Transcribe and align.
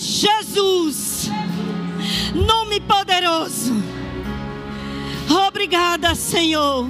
Jesus. 0.00 1.30
Nome 2.34 2.80
poderoso. 2.80 3.72
Obrigada, 5.46 6.14
Senhor. 6.14 6.88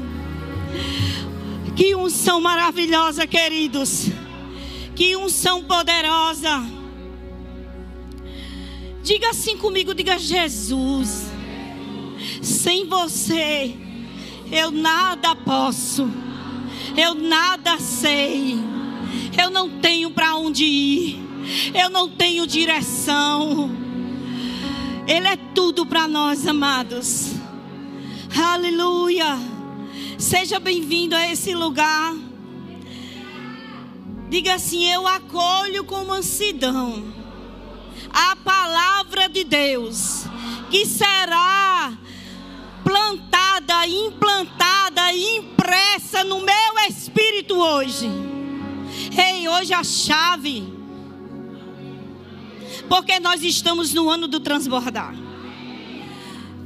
Que 1.74 1.94
unção 1.94 2.40
maravilhosa, 2.40 3.26
queridos. 3.26 4.08
Que 4.94 5.16
unção 5.16 5.62
poderosa. 5.64 6.64
Diga 9.02 9.30
assim 9.30 9.56
comigo, 9.56 9.94
diga 9.94 10.18
Jesus. 10.18 11.26
Sem 12.42 12.86
você, 12.86 13.74
eu 14.50 14.70
nada 14.70 15.36
posso. 15.36 16.10
Eu 16.96 17.14
nada 17.14 17.78
sei. 17.78 18.58
Eu 19.40 19.50
não 19.50 19.68
tenho 19.80 20.10
para 20.10 20.34
onde 20.36 20.64
ir. 20.64 21.25
Eu 21.74 21.90
não 21.90 22.08
tenho 22.08 22.46
direção. 22.46 23.70
Ele 25.06 25.28
é 25.28 25.36
tudo 25.54 25.86
para 25.86 26.08
nós, 26.08 26.46
amados. 26.46 27.32
Aleluia. 28.36 29.38
Seja 30.18 30.58
bem-vindo 30.58 31.14
a 31.14 31.30
esse 31.30 31.54
lugar. 31.54 32.14
Diga 34.28 34.54
assim: 34.54 34.84
Eu 34.86 35.06
acolho 35.06 35.84
com 35.84 36.04
mansidão 36.04 37.14
a 38.12 38.34
palavra 38.36 39.28
de 39.28 39.44
Deus, 39.44 40.24
que 40.70 40.86
será 40.86 41.92
plantada, 42.82 43.86
implantada, 43.86 45.12
impressa 45.12 46.24
no 46.24 46.40
meu 46.40 46.78
espírito 46.88 47.56
hoje. 47.56 48.08
Ei, 49.16 49.48
hoje 49.48 49.74
a 49.74 49.84
chave. 49.84 50.75
Porque 52.88 53.18
nós 53.20 53.42
estamos 53.42 53.92
no 53.92 54.08
ano 54.08 54.28
do 54.28 54.40
transbordar 54.40 55.14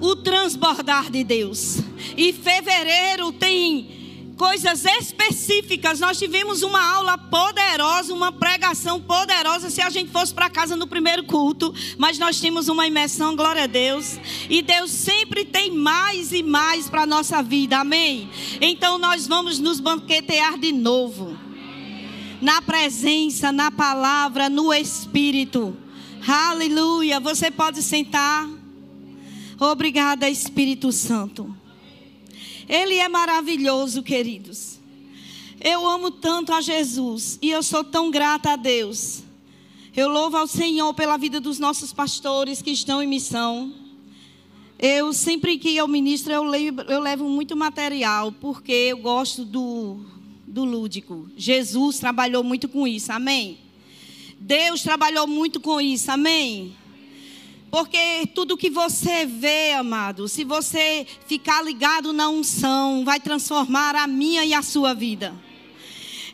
o 0.01 0.17
transbordar 0.17 1.11
de 1.11 1.23
Deus. 1.23 1.77
E 2.17 2.33
fevereiro 2.33 3.31
tem 3.33 4.35
coisas 4.37 4.85
específicas. 4.87 6.01
Nós 6.01 6.19
tivemos 6.19 6.63
uma 6.63 6.83
aula 6.83 7.19
poderosa, 7.19 8.15
uma 8.15 8.33
pregação 8.33 8.99
poderosa. 8.99 9.69
Se 9.69 9.83
a 9.83 9.91
gente 9.91 10.11
fosse 10.11 10.33
para 10.33 10.49
casa 10.49 10.75
no 10.75 10.87
primeiro 10.87 11.25
culto, 11.25 11.75
mas 11.99 12.19
nós 12.19 12.41
temos 12.41 12.69
uma 12.69 12.87
imersão, 12.87 13.37
glória 13.37 13.65
a 13.65 13.67
Deus. 13.67 14.19
E 14.49 14.63
Deus 14.63 14.91
sempre 14.91 15.45
tem 15.45 15.71
mais 15.71 16.33
e 16.33 16.43
mais 16.43 16.89
para 16.89 17.03
a 17.03 17.07
nossa 17.07 17.43
vida, 17.43 17.79
amém? 17.79 18.31
Então 18.61 18.99
nós 18.99 19.27
vamos 19.27 19.59
nos 19.59 19.79
banquetear 19.79 20.59
de 20.59 20.73
novo. 20.73 21.37
Na 22.41 22.63
presença, 22.63 23.53
na 23.53 23.71
palavra, 23.71 24.49
no 24.49 24.73
Espírito. 24.73 25.77
Aleluia. 26.27 27.19
Você 27.19 27.51
pode 27.51 27.83
sentar. 27.83 28.49
Obrigada, 29.59 30.29
Espírito 30.29 30.93
Santo. 30.93 31.57
Ele 32.69 32.95
é 32.97 33.09
maravilhoso, 33.09 34.03
queridos. 34.03 34.79
Eu 35.61 35.87
amo 35.87 36.11
tanto 36.11 36.53
a 36.53 36.61
Jesus 36.61 37.39
e 37.43 37.51
eu 37.51 37.63
sou 37.63 37.83
tão 37.85 38.11
grata 38.11 38.53
a 38.53 38.57
Deus. 38.57 39.23
Eu 39.95 40.09
louvo 40.09 40.37
ao 40.37 40.47
Senhor 40.47 40.95
pela 40.95 41.17
vida 41.17 41.41
dos 41.41 41.59
nossos 41.59 41.93
pastores 41.93 42.63
que 42.63 42.71
estão 42.71 43.03
em 43.03 43.07
missão. 43.07 43.75
Eu 44.79 45.13
sempre 45.13 45.59
que 45.59 45.77
eu 45.77 45.87
ministro, 45.87 46.33
eu 46.33 46.43
levo, 46.43 46.83
eu 46.83 47.01
levo 47.01 47.29
muito 47.29 47.55
material, 47.57 48.33
porque 48.33 48.73
eu 48.73 48.99
gosto 48.99 49.45
do, 49.45 50.01
do 50.47 50.65
lúdico. 50.65 51.29
Jesus 51.37 51.99
trabalhou 51.99 52.43
muito 52.43 52.69
com 52.69 52.87
isso, 52.87 53.13
amém? 53.13 53.59
Deus 54.41 54.83
trabalhou 54.83 55.27
muito 55.27 55.61
com 55.61 55.79
isso, 55.79 56.11
amém? 56.11 56.75
Porque 57.71 58.27
tudo 58.35 58.57
que 58.57 58.71
você 58.71 59.27
vê, 59.27 59.75
amado, 59.75 60.27
se 60.27 60.45
você 60.45 61.07
ficar 61.27 61.63
ligado 61.63 62.11
na 62.11 62.31
unção, 62.31 63.05
vai 63.05 63.21
transformar 63.21 63.95
a 63.95 64.07
minha 64.07 64.43
e 64.45 64.55
a 64.55 64.63
sua 64.63 64.95
vida. 64.95 65.35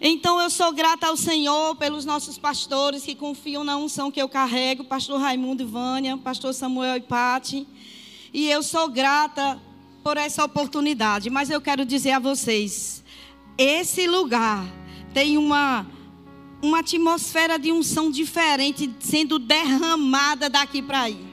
Então 0.01 0.41
eu 0.41 0.49
sou 0.49 0.73
grata 0.73 1.09
ao 1.09 1.17
Senhor 1.17 1.75
pelos 1.75 2.05
nossos 2.05 2.39
pastores 2.39 3.03
que 3.03 3.15
confiam 3.15 3.65
na 3.65 3.77
unção 3.77 4.11
que 4.11 4.23
eu 4.23 4.29
carrego, 4.29 4.85
pastor 4.85 5.21
Raimundo 5.21 5.65
e 5.65 5.67
Vânia, 5.67 6.17
pastor 6.17 6.55
Samuel 6.55 6.99
e 6.99 7.01
Pati. 7.01 7.67
E 8.33 8.49
eu 8.49 8.63
sou 8.63 8.89
grata 8.89 9.61
por 10.05 10.17
essa 10.17 10.45
oportunidade, 10.45 11.29
mas 11.29 11.51
eu 11.51 11.61
quero 11.61 11.85
dizer 11.85 12.13
a 12.13 12.19
vocês, 12.21 13.03
esse 13.59 14.07
lugar 14.07 14.65
tem 15.13 15.37
uma 15.37 15.87
uma 16.67 16.81
atmosfera 16.81 17.59
de 17.59 17.71
unção 17.71 18.11
diferente 18.11 18.91
sendo 18.99 19.39
derramada 19.39 20.51
daqui 20.51 20.83
para 20.83 21.03
aí. 21.03 21.25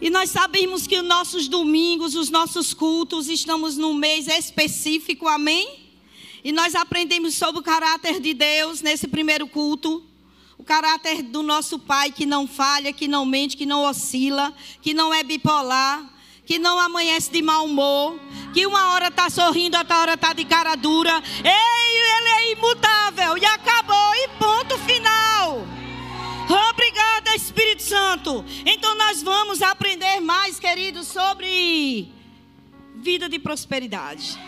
E 0.00 0.10
nós 0.10 0.28
sabemos 0.28 0.86
que 0.86 0.98
os 0.98 1.04
nossos 1.04 1.48
domingos, 1.48 2.14
os 2.14 2.28
nossos 2.28 2.74
cultos, 2.74 3.28
estamos 3.28 3.78
num 3.78 3.94
mês 3.94 4.26
específico, 4.26 5.26
amém? 5.26 5.84
E 6.42 6.52
nós 6.52 6.74
aprendemos 6.74 7.34
sobre 7.34 7.60
o 7.60 7.64
caráter 7.64 8.20
de 8.20 8.34
Deus 8.34 8.82
nesse 8.82 9.08
primeiro 9.08 9.46
culto. 9.46 10.04
O 10.58 10.64
caráter 10.64 11.22
do 11.22 11.42
nosso 11.42 11.78
Pai 11.78 12.12
que 12.12 12.26
não 12.26 12.46
falha, 12.46 12.92
que 12.92 13.08
não 13.08 13.24
mente, 13.24 13.56
que 13.56 13.64
não 13.64 13.82
oscila, 13.82 14.54
que 14.82 14.92
não 14.92 15.14
é 15.14 15.22
bipolar, 15.22 16.13
que 16.44 16.58
não 16.58 16.78
amanhece 16.78 17.30
de 17.30 17.42
mau 17.42 17.66
humor, 17.66 18.18
que 18.52 18.66
uma 18.66 18.92
hora 18.92 19.08
está 19.08 19.30
sorrindo, 19.30 19.76
outra 19.76 19.98
hora 19.98 20.14
está 20.14 20.32
de 20.32 20.44
cara 20.44 20.74
dura. 20.76 21.22
Ei, 21.42 22.18
ele 22.18 22.28
é 22.28 22.52
imutável 22.52 23.38
e 23.38 23.44
acabou 23.44 24.14
e 24.14 24.28
ponto 24.38 24.78
final. 24.78 25.66
Obrigada, 26.70 27.34
Espírito 27.34 27.82
Santo. 27.82 28.44
Então 28.66 28.94
nós 28.96 29.22
vamos 29.22 29.62
aprender 29.62 30.20
mais, 30.20 30.60
queridos, 30.60 31.08
sobre 31.08 32.12
vida 32.96 33.28
de 33.28 33.38
prosperidade. 33.38 34.38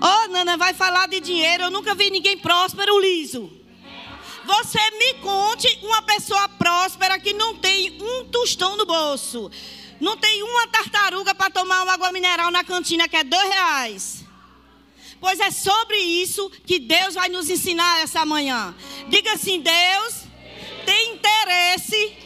Oh, 0.00 0.28
Nana, 0.28 0.56
vai 0.56 0.74
falar 0.74 1.06
de 1.08 1.20
dinheiro. 1.20 1.64
Eu 1.64 1.70
nunca 1.70 1.94
vi 1.94 2.10
ninguém 2.10 2.38
próspero 2.38 2.98
liso. 2.98 3.50
Você 4.44 4.78
me 4.92 5.14
conte 5.14 5.78
uma 5.82 6.02
pessoa 6.02 6.48
próspera 6.48 7.18
que 7.18 7.32
não 7.32 7.56
tem 7.56 7.98
um 8.00 8.24
tostão 8.26 8.76
no 8.76 8.86
bolso. 8.86 9.50
Não 10.00 10.16
tem 10.16 10.42
uma 10.42 10.66
tartaruga 10.68 11.34
para 11.34 11.50
tomar 11.50 11.82
uma 11.82 11.94
água 11.94 12.12
mineral 12.12 12.50
na 12.50 12.62
cantina 12.62 13.08
que 13.08 13.16
é 13.16 13.24
dois 13.24 13.48
reais. 13.48 14.24
Pois 15.20 15.40
é 15.40 15.50
sobre 15.50 15.96
isso 15.96 16.50
que 16.66 16.78
Deus 16.78 17.14
vai 17.14 17.28
nos 17.28 17.48
ensinar 17.48 18.00
essa 18.00 18.24
manhã. 18.26 18.74
Diga 19.08 19.32
assim: 19.32 19.60
Deus 19.60 20.24
tem 20.84 21.14
interesse 21.14 22.16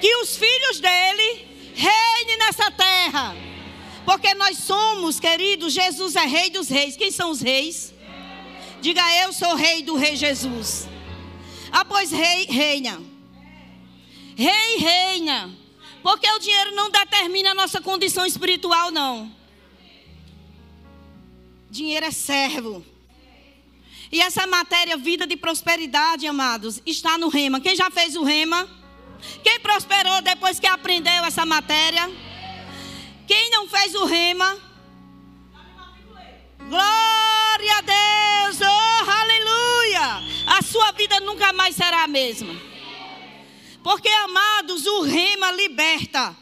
que 0.00 0.16
os 0.16 0.36
filhos 0.36 0.80
dele 0.80 1.48
reinem 1.74 2.38
nessa 2.38 2.70
terra. 2.70 3.36
Porque 4.04 4.34
nós 4.34 4.58
somos, 4.58 5.20
queridos, 5.20 5.72
Jesus 5.72 6.16
é 6.16 6.26
rei 6.26 6.50
dos 6.50 6.68
reis. 6.68 6.96
Quem 6.96 7.10
são 7.10 7.30
os 7.30 7.40
reis? 7.40 7.94
Diga 8.80 9.02
eu 9.22 9.32
sou 9.32 9.54
rei 9.54 9.82
do 9.82 9.94
rei 9.94 10.16
Jesus. 10.16 10.88
Ah, 11.70 11.84
pois 11.84 12.10
rei 12.10 12.46
reina. 12.46 13.00
Rei 14.36 14.78
reina. 14.78 15.59
Porque 16.02 16.28
o 16.30 16.38
dinheiro 16.38 16.74
não 16.74 16.90
determina 16.90 17.50
a 17.50 17.54
nossa 17.54 17.80
condição 17.80 18.24
espiritual, 18.24 18.90
não. 18.90 19.34
Dinheiro 21.70 22.06
é 22.06 22.10
servo. 22.10 22.84
E 24.12 24.20
essa 24.20 24.46
matéria, 24.46 24.96
vida 24.96 25.26
de 25.26 25.36
prosperidade, 25.36 26.26
amados, 26.26 26.82
está 26.84 27.16
no 27.16 27.28
rema. 27.28 27.60
Quem 27.60 27.76
já 27.76 27.90
fez 27.90 28.16
o 28.16 28.24
rema? 28.24 28.68
Quem 29.44 29.60
prosperou 29.60 30.20
depois 30.22 30.58
que 30.58 30.66
aprendeu 30.66 31.24
essa 31.24 31.46
matéria? 31.46 32.10
Quem 33.26 33.50
não 33.50 33.68
fez 33.68 33.94
o 33.94 34.04
rema? 34.06 34.58
Glória 36.68 37.76
a 37.76 37.80
Deus! 37.80 38.60
Oh, 38.60 39.10
aleluia! 39.10 40.22
A 40.46 40.62
sua 40.62 40.90
vida 40.92 41.20
nunca 41.20 41.52
mais 41.52 41.76
será 41.76 42.02
a 42.02 42.08
mesma. 42.08 42.52
Porque, 43.82 44.08
amados, 44.08 44.86
o 44.86 45.02
rema 45.02 45.50
liberta. 45.52 46.36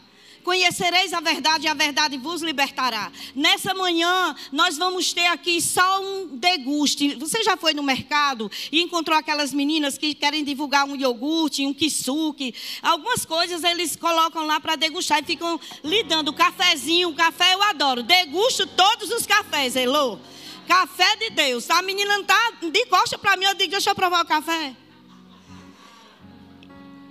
Conhecereis 0.48 1.12
a 1.12 1.20
verdade 1.20 1.66
e 1.66 1.68
a 1.68 1.74
verdade 1.74 2.16
vos 2.16 2.40
libertará. 2.40 3.12
Nessa 3.34 3.74
manhã, 3.74 4.34
nós 4.50 4.78
vamos 4.78 5.12
ter 5.12 5.26
aqui 5.26 5.60
só 5.60 6.00
um 6.00 6.38
deguste. 6.38 7.16
Você 7.16 7.42
já 7.42 7.54
foi 7.54 7.74
no 7.74 7.82
mercado 7.82 8.50
e 8.72 8.80
encontrou 8.80 9.18
aquelas 9.18 9.52
meninas 9.52 9.98
que 9.98 10.14
querem 10.14 10.42
divulgar 10.42 10.86
um 10.86 10.96
iogurte, 10.96 11.66
um 11.66 11.74
kisuke, 11.74 12.54
algumas 12.80 13.26
coisas 13.26 13.62
eles 13.62 13.94
colocam 13.94 14.46
lá 14.46 14.58
para 14.58 14.74
degustar 14.74 15.20
e 15.20 15.26
ficam 15.26 15.60
lhe 15.84 16.02
dando 16.04 16.32
cafezinho, 16.32 17.12
café 17.12 17.52
eu 17.52 17.62
adoro. 17.64 18.02
Degusto 18.02 18.66
todos 18.66 19.10
os 19.10 19.26
cafés, 19.26 19.76
Elô. 19.76 20.18
Café 20.66 21.16
de 21.16 21.28
Deus. 21.28 21.68
A 21.68 21.82
menina 21.82 22.14
não 22.14 22.22
está 22.22 22.52
de 22.62 22.86
costa 22.86 23.18
para 23.18 23.36
mim, 23.36 23.44
eu 23.44 23.54
digo, 23.54 23.72
deixa 23.72 23.90
eu 23.90 23.94
provar 23.94 24.24
o 24.24 24.26
café. 24.26 24.74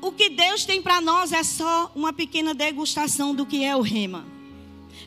O 0.02 0.12
que 0.12 0.30
Deus 0.30 0.64
tem 0.64 0.82
para 0.82 1.02
nós 1.02 1.32
é 1.32 1.44
só 1.44 1.92
uma 1.96 2.14
pequena 2.14 2.54
degustação 2.54 3.34
do 3.34 3.46
que 3.46 3.64
é 3.64 3.76
o 3.76 3.82
rema. 3.82 4.26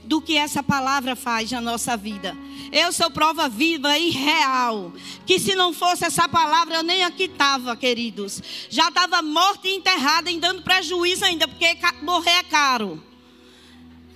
Do 0.04 0.20
que 0.20 0.36
essa 0.36 0.62
palavra 0.62 1.14
faz 1.14 1.50
na 1.52 1.60
nossa 1.60 1.96
vida. 1.96 2.36
Eu 2.72 2.92
sou 2.92 3.10
prova 3.10 3.48
viva 3.48 3.96
e 3.96 4.10
real. 4.10 4.92
Que 5.26 5.38
se 5.38 5.54
não 5.54 5.72
fosse 5.72 6.04
essa 6.04 6.28
palavra, 6.28 6.76
eu 6.76 6.82
nem 6.82 7.04
aqui 7.04 7.24
estava, 7.24 7.76
queridos. 7.76 8.42
Já 8.68 8.88
estava 8.88 9.22
morta 9.22 9.68
e 9.68 9.76
enterrada, 9.76 10.30
e 10.30 10.38
dando 10.38 10.62
prejuízo 10.62 11.24
ainda, 11.24 11.46
porque 11.46 11.76
morrer 12.02 12.30
é 12.30 12.42
caro. 12.42 13.02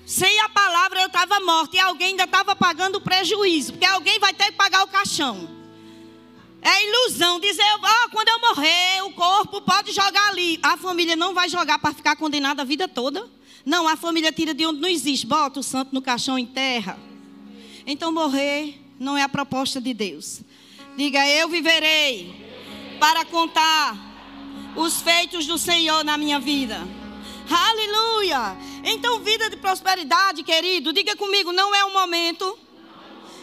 Sem 0.07 0.39
a 0.41 0.49
palavra 0.49 1.01
eu 1.01 1.07
estava 1.07 1.41
morta 1.41 1.77
e 1.77 1.81
alguém 1.81 2.09
ainda 2.09 2.25
estava 2.25 2.55
pagando 2.55 3.01
prejuízo, 3.01 3.73
porque 3.73 3.87
alguém 3.87 4.19
vai 4.19 4.35
ter 4.35 4.47
que 4.47 4.53
pagar 4.53 4.85
o 4.85 4.89
caixão. 4.89 5.64
É 6.65 6.87
ilusão 6.87 7.39
dizer, 7.39 7.63
ah, 7.63 8.09
quando 8.11 8.31
eu 8.31 8.41
morrer, 8.41 9.03
o 9.03 9.13
corpo 9.13 9.61
pode 9.61 9.93
jogar 9.93 10.29
ali. 10.29 10.59
A 10.63 10.79
família 10.79 11.15
não 11.15 11.35
vai 11.35 11.47
jogar 11.47 11.79
para 11.79 11.93
ficar 11.93 12.17
condenada 12.17 12.63
a 12.63 12.65
vida 12.65 12.89
toda. 12.89 13.29
Não, 13.67 13.87
a 13.87 13.97
família 13.97 14.33
tira 14.33 14.55
de 14.55 14.65
onde 14.65 14.81
não 14.81 14.89
existe. 14.89 15.27
Bota 15.27 15.61
o 15.61 15.63
santo 15.63 15.95
no 15.95 16.01
caixão 16.01 16.39
em 16.39 16.47
terra. 16.47 16.99
Então 17.87 18.11
morrer 18.11 18.81
não 18.99 19.15
é 19.15 19.23
a 19.23 19.29
proposta 19.29 19.79
de 19.79 19.93
Deus. 19.93 20.41
Diga, 20.97 21.29
eu 21.29 21.51
viverei 21.51 22.35
para 22.99 23.27
contar 23.27 23.95
os 24.75 25.03
feitos 25.03 25.47
do 25.47 25.59
Senhor 25.59 26.03
na 26.03 26.17
minha 26.17 26.41
vida. 26.41 26.81
Aleluia! 27.51 28.57
Então, 28.85 29.21
vida 29.21 29.51
de 29.51 29.57
prosperidade, 29.59 30.43
querido, 30.43 30.95
diga 30.95 31.15
comigo, 31.15 31.53
não 31.53 31.75
é 31.75 31.85
um 31.85 31.93
momento, 31.93 32.59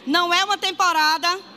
não 0.08 0.34
é 0.34 0.44
uma 0.44 0.58
temporada 0.58 1.51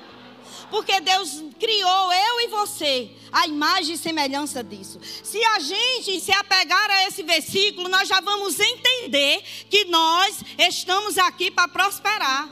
porque 0.70 1.00
Deus 1.00 1.42
criou 1.58 2.12
eu 2.12 2.40
e 2.42 2.48
você 2.48 3.10
a 3.32 3.46
imagem 3.46 3.94
e 3.94 3.98
semelhança 3.98 4.62
disso. 4.62 5.00
Se 5.02 5.42
a 5.44 5.58
gente 5.58 6.20
se 6.20 6.32
apegar 6.32 6.90
a 6.90 7.08
esse 7.08 7.22
versículo, 7.22 7.88
nós 7.88 8.08
já 8.08 8.20
vamos 8.20 8.60
entender 8.60 9.42
que 9.68 9.86
nós 9.86 10.42
estamos 10.56 11.18
aqui 11.18 11.50
para 11.50 11.66
prosperar. 11.66 12.48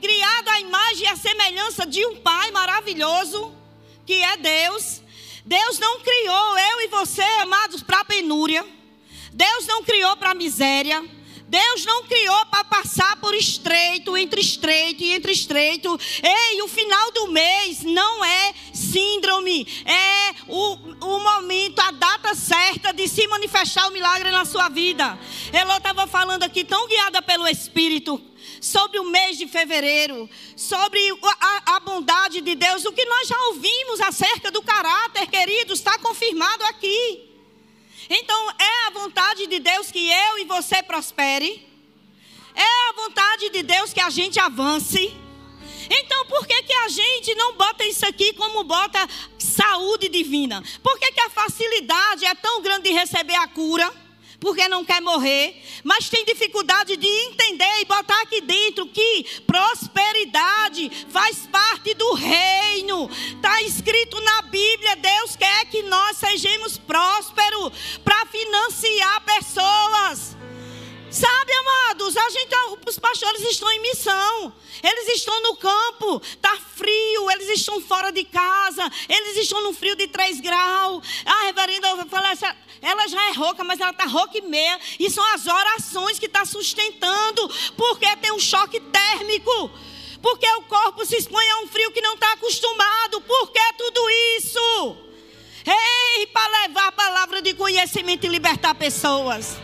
Criado 0.00 0.48
a 0.48 0.60
imagem 0.60 1.04
e 1.04 1.08
a 1.08 1.16
semelhança 1.16 1.86
de 1.86 2.04
um 2.06 2.16
Pai 2.16 2.50
maravilhoso, 2.50 3.54
que 4.04 4.14
é 4.14 4.36
Deus. 4.36 5.00
Deus 5.44 5.78
não 5.78 6.00
criou 6.00 6.58
eu 6.58 6.80
e 6.82 6.88
você, 6.88 7.22
amados, 7.40 7.82
para 7.82 8.04
penúria. 8.04 8.66
Deus 9.32 9.66
não 9.66 9.82
criou 9.82 10.16
para 10.16 10.34
miséria. 10.34 11.02
Deus 11.50 11.84
não 11.84 12.04
criou 12.04 12.46
para 12.46 12.62
passar 12.62 13.16
por 13.16 13.34
estreito, 13.34 14.16
entre 14.16 14.40
estreito 14.40 15.02
e 15.02 15.12
entre 15.12 15.32
estreito. 15.32 15.98
Ei, 16.22 16.62
o 16.62 16.68
final 16.68 17.10
do 17.10 17.26
mês 17.26 17.82
não 17.82 18.24
é 18.24 18.54
síndrome, 18.72 19.66
é 19.84 20.32
o, 20.46 20.74
o 21.00 21.18
momento, 21.18 21.80
a 21.80 21.90
data 21.90 22.36
certa 22.36 22.92
de 22.92 23.08
se 23.08 23.26
manifestar 23.26 23.88
o 23.88 23.90
milagre 23.90 24.30
na 24.30 24.44
sua 24.44 24.68
vida. 24.68 25.18
Ela 25.52 25.78
estava 25.78 26.06
falando 26.06 26.44
aqui, 26.44 26.62
tão 26.62 26.86
guiada 26.86 27.20
pelo 27.20 27.48
Espírito, 27.48 28.22
sobre 28.60 29.00
o 29.00 29.10
mês 29.10 29.36
de 29.36 29.48
fevereiro, 29.48 30.30
sobre 30.54 31.00
a, 31.40 31.74
a, 31.74 31.80
bondade 31.80 32.40
de 32.42 32.54
Deus, 32.54 32.84
o 32.84 32.92
que 32.92 33.04
nós 33.04 33.26
já 33.26 33.36
ouvimos 33.48 34.00
acerca 34.00 34.52
do 34.52 34.62
caráter, 34.62 35.26
queridos, 35.26 35.80
está 35.80 35.98
confirmado 35.98 36.62
aqui. 36.66 37.29
Então, 38.10 38.50
é 38.58 38.86
a 38.88 38.90
vontade 38.90 39.46
de 39.46 39.60
Deus 39.60 39.92
que 39.92 40.10
eu 40.10 40.38
e 40.38 40.44
você 40.44 40.82
prospere. 40.82 41.64
É 42.52 42.88
a 42.88 42.92
vontade 42.96 43.50
de 43.50 43.62
Deus 43.62 43.92
que 43.92 44.00
a 44.00 44.10
gente 44.10 44.40
avance. 44.40 45.14
Então, 45.88 46.26
por 46.26 46.44
que, 46.44 46.62
que 46.64 46.72
a 46.72 46.88
gente 46.88 47.34
não 47.36 47.54
bota 47.54 47.84
isso 47.84 48.04
aqui 48.04 48.32
como 48.32 48.64
bota 48.64 48.98
saúde 49.38 50.08
divina? 50.08 50.60
Por 50.82 50.98
que, 50.98 51.12
que 51.12 51.20
a 51.20 51.30
facilidade 51.30 52.24
é 52.24 52.34
tão 52.34 52.60
grande 52.60 52.90
de 52.90 52.90
receber 52.90 53.36
a 53.36 53.46
cura? 53.46 53.92
Porque 54.40 54.66
não 54.68 54.84
quer 54.84 55.02
morrer, 55.02 55.62
mas 55.84 56.08
tem 56.08 56.24
dificuldade 56.24 56.96
de 56.96 57.06
entender 57.06 57.80
e 57.80 57.84
botar 57.84 58.20
aqui 58.22 58.40
dentro 58.40 58.86
que 58.86 59.42
prosperidade 59.46 60.90
faz 61.10 61.46
parte 61.46 61.92
do 61.94 62.14
reino. 62.14 63.08
Está 63.36 63.60
escrito 63.62 64.18
na 64.22 64.42
Bíblia: 64.42 64.96
Deus 64.96 65.36
quer 65.36 65.66
que 65.66 65.82
nós 65.82 66.16
sejamos 66.16 66.78
prósperos 66.78 68.00
para 68.02 68.26
financiar 68.26 69.20
pessoas. 69.24 70.36
Sabe, 71.10 71.52
amados, 71.52 72.16
a 72.16 72.30
gente, 72.30 72.54
os 72.86 72.98
pastores 72.98 73.42
estão 73.42 73.70
em 73.72 73.80
missão. 73.80 74.52
Eles 74.80 75.08
estão 75.08 75.42
no 75.42 75.56
campo, 75.56 76.22
está 76.24 76.56
frio, 76.76 77.30
eles 77.32 77.48
estão 77.48 77.80
fora 77.80 78.12
de 78.12 78.24
casa, 78.24 78.88
eles 79.08 79.38
estão 79.38 79.60
no 79.62 79.72
frio 79.72 79.96
de 79.96 80.06
3 80.06 80.40
graus. 80.40 81.04
A 81.26 81.46
reverenda 81.46 81.88
falou, 82.06 82.30
ela 82.80 83.08
já 83.08 83.28
é 83.28 83.32
rouca, 83.32 83.64
mas 83.64 83.80
ela 83.80 83.90
está 83.90 84.04
rouca 84.04 84.38
e 84.38 84.42
meia. 84.42 84.78
E 85.00 85.10
são 85.10 85.24
as 85.34 85.46
orações 85.46 86.18
que 86.18 86.26
está 86.26 86.44
sustentando, 86.44 87.48
porque 87.76 88.16
tem 88.18 88.30
um 88.30 88.38
choque 88.38 88.78
térmico. 88.78 89.70
Porque 90.22 90.46
o 90.46 90.62
corpo 90.62 91.04
se 91.04 91.16
expõe 91.16 91.48
a 91.50 91.60
um 91.62 91.66
frio 91.66 91.90
que 91.90 92.00
não 92.00 92.14
está 92.14 92.34
acostumado. 92.34 93.20
Por 93.22 93.50
que 93.50 93.72
tudo 93.76 94.10
isso? 94.38 94.96
Ei, 95.66 96.26
para 96.28 96.62
levar 96.62 96.86
a 96.86 96.92
palavra 96.92 97.42
de 97.42 97.52
conhecimento 97.54 98.26
e 98.26 98.28
libertar 98.28 98.74
pessoas. 98.76 99.56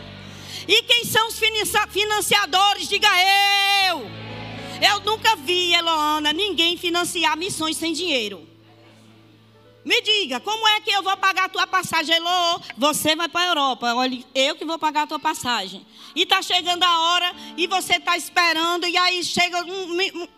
E 0.68 0.82
quem 0.82 1.04
são 1.04 1.28
os 1.28 1.38
financiadores? 1.38 2.88
Diga 2.88 3.08
eu. 3.88 4.02
Eu 4.82 5.00
nunca 5.00 5.36
vi, 5.36 5.72
Eloana, 5.72 6.32
ninguém 6.32 6.76
financiar 6.76 7.36
missões 7.36 7.76
sem 7.76 7.92
dinheiro. 7.92 8.46
Me 9.84 10.02
diga, 10.02 10.40
como 10.40 10.66
é 10.66 10.80
que 10.80 10.90
eu 10.90 11.00
vou 11.00 11.16
pagar 11.16 11.44
a 11.44 11.48
tua 11.48 11.64
passagem? 11.64 12.16
Elô, 12.16 12.60
você 12.76 13.14
vai 13.14 13.28
para 13.28 13.42
a 13.42 13.46
Europa. 13.46 13.94
Olha, 13.94 14.24
eu 14.34 14.56
que 14.56 14.64
vou 14.64 14.80
pagar 14.80 15.02
a 15.02 15.06
tua 15.06 15.20
passagem. 15.20 15.86
E 16.12 16.22
está 16.22 16.42
chegando 16.42 16.82
a 16.82 16.98
hora 16.98 17.32
e 17.56 17.68
você 17.68 17.94
está 17.94 18.16
esperando. 18.16 18.84
E 18.88 18.96
aí 18.96 19.22
chega 19.22 19.62
um, 19.64 19.92
um, 19.92 20.28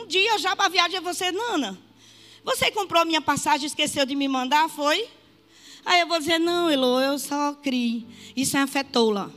um 0.00 0.06
dia 0.08 0.36
já 0.38 0.56
para 0.56 0.66
a 0.66 0.68
viagem. 0.68 0.98
Você, 0.98 1.30
Nana, 1.30 1.78
você 2.44 2.72
comprou 2.72 3.06
minha 3.06 3.20
passagem 3.20 3.68
esqueceu 3.68 4.04
de 4.04 4.16
me 4.16 4.26
mandar? 4.26 4.68
Foi? 4.68 5.08
Aí 5.84 6.00
eu 6.00 6.08
vou 6.08 6.18
dizer, 6.18 6.40
não, 6.40 6.68
Elô, 6.68 7.00
eu 7.00 7.16
só 7.16 7.54
criei. 7.54 8.04
Isso 8.34 8.56
é 8.56 8.82
tola. 8.82 9.32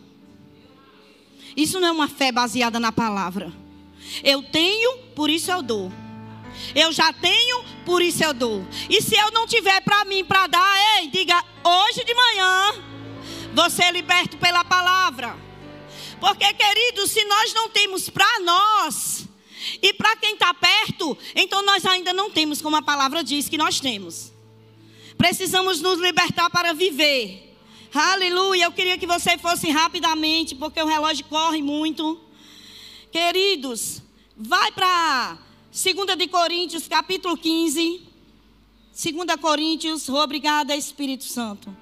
Isso 1.60 1.78
não 1.78 1.90
é 1.90 1.92
uma 1.92 2.08
fé 2.08 2.32
baseada 2.32 2.80
na 2.80 2.90
palavra. 2.90 3.52
Eu 4.24 4.42
tenho, 4.42 4.98
por 5.14 5.30
isso 5.30 5.52
eu 5.52 5.62
dou. 5.62 5.92
Eu 6.74 6.90
já 6.94 7.12
tenho, 7.12 7.66
por 7.86 8.02
isso 8.02 8.24
eu 8.24 8.34
dou. 8.34 8.66
E 8.90 9.02
se 9.02 9.14
eu 9.16 9.30
não 9.32 9.46
tiver 9.46 9.82
para 9.82 10.06
mim 10.06 10.24
para 10.24 10.48
dar, 10.48 11.00
ei, 11.02 11.10
diga 11.10 11.44
hoje 11.62 12.06
de 12.06 12.14
manhã, 12.14 12.74
você 13.54 13.84
é 13.84 13.92
liberto 13.92 14.38
pela 14.38 14.64
palavra. 14.64 15.36
Porque, 16.22 16.54
querido, 16.54 17.06
se 17.06 17.26
nós 17.26 17.54
não 17.54 17.68
temos 17.68 18.10
para 18.10 18.40
nós 18.40 19.28
e 19.82 19.94
para 19.94 20.16
quem 20.16 20.36
está 20.36 20.54
perto, 20.54 21.18
então 21.36 21.62
nós 21.66 21.86
ainda 21.86 22.14
não 22.14 22.32
temos, 22.32 22.62
como 22.62 22.78
a 22.78 22.82
palavra 22.82 23.22
diz 23.22 23.50
que 23.50 23.58
nós 23.58 23.82
temos. 23.82 24.32
Precisamos 25.18 25.82
nos 25.82 26.00
libertar 26.00 26.50
para 26.50 26.74
viver. 26.74 27.49
Aleluia. 27.94 28.66
Eu 28.66 28.72
queria 28.72 28.98
que 28.98 29.08
você 29.08 29.38
fosse 29.38 29.70
rapidamente, 29.72 30.56
porque 30.56 30.82
o 30.82 30.86
relógio 30.86 31.26
corre 31.26 31.62
muito. 31.62 32.20
Queridos, 33.12 34.04
vai 34.38 34.72
para 34.72 35.38
2 35.72 36.18
de 36.18 36.28
Coríntios, 36.28 36.88
capítulo 36.88 37.36
15. 37.36 38.02
2 38.92 39.42
Coríntios, 39.42 40.08
obrigada, 40.10 40.76
Espírito 40.76 41.24
Santo, 41.24 41.76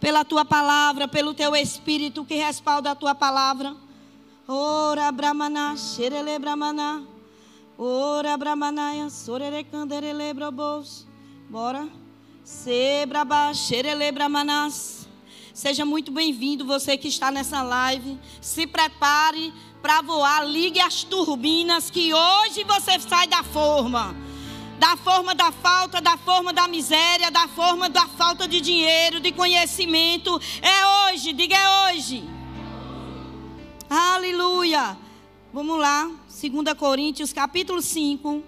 pela 0.00 0.24
tua 0.24 0.44
palavra, 0.44 1.06
pelo 1.06 1.34
teu 1.34 1.54
Espírito 1.54 2.24
que 2.24 2.36
respalda 2.36 2.92
a 2.92 2.94
tua 2.94 3.14
palavra. 3.14 3.76
Ora 4.48 5.12
brahmana, 5.12 5.76
xerele 5.76 6.38
brahmana. 6.38 7.06
Ora 7.76 8.36
brahmanaya, 8.36 9.08
sorere 9.10 9.64
canderele 9.64 10.32
brabos. 10.34 11.06
Bora. 11.48 11.88
Sebraba, 12.44 13.54
xerele 13.54 14.10
brahmanas. 14.10 14.99
Seja 15.52 15.84
muito 15.84 16.12
bem-vindo 16.12 16.64
você 16.64 16.96
que 16.96 17.08
está 17.08 17.30
nessa 17.30 17.62
live. 17.62 18.18
Se 18.40 18.66
prepare 18.66 19.52
para 19.82 20.00
voar, 20.00 20.46
ligue 20.46 20.78
as 20.78 21.02
turbinas 21.02 21.90
que 21.90 22.14
hoje 22.14 22.62
você 22.64 22.98
sai 23.00 23.26
da 23.26 23.42
forma. 23.42 24.14
Da 24.78 24.96
forma 24.96 25.34
da 25.34 25.50
falta, 25.50 26.00
da 26.00 26.16
forma 26.16 26.52
da 26.52 26.68
miséria, 26.68 27.30
da 27.30 27.48
forma 27.48 27.88
da 27.88 28.06
falta 28.06 28.46
de 28.46 28.60
dinheiro, 28.60 29.18
de 29.18 29.32
conhecimento. 29.32 30.40
É 30.62 31.12
hoje, 31.12 31.32
diga 31.32 31.56
é 31.56 31.92
hoje. 31.92 32.24
Aleluia. 33.88 34.96
Vamos 35.52 35.80
lá, 35.80 36.08
2 36.28 36.78
Coríntios, 36.78 37.32
capítulo 37.32 37.82
5. 37.82 38.42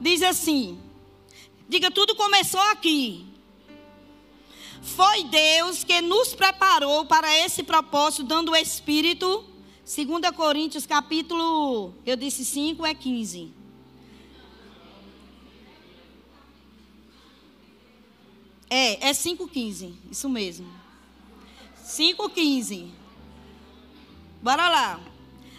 Diz 0.00 0.22
assim: 0.22 0.80
Diga, 1.68 1.90
tudo 1.90 2.16
começou 2.16 2.60
aqui. 2.72 3.35
Foi 4.94 5.24
Deus 5.24 5.82
que 5.82 6.00
nos 6.00 6.34
preparou 6.34 7.04
para 7.06 7.36
esse 7.44 7.62
propósito, 7.62 8.22
dando 8.22 8.52
o 8.52 8.56
Espírito. 8.56 9.44
2 9.84 10.34
Coríntios, 10.34 10.86
capítulo, 10.86 11.92
eu 12.04 12.16
disse 12.16 12.44
5, 12.44 12.86
é 12.86 12.94
15. 12.94 13.52
É, 18.68 19.08
é 19.08 19.12
5,15. 19.12 19.92
Isso 20.10 20.28
mesmo. 20.28 20.68
5,15. 21.84 22.88
Bora 24.42 24.68
lá. 24.68 25.00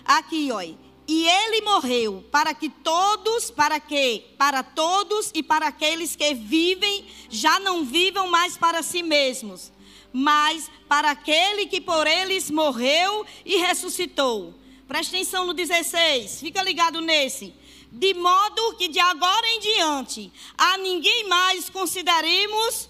Aqui, 0.03 0.49
ó. 0.51 0.61
E 1.07 1.25
ele 1.25 1.61
morreu 1.61 2.25
para 2.29 2.53
que 2.53 2.67
todos, 2.67 3.49
para 3.49 3.79
que? 3.79 4.25
Para 4.37 4.61
todos 4.61 5.31
e 5.33 5.41
para 5.41 5.67
aqueles 5.67 6.15
que 6.15 6.33
vivem, 6.33 7.05
já 7.29 7.59
não 7.61 7.85
vivam 7.85 8.27
mais 8.27 8.57
para 8.57 8.83
si 8.83 9.01
mesmos, 9.01 9.71
mas 10.11 10.69
para 10.89 11.11
aquele 11.11 11.65
que 11.65 11.79
por 11.79 12.05
eles 12.05 12.51
morreu 12.51 13.25
e 13.45 13.55
ressuscitou. 13.57 14.53
Presta 14.85 15.15
atenção 15.15 15.45
no 15.45 15.53
16, 15.53 16.41
fica 16.41 16.61
ligado 16.61 16.99
nesse. 16.99 17.53
De 17.89 18.13
modo 18.13 18.75
que 18.75 18.89
de 18.89 18.99
agora 18.99 19.47
em 19.47 19.59
diante 19.61 20.31
a 20.57 20.77
ninguém 20.77 21.27
mais 21.27 21.69
consideremos 21.69 22.89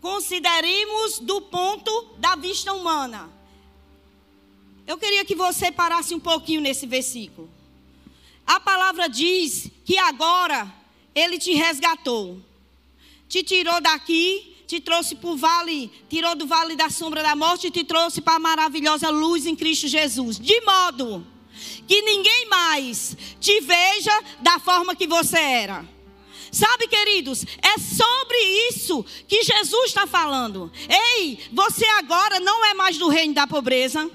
consideremos 0.00 1.18
do 1.20 1.40
ponto 1.40 2.14
da 2.18 2.36
vista 2.36 2.74
humana. 2.74 3.33
Eu 4.86 4.98
queria 4.98 5.24
que 5.24 5.34
você 5.34 5.72
parasse 5.72 6.14
um 6.14 6.20
pouquinho 6.20 6.60
nesse 6.60 6.86
versículo. 6.86 7.50
A 8.46 8.60
palavra 8.60 9.08
diz 9.08 9.70
que 9.84 9.96
agora 9.96 10.72
ele 11.14 11.38
te 11.38 11.54
resgatou, 11.54 12.38
te 13.28 13.42
tirou 13.42 13.80
daqui, 13.80 14.54
te 14.66 14.80
trouxe 14.80 15.14
para 15.14 15.30
o 15.30 15.36
vale, 15.36 15.90
tirou 16.08 16.34
do 16.34 16.46
vale 16.46 16.76
da 16.76 16.90
sombra 16.90 17.22
da 17.22 17.34
morte 17.34 17.68
e 17.68 17.70
te 17.70 17.84
trouxe 17.84 18.20
para 18.20 18.34
a 18.34 18.38
maravilhosa 18.38 19.08
luz 19.08 19.46
em 19.46 19.56
Cristo 19.56 19.88
Jesus. 19.88 20.38
De 20.38 20.60
modo 20.62 21.26
que 21.86 22.02
ninguém 22.02 22.46
mais 22.48 23.16
te 23.40 23.60
veja 23.60 24.22
da 24.40 24.58
forma 24.58 24.94
que 24.94 25.06
você 25.06 25.38
era. 25.38 25.88
Sabe, 26.52 26.86
queridos, 26.86 27.44
é 27.62 27.78
sobre 27.78 28.38
isso 28.68 29.04
que 29.26 29.42
Jesus 29.42 29.86
está 29.86 30.06
falando. 30.06 30.70
Ei, 30.88 31.38
você 31.52 31.84
agora 31.86 32.38
não 32.38 32.64
é 32.66 32.74
mais 32.74 32.96
do 32.96 33.08
reino 33.08 33.34
da 33.34 33.46
pobreza. 33.46 34.08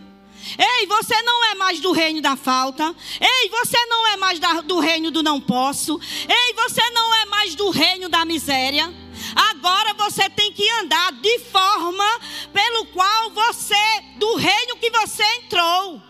Ei, 0.58 0.86
você 0.88 1.22
não 1.22 1.46
é 1.52 1.56
mais 1.56 1.80
do 1.80 1.92
reino 1.92 2.22
da 2.22 2.36
falta. 2.36 2.96
Ei, 3.20 3.50
você 3.50 3.78
não 3.86 4.08
é 4.08 4.18
mais 4.18 4.40
da, 4.40 4.62
do 4.62 4.80
reino 4.80 5.12
do 5.12 5.22
não 5.22 5.40
posso. 5.40 6.00
Ei, 6.28 6.54
você 6.54 6.90
não 6.92 7.16
é 7.16 7.26
mais 7.26 7.56
do 7.56 7.70
reino 7.70 8.10
da 8.10 8.26
miséria. 8.26 8.94
Agora 9.36 9.94
você 9.94 10.30
tem 10.30 10.52
que 10.52 10.70
andar 10.82 11.12
de 11.14 11.40
forma 11.40 12.06
pelo 12.54 12.86
qual 12.88 13.32
você, 13.32 13.76
do 14.18 14.36
reino 14.36 14.78
que 14.78 14.90
você 14.90 15.24
entrou. 15.44 16.02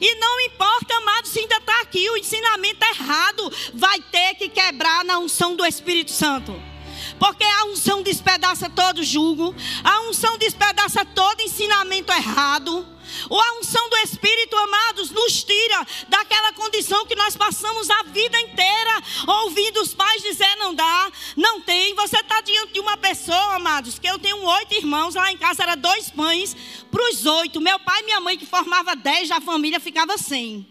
E 0.00 0.14
não 0.16 0.40
importa, 0.40 0.96
amado, 0.96 1.28
se 1.28 1.40
ainda 1.40 1.56
está 1.56 1.80
aqui, 1.82 2.08
o 2.08 2.16
ensinamento 2.16 2.84
errado 2.84 3.52
vai 3.74 4.00
ter 4.00 4.34
que 4.34 4.48
quebrar 4.48 5.04
na 5.04 5.18
unção 5.18 5.54
do 5.54 5.64
Espírito 5.64 6.10
Santo. 6.10 6.73
Porque 7.18 7.44
a 7.44 7.64
unção 7.66 8.02
despedaça 8.02 8.68
todo 8.70 9.02
julgo, 9.02 9.54
a 9.82 10.00
unção 10.08 10.36
despedaça 10.38 11.04
todo 11.04 11.40
ensinamento 11.40 12.12
errado. 12.12 12.86
Ou 13.28 13.40
a 13.40 13.58
unção 13.58 13.88
do 13.90 13.96
Espírito, 13.98 14.56
amados, 14.56 15.10
nos 15.10 15.44
tira 15.44 15.86
daquela 16.08 16.52
condição 16.52 17.06
que 17.06 17.14
nós 17.14 17.36
passamos 17.36 17.88
a 17.90 18.02
vida 18.04 18.40
inteira 18.40 19.02
ouvindo 19.26 19.80
os 19.80 19.94
pais 19.94 20.22
dizer 20.22 20.56
não 20.56 20.74
dá, 20.74 21.12
não 21.36 21.60
tem. 21.60 21.94
Você 21.94 22.18
está 22.18 22.40
diante 22.40 22.72
de 22.72 22.80
uma 22.80 22.96
pessoa, 22.96 23.54
amados, 23.54 23.98
que 23.98 24.08
eu 24.08 24.18
tenho 24.18 24.42
oito 24.42 24.74
irmãos, 24.74 25.14
lá 25.14 25.30
em 25.30 25.36
casa 25.36 25.62
era 25.62 25.74
dois 25.74 26.10
pães 26.10 26.56
para 26.90 27.10
os 27.10 27.26
oito. 27.26 27.60
Meu 27.60 27.78
pai 27.78 28.00
e 28.00 28.04
minha 28.04 28.20
mãe, 28.20 28.38
que 28.38 28.46
formava 28.46 28.96
dez, 28.96 29.30
a 29.30 29.40
família 29.40 29.80
ficava 29.80 30.16
sem. 30.18 30.66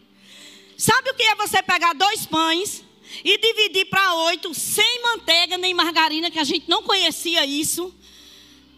Sabe 0.78 1.12
o 1.12 1.14
que 1.14 1.24
é 1.24 1.36
você 1.36 1.62
pegar 1.62 1.94
dois 1.94 2.26
pães 2.26 2.84
e 3.24 3.38
dividir 3.38 3.86
para 3.86 4.14
oito, 4.26 4.54
sem 4.54 5.02
manteiga 5.02 5.58
nem 5.58 5.74
margarina, 5.74 6.32
que 6.32 6.40
a 6.40 6.44
gente 6.44 6.70
não 6.70 6.84
conhecia 6.84 7.46
isso? 7.46 7.94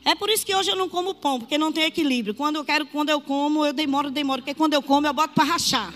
É 0.03 0.13
por 0.13 0.29
isso 0.29 0.45
que 0.45 0.55
hoje 0.55 0.69
eu 0.69 0.75
não 0.75 0.87
como 0.87 1.15
pão, 1.15 1.39
porque 1.39 1.57
não 1.57 1.71
tem 1.71 1.85
equilíbrio. 1.85 2.35
Quando 2.35 2.57
eu 2.57 2.63
quero, 2.63 2.85
quando 2.85 3.09
eu 3.09 3.19
como, 3.19 3.65
eu 3.65 3.73
demoro, 3.73 4.11
demoro. 4.11 4.41
Porque 4.41 4.53
quando 4.53 4.73
eu 4.73 4.81
como, 4.83 5.07
eu 5.07 5.13
boto 5.13 5.33
para 5.33 5.43
rachar. 5.43 5.91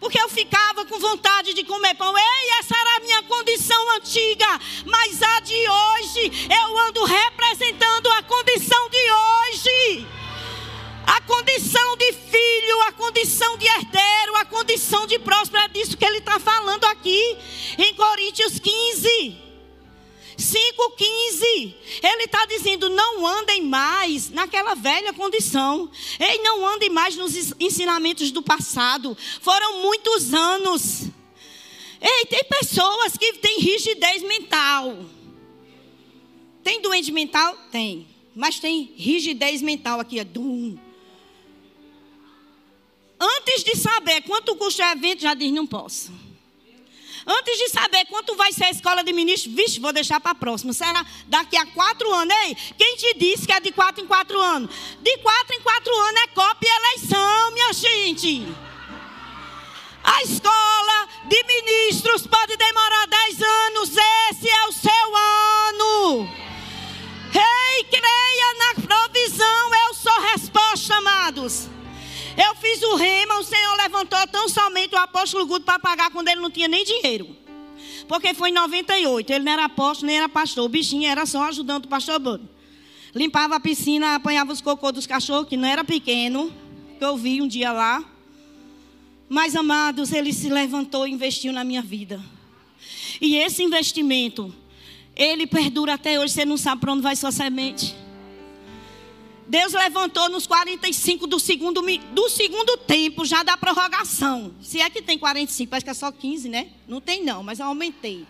Porque 0.00 0.18
eu 0.18 0.28
ficava 0.28 0.86
com 0.86 0.98
vontade 0.98 1.52
de 1.52 1.64
comer 1.64 1.94
pão. 1.96 2.16
Ei, 2.16 2.50
essa 2.60 2.74
era 2.74 2.96
a 2.96 3.00
minha 3.00 3.22
condição 3.24 3.96
antiga. 3.96 4.46
Mas 4.86 5.22
a 5.22 5.40
de 5.40 5.68
hoje, 5.68 6.48
eu 6.48 6.78
ando 6.78 7.04
representando 7.04 8.06
a 8.12 8.22
condição 8.22 8.88
de 8.88 9.12
hoje. 9.12 10.06
A 11.08 11.22
condição 11.22 11.96
de 11.96 12.12
filho, 12.12 12.82
a 12.82 12.92
condição 12.92 13.56
de 13.56 13.66
herdeiro, 13.66 14.36
a 14.36 14.44
condição 14.44 15.06
de 15.06 15.18
próspero. 15.18 15.64
É 15.64 15.68
disso 15.68 15.96
que 15.96 16.04
ele 16.04 16.18
está 16.18 16.38
falando 16.38 16.84
aqui 16.84 17.34
em 17.78 17.94
Coríntios 17.94 18.58
15. 18.58 19.34
5,15. 20.36 21.74
Ele 22.02 22.24
está 22.24 22.44
dizendo: 22.44 22.90
não 22.90 23.26
andem 23.26 23.62
mais 23.62 24.28
naquela 24.28 24.74
velha 24.74 25.14
condição. 25.14 25.90
Ei, 26.20 26.42
não 26.42 26.66
andem 26.66 26.90
mais 26.90 27.16
nos 27.16 27.54
ensinamentos 27.58 28.30
do 28.30 28.42
passado. 28.42 29.16
Foram 29.40 29.80
muitos 29.80 30.34
anos. 30.34 31.04
Ei, 32.02 32.26
tem 32.26 32.44
pessoas 32.44 33.16
que 33.16 33.32
têm 33.32 33.60
rigidez 33.60 34.22
mental. 34.22 35.06
Tem 36.62 36.82
doente 36.82 37.10
mental? 37.10 37.56
Tem. 37.72 38.06
Mas 38.36 38.60
tem 38.60 38.92
rigidez 38.94 39.62
mental 39.62 40.00
aqui. 40.00 40.20
É 40.20 40.24
dum. 40.24 40.76
Antes 43.20 43.64
de 43.64 43.76
saber 43.76 44.22
quanto 44.22 44.54
custa 44.56 44.84
o 44.84 44.92
evento, 44.92 45.22
já 45.22 45.34
diz: 45.34 45.52
não 45.52 45.66
posso. 45.66 46.12
Antes 47.26 47.58
de 47.58 47.68
saber 47.68 48.06
quanto 48.06 48.34
vai 48.36 48.52
ser 48.52 48.64
a 48.64 48.70
escola 48.70 49.04
de 49.04 49.12
ministro, 49.12 49.52
vixe, 49.52 49.78
vou 49.78 49.92
deixar 49.92 50.18
para 50.18 50.30
a 50.30 50.34
próxima. 50.34 50.72
Será 50.72 51.04
daqui 51.26 51.58
a 51.58 51.66
quatro 51.66 52.10
anos? 52.10 52.34
Ei, 52.44 52.56
quem 52.78 52.96
te 52.96 53.14
disse 53.18 53.46
que 53.46 53.52
é 53.52 53.60
de 53.60 53.70
quatro 53.70 54.02
em 54.02 54.06
quatro 54.06 54.40
anos? 54.40 54.70
De 55.02 55.18
quatro 55.18 55.54
em 55.54 55.60
quatro 55.60 55.94
anos 55.94 56.22
é 56.22 56.26
cópia 56.28 56.68
e 56.68 56.76
eleição, 56.76 57.50
minha 57.52 57.72
gente. 57.74 58.46
A 60.02 60.22
escola 60.22 61.08
de 61.28 61.44
ministros 61.44 62.26
pode 62.26 62.56
demorar 62.56 63.06
dez 63.08 63.42
anos. 63.42 63.90
Esse 64.30 64.48
é 64.48 64.66
o 64.68 64.72
seu 64.72 65.16
ano. 65.16 66.30
Ei, 67.34 67.84
creia 67.84 68.54
na 68.58 68.82
provisão. 68.86 69.74
Eu 69.86 69.94
sou 69.94 70.20
resposta, 70.32 70.94
amados. 70.94 71.68
Eu 72.40 72.54
fiz 72.54 72.80
o 72.82 72.94
rema, 72.94 73.40
o 73.40 73.42
Senhor 73.42 73.74
levantou 73.76 74.24
tão 74.28 74.48
somente 74.48 74.94
o 74.94 74.98
apóstolo 74.98 75.44
Guto 75.44 75.64
para 75.64 75.80
pagar 75.80 76.08
quando 76.12 76.28
ele 76.28 76.40
não 76.40 76.48
tinha 76.48 76.68
nem 76.68 76.84
dinheiro. 76.84 77.36
Porque 78.06 78.32
foi 78.32 78.50
em 78.50 78.52
98. 78.52 79.32
Ele 79.32 79.44
não 79.44 79.52
era 79.52 79.64
apóstolo, 79.64 80.06
nem 80.06 80.18
era 80.18 80.28
pastor. 80.28 80.64
O 80.64 80.68
bichinho 80.68 81.08
era 81.08 81.26
só 81.26 81.42
ajudante 81.48 81.82
do 81.82 81.88
pastor 81.88 82.20
Bruno. 82.20 82.48
Limpava 83.12 83.56
a 83.56 83.60
piscina, 83.60 84.14
apanhava 84.14 84.52
os 84.52 84.60
cocô 84.60 84.92
dos 84.92 85.04
cachorros, 85.04 85.48
que 85.48 85.56
não 85.56 85.66
era 85.66 85.82
pequeno. 85.82 86.54
Que 86.96 87.04
eu 87.04 87.16
vi 87.16 87.42
um 87.42 87.48
dia 87.48 87.72
lá. 87.72 88.04
Mas, 89.28 89.56
amados, 89.56 90.12
ele 90.12 90.32
se 90.32 90.48
levantou 90.48 91.08
e 91.08 91.10
investiu 91.10 91.52
na 91.52 91.64
minha 91.64 91.82
vida. 91.82 92.22
E 93.20 93.36
esse 93.36 93.64
investimento, 93.64 94.54
ele 95.16 95.44
perdura 95.44 95.94
até 95.94 96.20
hoje. 96.20 96.34
Você 96.34 96.44
não 96.44 96.56
sabe 96.56 96.82
para 96.82 96.92
onde 96.92 97.02
vai 97.02 97.16
sua 97.16 97.32
semente. 97.32 97.96
Deus 99.48 99.72
levantou 99.72 100.28
nos 100.28 100.46
45 100.46 101.26
do 101.26 101.40
segundo, 101.40 101.80
do 102.12 102.28
segundo 102.28 102.76
tempo, 102.76 103.24
já 103.24 103.42
da 103.42 103.56
prorrogação. 103.56 104.54
Se 104.60 104.78
é 104.78 104.90
que 104.90 105.00
tem 105.00 105.18
45, 105.18 105.70
parece 105.70 105.84
que 105.84 105.90
é 105.90 105.94
só 105.94 106.12
15, 106.12 106.50
né? 106.50 106.68
Não 106.86 107.00
tem 107.00 107.24
não, 107.24 107.42
mas 107.42 107.58
eu 107.58 107.66
aumentei. 107.66 108.26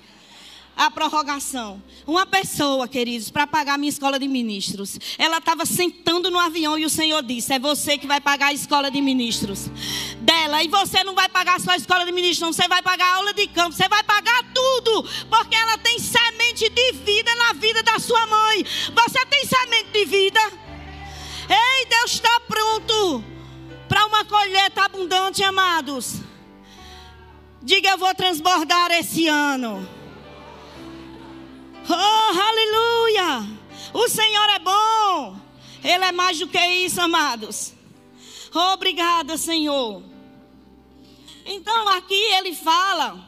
A 0.76 0.92
prorrogação. 0.92 1.82
Uma 2.06 2.24
pessoa, 2.24 2.86
queridos, 2.86 3.32
para 3.32 3.48
pagar 3.48 3.74
a 3.74 3.78
minha 3.78 3.88
escola 3.88 4.16
de 4.16 4.28
ministros. 4.28 4.96
Ela 5.18 5.38
estava 5.38 5.66
sentando 5.66 6.30
no 6.30 6.38
avião 6.38 6.78
e 6.78 6.86
o 6.86 6.90
Senhor 6.90 7.20
disse: 7.20 7.52
É 7.52 7.58
você 7.58 7.98
que 7.98 8.06
vai 8.06 8.20
pagar 8.20 8.46
a 8.46 8.52
escola 8.52 8.88
de 8.88 9.00
ministros 9.00 9.68
dela. 10.20 10.62
E 10.62 10.68
você 10.68 11.02
não 11.02 11.16
vai 11.16 11.28
pagar 11.28 11.60
só 11.60 11.72
a 11.72 11.76
escola 11.76 12.04
de 12.04 12.12
ministros, 12.12 12.42
não. 12.42 12.52
Você 12.52 12.68
vai 12.68 12.80
pagar 12.80 13.06
a 13.06 13.16
aula 13.16 13.34
de 13.34 13.48
campo. 13.48 13.72
Você 13.72 13.88
vai 13.88 14.04
pagar 14.04 14.44
tudo. 14.54 15.02
Porque 15.28 15.56
ela 15.56 15.78
tem 15.78 15.98
semente 15.98 16.68
de 16.68 16.92
vida 16.92 17.34
na 17.34 17.54
vida 17.54 17.82
da 17.82 17.98
sua 17.98 18.24
mãe. 18.28 18.64
Você 18.94 19.26
tem 19.26 19.44
semente 19.46 19.90
de 19.90 20.04
vida? 20.04 20.67
Ei, 21.48 21.86
Deus 21.86 22.12
está 22.12 22.40
pronto 22.40 23.24
para 23.88 24.06
uma 24.06 24.24
colheita 24.24 24.82
abundante, 24.82 25.42
amados. 25.42 26.16
Diga, 27.62 27.90
eu 27.90 27.98
vou 27.98 28.14
transbordar 28.14 28.90
esse 28.92 29.26
ano. 29.26 29.88
Oh, 31.88 32.40
aleluia! 32.40 33.58
O 33.94 34.08
Senhor 34.08 34.50
é 34.50 34.58
bom. 34.58 35.40
Ele 35.82 36.04
é 36.04 36.12
mais 36.12 36.38
do 36.38 36.46
que 36.46 36.58
isso, 36.58 37.00
amados. 37.00 37.72
Obrigada, 38.54 39.36
Senhor. 39.36 40.02
Então 41.46 41.88
aqui 41.88 42.14
ele 42.14 42.54
fala 42.54 43.26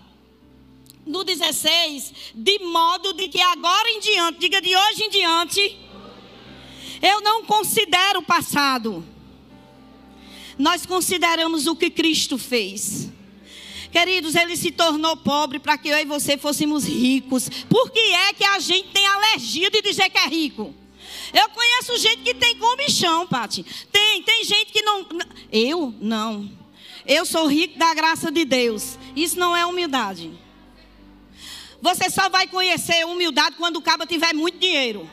no 1.07 1.25
16, 1.25 2.33
de 2.35 2.59
modo 2.61 3.15
de 3.15 3.29
que 3.29 3.41
agora 3.41 3.89
em 3.91 4.01
diante, 4.01 4.39
diga 4.39 4.61
de 4.61 4.77
hoje 4.77 5.05
em 5.05 5.11
diante, 5.11 5.79
eu 7.03 7.21
não 7.21 7.45
considero 7.45 8.21
o 8.21 8.25
passado. 8.25 9.05
Nós 10.59 10.85
consideramos 10.85 11.67
o 11.67 11.75
que 11.75 11.91
Cristo 11.91 12.37
fez. 12.37 13.09
Queridos, 13.91 14.35
ele 14.35 14.57
se 14.57 14.71
tornou 14.71 15.17
pobre 15.17 15.59
para 15.59 15.77
que 15.77 15.89
eu 15.89 15.99
e 15.99 16.05
você 16.05 16.37
fôssemos 16.37 16.85
ricos. 16.85 17.49
Por 17.69 17.91
que 17.91 17.99
é 17.99 18.33
que 18.33 18.45
a 18.45 18.59
gente 18.59 18.89
tem 18.89 19.07
alergia 19.07 19.71
de 19.71 19.83
dizer 19.83 20.09
que 20.11 20.19
é 20.19 20.27
rico? 20.27 20.75
Eu 21.33 21.49
conheço 21.49 21.99
gente 21.99 22.23
que 22.23 22.35
tem 22.35 22.57
comichão, 22.57 23.27
Pati. 23.27 23.65
Tem, 23.91 24.23
tem 24.23 24.45
gente 24.45 24.73
que 24.73 24.83
não. 24.83 25.07
Eu? 25.51 25.95
Não. 26.01 26.51
Eu 27.07 27.25
sou 27.25 27.47
rico 27.47 27.79
da 27.79 27.93
graça 27.95 28.31
de 28.31 28.45
Deus. 28.45 28.99
Isso 29.17 29.39
não 29.39 29.57
é 29.57 29.65
humildade. 29.67 30.31
Você 31.83 32.11
só 32.11 32.29
vai 32.29 32.47
conhecer 32.47 33.05
humildade 33.07 33.57
quando 33.57 33.77
o 33.77 33.83
cabo 33.83 34.07
tiver 34.07 34.35
muito 34.35 34.59
dinheiro. 34.59 35.09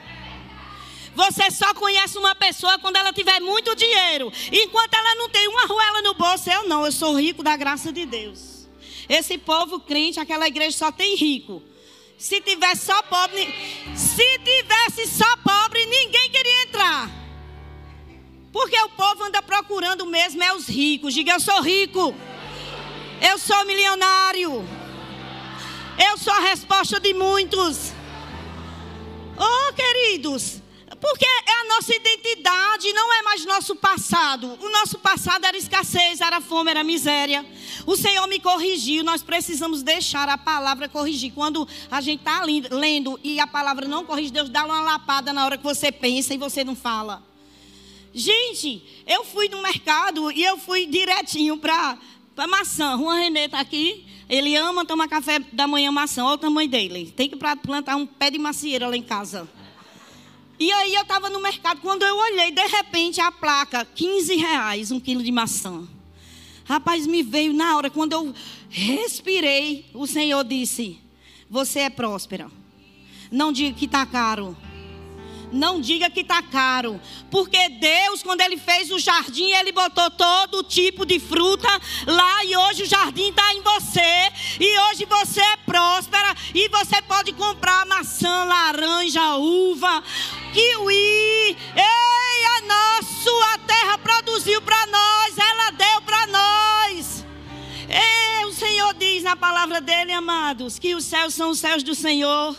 Você 1.18 1.50
só 1.50 1.74
conhece 1.74 2.16
uma 2.16 2.36
pessoa 2.36 2.78
quando 2.78 2.96
ela 2.96 3.12
tiver 3.12 3.40
muito 3.40 3.76
dinheiro. 3.76 4.32
Enquanto 4.52 4.94
ela 4.94 5.16
não 5.16 5.28
tem 5.28 5.48
uma 5.48 5.66
ruela 5.66 6.04
no 6.04 6.14
bolso, 6.14 6.48
eu 6.48 6.68
não, 6.68 6.86
eu 6.86 6.92
sou 6.92 7.20
rico 7.20 7.42
da 7.42 7.58
graça 7.58 7.92
de 7.92 8.06
Deus. 8.06 8.68
Esse 9.10 9.36
povo 9.36 9.80
crente, 9.80 10.20
aquela 10.20 10.48
igreja 10.48 10.78
só 10.78 10.92
tem 10.92 11.16
rico. 11.16 11.64
Se 12.20 12.40
tivesse 12.40 12.86
só 12.86 13.02
pobre, 13.02 13.52
se 13.96 14.40
tivesse 14.40 15.08
só 15.08 15.36
pobre, 15.38 15.84
ninguém 15.88 16.30
queria 16.30 16.64
entrar. 16.66 17.10
Porque 18.54 18.80
o 18.80 18.90
povo 18.90 19.24
anda 19.24 19.42
procurando 19.42 20.06
mesmo 20.06 20.44
é 20.44 20.54
os 20.54 20.68
ricos. 20.68 21.16
Diga, 21.16 21.34
eu 21.34 21.40
sou 21.40 21.60
rico. 21.64 22.14
Eu 23.28 23.40
sou 23.40 23.66
milionário. 23.66 24.64
Eu 25.98 26.16
sou 26.20 26.34
a 26.34 26.42
resposta 26.42 27.00
de 27.00 27.12
muitos. 27.16 27.92
Oh, 29.36 29.74
queridos, 29.74 30.62
porque 30.96 31.26
é 31.26 31.62
a 31.62 31.68
nossa 31.76 31.94
identidade, 31.94 32.94
não 32.94 33.14
é 33.14 33.22
mais 33.22 33.46
nosso 33.46 33.76
passado. 33.76 34.58
O 34.62 34.70
nosso 34.70 34.98
passado 34.98 35.46
era 35.46 35.58
escassez, 35.58 36.22
era 36.22 36.40
fome, 36.40 36.72
era 36.72 36.84
miséria. 36.84 37.46
O 37.86 37.96
Senhor 37.96 38.26
me 38.28 38.40
corrigiu, 38.40 39.04
nós 39.04 39.22
precisamos 39.22 39.84
deixar 39.84 40.30
a 40.30 40.38
palavra 40.38 40.88
corrigir. 40.88 41.34
Quando 41.34 41.68
a 41.92 42.02
gente 42.02 42.20
está 42.20 42.44
lendo 42.44 43.20
e 43.24 43.40
a 43.40 43.48
palavra 43.48 43.88
não 43.88 44.06
corrige, 44.06 44.32
Deus 44.32 44.50
dá 44.50 44.66
uma 44.66 44.82
lapada 44.82 45.34
na 45.34 45.46
hora 45.46 45.58
que 45.58 45.64
você 45.64 45.92
pensa 45.92 46.34
e 46.34 46.38
você 46.38 46.64
não 46.64 46.76
fala. 46.76 47.22
Gente, 48.14 48.84
eu 49.06 49.24
fui 49.24 49.50
no 49.50 49.62
mercado 49.62 50.32
e 50.32 50.44
eu 50.44 50.58
fui 50.58 50.86
direitinho 50.88 51.58
para 51.58 51.98
maçã. 52.50 52.98
Juan 52.98 53.16
Renê 53.16 53.46
está 53.46 53.60
aqui. 53.60 54.06
Ele 54.30 54.56
ama 54.56 54.86
tomar 54.86 55.08
café 55.08 55.40
da 55.54 55.68
manhã 55.68 55.92
maçã. 55.92 56.24
Olha 56.26 56.36
o 56.36 56.38
tamanho 56.38 56.70
dele. 56.70 57.14
Tem 57.16 57.30
que 57.30 57.36
plantar 57.36 57.96
um 57.96 58.06
pé 58.06 58.32
de 58.32 58.40
macieira 58.40 58.88
lá 58.88 58.98
em 58.98 59.04
casa. 59.04 59.48
E 60.60 60.72
aí 60.72 60.96
eu 60.96 61.04
estava 61.04 61.30
no 61.30 61.40
mercado, 61.40 61.82
quando 61.82 62.04
eu 62.04 62.16
olhei, 62.18 62.52
de 62.52 62.66
repente, 62.66 63.22
a 63.22 63.32
placa, 63.32 63.86
15 63.86 64.36
reais, 64.36 64.92
um 64.92 65.00
quilo 65.00 65.22
de 65.22 65.32
maçã. 65.32 65.88
Rapaz, 66.66 67.06
me 67.06 67.22
veio 67.22 67.54
na 67.54 67.78
hora, 67.78 67.90
quando 67.90 68.14
eu 68.14 68.34
respirei, 68.70 69.86
o 69.94 70.08
Senhor 70.08 70.44
disse, 70.44 71.00
você 71.50 71.82
é 71.82 71.90
próspera. 71.90 72.50
Não 73.32 73.52
diga 73.52 73.78
que 73.78 73.86
está 73.86 74.06
caro. 74.06 74.58
Não 75.52 75.80
diga 75.80 76.10
que 76.10 76.22
está 76.22 76.42
caro. 76.42 77.00
Porque 77.32 77.70
Deus, 77.70 78.22
quando 78.22 78.42
Ele 78.42 78.58
fez 78.58 78.92
o 78.92 79.00
jardim, 79.00 79.52
Ele 79.52 79.72
botou 79.72 80.10
todo 80.12 80.64
tipo 80.64 81.06
de 81.06 81.20
fruta 81.20 81.70
lá. 82.06 82.44
E 82.46 82.56
hoje 82.56 82.84
o 82.84 82.88
jardim 82.88 83.30
está 83.30 83.54
em 83.54 83.62
você. 83.62 84.32
E 84.60 84.80
hoje 84.80 85.06
você 85.06 85.42
é 85.42 85.58
próspera. 85.58 86.36
E 86.54 86.68
você 86.70 87.02
pode 87.02 87.34
comprar 87.34 87.86
maçã, 87.86 88.44
laranja, 88.46 89.36
uva, 89.36 90.04
kiwi. 90.54 91.58
Ei, 91.76 92.46
a 92.58 92.62
nossa 92.62 93.60
terra 93.66 93.98
produziu 93.98 94.62
para 94.62 94.86
nós. 94.88 95.38
Ela 95.38 95.72
deu 95.72 96.02
para 96.02 96.28
nós. 96.28 97.26
Ei, 97.90 98.46
o 98.46 98.54
Senhor 98.54 98.94
diz 98.96 99.24
na 99.24 99.36
palavra 99.36 99.80
dele, 99.80 100.12
amados, 100.12 100.78
que 100.78 100.94
os 100.94 101.06
céus 101.06 101.34
são 101.34 101.52
os 101.52 101.60
céus 101.60 101.84
do 101.84 101.96
Senhor 101.96 102.56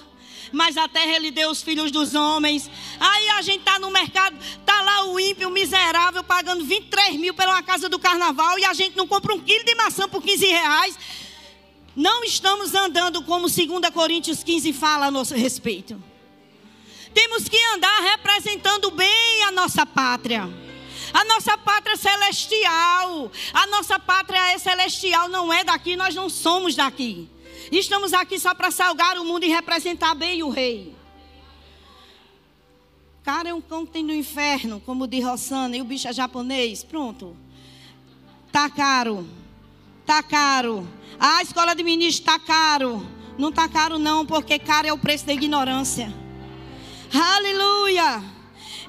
mas 0.52 0.76
a 0.76 0.88
terra 0.88 1.16
ele 1.16 1.30
deu 1.30 1.50
os 1.50 1.62
filhos 1.62 1.90
dos 1.90 2.14
homens. 2.14 2.70
Aí 2.98 3.28
a 3.30 3.42
gente 3.42 3.60
está 3.60 3.78
no 3.78 3.90
mercado, 3.90 4.36
está 4.38 4.80
lá 4.82 5.06
o 5.06 5.18
ímpio, 5.20 5.50
miserável, 5.50 6.22
pagando 6.24 6.64
23 6.64 7.16
mil 7.16 7.34
pela 7.34 7.62
casa 7.62 7.88
do 7.88 7.98
carnaval 7.98 8.58
e 8.58 8.64
a 8.64 8.74
gente 8.74 8.96
não 8.96 9.06
compra 9.06 9.34
um 9.34 9.40
quilo 9.40 9.64
de 9.64 9.74
maçã 9.74 10.08
por 10.08 10.22
15 10.22 10.46
reais. 10.46 10.98
Não 11.94 12.22
estamos 12.22 12.74
andando 12.74 13.22
como 13.22 13.48
2 13.48 13.90
Coríntios 13.92 14.44
15 14.44 14.72
fala 14.72 15.06
a 15.06 15.10
nosso 15.10 15.34
respeito. 15.34 16.00
Temos 17.12 17.48
que 17.48 17.58
andar 17.74 18.00
representando 18.02 18.90
bem 18.90 19.44
a 19.44 19.50
nossa 19.50 19.84
pátria. 19.84 20.48
A 21.12 21.24
nossa 21.24 21.56
pátria 21.56 21.94
é 21.94 21.96
celestial. 21.96 23.32
A 23.52 23.66
nossa 23.66 23.98
pátria 23.98 24.52
é 24.52 24.58
celestial, 24.58 25.28
não 25.28 25.52
é 25.52 25.64
daqui, 25.64 25.96
nós 25.96 26.14
não 26.14 26.28
somos 26.28 26.76
daqui. 26.76 27.28
Estamos 27.70 28.12
aqui 28.12 28.38
só 28.38 28.54
para 28.54 28.70
salgar 28.70 29.18
o 29.18 29.24
mundo 29.24 29.44
e 29.44 29.48
representar 29.48 30.14
bem 30.14 30.42
o 30.42 30.48
rei. 30.48 30.94
Cara, 33.22 33.50
é 33.50 33.54
um 33.54 33.60
cão 33.60 33.84
que 33.84 33.92
tem 33.92 34.02
no 34.02 34.14
inferno, 34.14 34.80
como 34.80 35.06
de 35.06 35.20
Rossana, 35.20 35.76
e 35.76 35.82
o 35.82 35.84
bicho 35.84 36.08
é 36.08 36.12
japonês. 36.12 36.82
Pronto. 36.82 37.36
Tá 38.50 38.70
caro. 38.70 39.28
Tá 40.06 40.22
caro. 40.22 40.88
A 41.20 41.42
escola 41.42 41.74
de 41.74 41.82
ministro 41.82 42.24
tá 42.24 42.38
caro. 42.38 43.06
Não 43.36 43.52
tá 43.52 43.68
caro 43.68 43.98
não, 43.98 44.24
porque 44.24 44.58
caro 44.58 44.88
é 44.88 44.92
o 44.92 44.98
preço 44.98 45.26
da 45.26 45.34
ignorância. 45.34 46.12
Aleluia. 47.12 48.22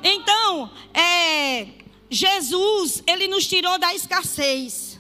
Então, 0.02 0.72
é, 0.94 1.68
Jesus, 2.10 3.04
ele 3.06 3.28
nos 3.28 3.46
tirou 3.46 3.78
da 3.78 3.94
escassez. 3.94 4.98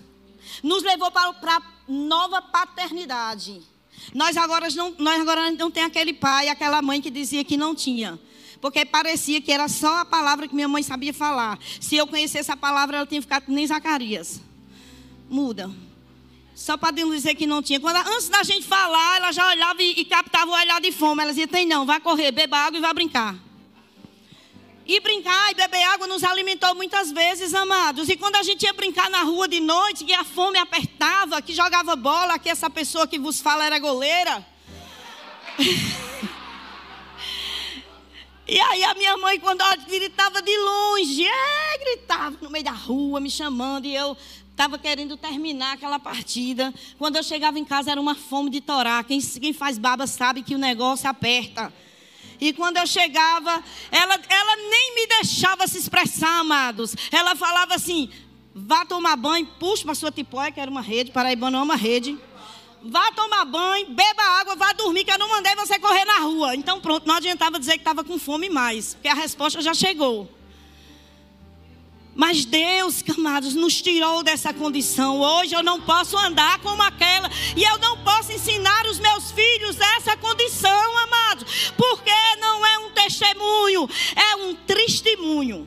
Nos 0.61 0.83
levou 0.83 1.09
para, 1.09 1.31
para 1.33 1.61
nova 1.89 2.41
paternidade. 2.41 3.61
Nós 4.13 4.37
agora 4.37 4.67
não, 4.75 4.95
nós 4.97 5.19
agora 5.19 5.51
não 5.51 5.69
tem 5.69 5.83
aquele 5.83 6.13
pai, 6.13 6.47
aquela 6.47 6.81
mãe 6.81 7.01
que 7.01 7.09
dizia 7.09 7.43
que 7.43 7.57
não 7.57 7.75
tinha. 7.75 8.19
Porque 8.61 8.85
parecia 8.85 9.41
que 9.41 9.51
era 9.51 9.67
só 9.67 9.99
a 9.99 10.05
palavra 10.05 10.47
que 10.47 10.55
minha 10.55 10.67
mãe 10.67 10.83
sabia 10.83 11.13
falar. 11.13 11.57
Se 11.79 11.95
eu 11.95 12.05
conhecesse 12.05 12.51
a 12.51 12.57
palavra, 12.57 12.97
ela 12.97 13.05
tinha 13.05 13.21
ficado 13.21 13.45
nem 13.47 13.65
Zacarias. 13.65 14.41
Muda. 15.29 15.71
Só 16.55 16.75
para 16.75 16.91
dizer 16.91 17.35
que 17.35 17.47
não 17.47 17.61
tinha. 17.61 17.79
Quando, 17.79 17.95
antes 17.95 18.27
da 18.27 18.43
gente 18.43 18.67
falar, 18.67 19.17
ela 19.17 19.31
já 19.31 19.47
olhava 19.47 19.81
e, 19.81 20.01
e 20.01 20.05
captava 20.05 20.51
o 20.51 20.53
olhar 20.53 20.81
de 20.81 20.91
fome. 20.91 21.21
Ela 21.21 21.31
dizia: 21.31 21.47
tem 21.47 21.65
não, 21.65 21.85
vai 21.85 22.01
correr, 22.01 22.31
beba 22.31 22.57
água 22.57 22.77
e 22.77 22.81
vai 22.81 22.93
brincar. 22.93 23.35
E 24.89 24.99
brincar 25.01 25.51
e 25.51 25.53
beber 25.53 25.83
água 25.83 26.07
nos 26.07 26.23
alimentou 26.23 26.73
muitas 26.73 27.11
vezes, 27.11 27.53
amados. 27.53 28.09
E 28.09 28.17
quando 28.17 28.37
a 28.37 28.41
gente 28.41 28.63
ia 28.63 28.73
brincar 28.73 29.07
na 29.07 29.21
rua 29.21 29.47
de 29.47 29.59
noite, 29.59 30.03
que 30.03 30.11
a 30.11 30.23
fome 30.23 30.57
apertava, 30.57 31.43
que 31.43 31.53
jogava 31.53 31.95
bola, 31.95 32.39
que 32.39 32.49
essa 32.49 32.71
pessoa 32.71 33.05
que 33.05 33.19
vos 33.19 33.39
fala 33.39 33.63
era 33.63 33.77
goleira. 33.77 34.43
e 38.47 38.59
aí 38.59 38.83
a 38.83 38.95
minha 38.95 39.15
mãe, 39.17 39.39
quando 39.39 39.61
ela 39.61 39.75
gritava 39.75 40.41
de 40.41 40.57
longe, 40.57 41.23
é, 41.23 41.77
gritava 41.77 42.35
no 42.41 42.49
meio 42.49 42.65
da 42.65 42.71
rua, 42.71 43.19
me 43.19 43.29
chamando, 43.29 43.85
e 43.85 43.93
eu 43.93 44.17
estava 44.49 44.79
querendo 44.79 45.15
terminar 45.15 45.73
aquela 45.73 45.99
partida. 45.99 46.73
Quando 46.97 47.17
eu 47.17 47.21
chegava 47.21 47.59
em 47.59 47.63
casa, 47.63 47.91
era 47.91 48.01
uma 48.01 48.15
fome 48.15 48.49
de 48.49 48.59
torar. 48.59 49.03
Quem, 49.03 49.21
quem 49.21 49.53
faz 49.53 49.77
baba 49.77 50.07
sabe 50.07 50.41
que 50.41 50.55
o 50.55 50.57
negócio 50.57 51.07
aperta. 51.07 51.71
E 52.39 52.53
quando 52.53 52.77
eu 52.77 52.87
chegava, 52.87 53.63
ela, 53.91 54.19
ela 54.29 54.55
nem 54.55 54.95
me 54.95 55.07
deixava 55.07 55.67
se 55.67 55.77
expressar, 55.77 56.39
amados. 56.39 56.95
Ela 57.11 57.35
falava 57.35 57.75
assim: 57.75 58.09
vá 58.53 58.85
tomar 58.85 59.15
banho, 59.15 59.45
puxa 59.59 59.83
para 59.83 59.95
sua 59.95 60.11
tipóia, 60.11 60.51
que 60.51 60.59
era 60.59 60.71
uma 60.71 60.81
rede, 60.81 61.11
paraibana 61.11 61.57
é 61.57 61.61
uma 61.61 61.75
rede. 61.75 62.17
Vá 62.81 63.11
tomar 63.11 63.43
banho, 63.43 63.89
beba 63.89 64.23
água, 64.39 64.55
vá 64.55 64.71
dormir, 64.71 65.03
que 65.03 65.11
eu 65.11 65.17
não 65.17 65.27
mandei 65.27 65.53
você 65.55 65.77
correr 65.77 66.05
na 66.05 66.19
rua. 66.19 66.55
Então 66.55 66.79
pronto, 66.79 67.05
não 67.05 67.15
adiantava 67.15 67.59
dizer 67.59 67.73
que 67.73 67.79
estava 67.79 68.05
com 68.05 68.17
fome 68.17 68.47
mais, 68.49 68.93
porque 68.93 69.09
a 69.09 69.13
resposta 69.13 69.61
já 69.61 69.73
chegou. 69.73 70.38
Mas 72.19 72.43
Deus, 72.43 73.01
amados, 73.17 73.55
nos 73.55 73.81
tirou 73.81 74.21
dessa 74.21 74.53
condição. 74.53 75.21
Hoje 75.21 75.55
eu 75.55 75.63
não 75.63 75.79
posso 75.79 76.17
andar 76.17 76.59
como 76.59 76.83
aquela. 76.83 77.31
E 77.55 77.63
eu 77.63 77.77
não 77.77 78.03
posso 78.03 78.33
ensinar 78.33 78.85
os 78.87 78.99
meus 78.99 79.31
filhos 79.31 79.79
essa 79.79 80.17
condição, 80.17 80.97
amados. 80.97 81.71
Porque 81.77 82.11
não 82.41 82.65
é 82.65 82.77
um 82.79 82.89
testemunho, 82.89 83.89
é 84.17 84.35
um 84.35 84.53
testemunho. 84.53 85.65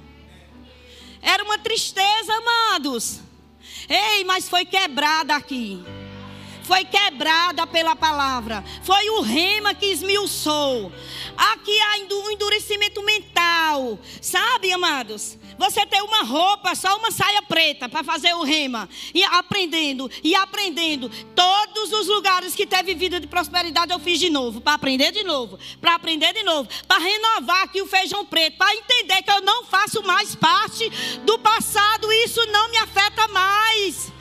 Era 1.23 1.43
uma 1.43 1.57
tristeza, 1.57 2.35
amados. 2.35 3.21
Ei, 3.89 4.23
mas 4.25 4.47
foi 4.47 4.67
quebrada 4.67 5.35
aqui. 5.35 5.83
Foi 6.65 6.85
quebrada 6.85 7.67
pela 7.67 7.95
palavra. 7.97 8.65
Foi 8.83 9.11
o 9.11 9.21
rema 9.21 9.75
que 9.75 9.87
esmiuçou. 9.87 10.93
Aqui 11.37 11.79
há 11.81 12.15
um 12.15 12.31
endurecimento 12.31 13.03
mental. 13.03 13.99
Sabe, 14.21 14.73
amados? 14.73 15.39
Você 15.59 15.85
tem 15.87 16.03
uma 16.03 16.23
roupa, 16.23 16.75
só 16.75 16.97
uma 16.97 17.11
saia 17.11 17.43
preta 17.43 17.89
para 17.89 18.03
fazer 18.03 18.35
o 18.35 18.43
rema. 18.43 18.89
E 19.15 19.23
aprendendo, 19.25 20.11
e 20.23 20.35
aprendendo. 20.35 21.11
Todos 21.35 21.93
os 21.93 22.07
lugares 22.09 22.55
que 22.55 22.67
teve 22.67 22.95
vida 22.95 23.21
de 23.21 23.27
prosperidade 23.27 23.93
eu 23.93 23.99
fiz 23.99 24.19
de 24.19 24.31
novo. 24.31 24.61
Para 24.61 24.75
aprender 24.75 25.13
de 25.13 25.25
novo. 25.25 25.59
Para 25.81 25.95
aprender 25.95 26.33
de 26.33 26.43
novo. 26.43 26.69
Para 26.87 27.03
renovar 27.03 27.63
aqui 27.65 27.81
o 27.83 27.87
feijão 27.87 28.25
preto. 28.25 28.57
Para 28.57 28.75
entender 28.75 29.23
que 29.23 29.31
eu 29.31 29.41
não 29.43 29.65
faço 29.65 30.03
mais 30.03 30.35
parte 30.35 30.91
do 31.25 31.39
passado. 31.39 32.13
Isso 32.13 32.45
não 32.47 32.71
me 32.71 32.79
afeta 32.79 33.29
mais. 33.29 34.13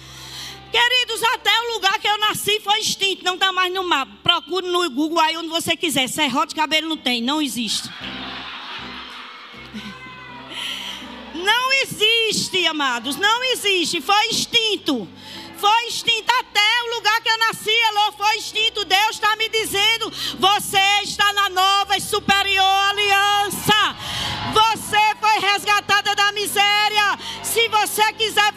Queridos, 0.71 1.21
até 1.33 1.51
o 1.59 1.73
lugar 1.73 1.99
que 1.99 2.07
eu 2.07 2.17
nasci 2.17 2.59
foi 2.61 2.79
extinto, 2.79 3.25
não 3.25 3.33
está 3.33 3.51
mais 3.51 3.73
no 3.73 3.83
mapa. 3.83 4.11
Procure 4.23 4.67
no 4.67 4.89
Google 4.89 5.19
aí 5.19 5.35
onde 5.35 5.49
você 5.49 5.75
quiser. 5.75 6.07
Serrote 6.07 6.49
de 6.49 6.55
cabelo 6.55 6.87
não 6.87 6.97
tem, 6.97 7.21
não 7.21 7.41
existe. 7.41 7.89
Não 11.33 11.73
existe, 11.73 12.67
amados, 12.67 13.15
não 13.15 13.43
existe. 13.45 14.01
Foi 14.01 14.27
extinto. 14.27 15.07
Foi 15.61 15.87
extinto 15.87 16.31
até 16.39 16.83
o 16.83 16.95
lugar 16.95 17.21
que 17.21 17.29
eu 17.29 17.37
nasci, 17.37 17.69
Elô, 17.69 18.11
foi 18.13 18.37
extinto. 18.37 18.83
Deus 18.83 19.11
está 19.11 19.35
me 19.35 19.47
dizendo: 19.47 20.11
você 20.39 20.79
está 21.03 21.31
na 21.33 21.49
nova 21.49 21.95
e 21.95 22.01
superior 22.01 22.65
aliança. 22.89 23.95
Você 24.53 25.15
foi 25.19 25.39
resgatada 25.51 26.15
da 26.15 26.31
miséria. 26.31 27.17
Se 27.43 27.69
você 27.69 28.11
quiser 28.13 28.51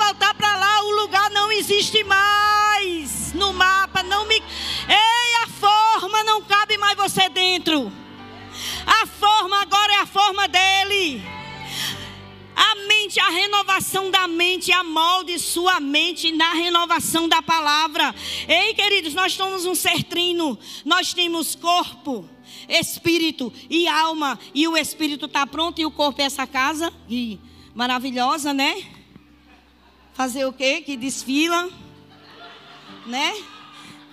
dentro. 7.54 7.92
A 8.84 9.06
forma 9.06 9.62
agora 9.62 9.92
é 9.92 10.00
a 10.00 10.06
forma 10.06 10.48
dele. 10.48 11.22
A 12.56 12.74
mente, 12.86 13.20
a 13.20 13.30
renovação 13.30 14.10
da 14.10 14.26
mente, 14.26 14.72
amolde 14.72 15.38
sua 15.38 15.78
mente 15.78 16.32
na 16.32 16.52
renovação 16.52 17.28
da 17.28 17.40
palavra. 17.40 18.14
Ei, 18.48 18.74
queridos, 18.74 19.14
nós 19.14 19.34
somos 19.34 19.66
um 19.66 19.74
ser 19.74 20.02
trino. 20.02 20.58
Nós 20.84 21.12
temos 21.12 21.54
corpo, 21.54 22.28
espírito 22.68 23.52
e 23.70 23.86
alma. 23.86 24.38
E 24.52 24.66
o 24.66 24.76
espírito 24.76 25.26
está 25.26 25.46
pronto 25.46 25.80
e 25.80 25.86
o 25.86 25.90
corpo 25.90 26.20
é 26.20 26.24
essa 26.24 26.46
casa. 26.46 26.92
E 27.08 27.38
maravilhosa, 27.72 28.52
né? 28.52 28.82
Fazer 30.12 30.44
o 30.44 30.52
quê? 30.52 30.80
Que 30.80 30.96
desfila, 30.96 31.68
né? 33.06 33.34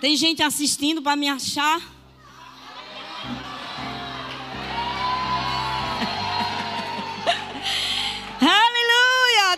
Tem 0.00 0.16
gente 0.16 0.42
assistindo 0.42 1.00
para 1.00 1.16
me 1.16 1.28
achar. 1.28 2.01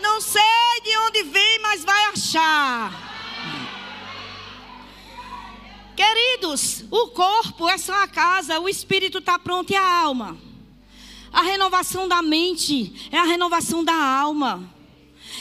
Não 0.00 0.20
sei 0.20 0.42
de 0.82 0.96
onde 0.98 1.22
vem, 1.24 1.58
mas 1.60 1.84
vai 1.84 2.04
achar. 2.06 2.92
Queridos, 5.96 6.84
o 6.90 7.08
corpo 7.08 7.68
é 7.68 7.78
só 7.78 8.02
a 8.02 8.08
casa, 8.08 8.58
o 8.58 8.68
espírito 8.68 9.18
está 9.18 9.38
pronto 9.38 9.72
e 9.72 9.76
a 9.76 10.00
alma. 10.02 10.36
A 11.32 11.42
renovação 11.42 12.08
da 12.08 12.22
mente 12.22 13.08
é 13.10 13.18
a 13.18 13.24
renovação 13.24 13.84
da 13.84 13.94
alma. 13.94 14.68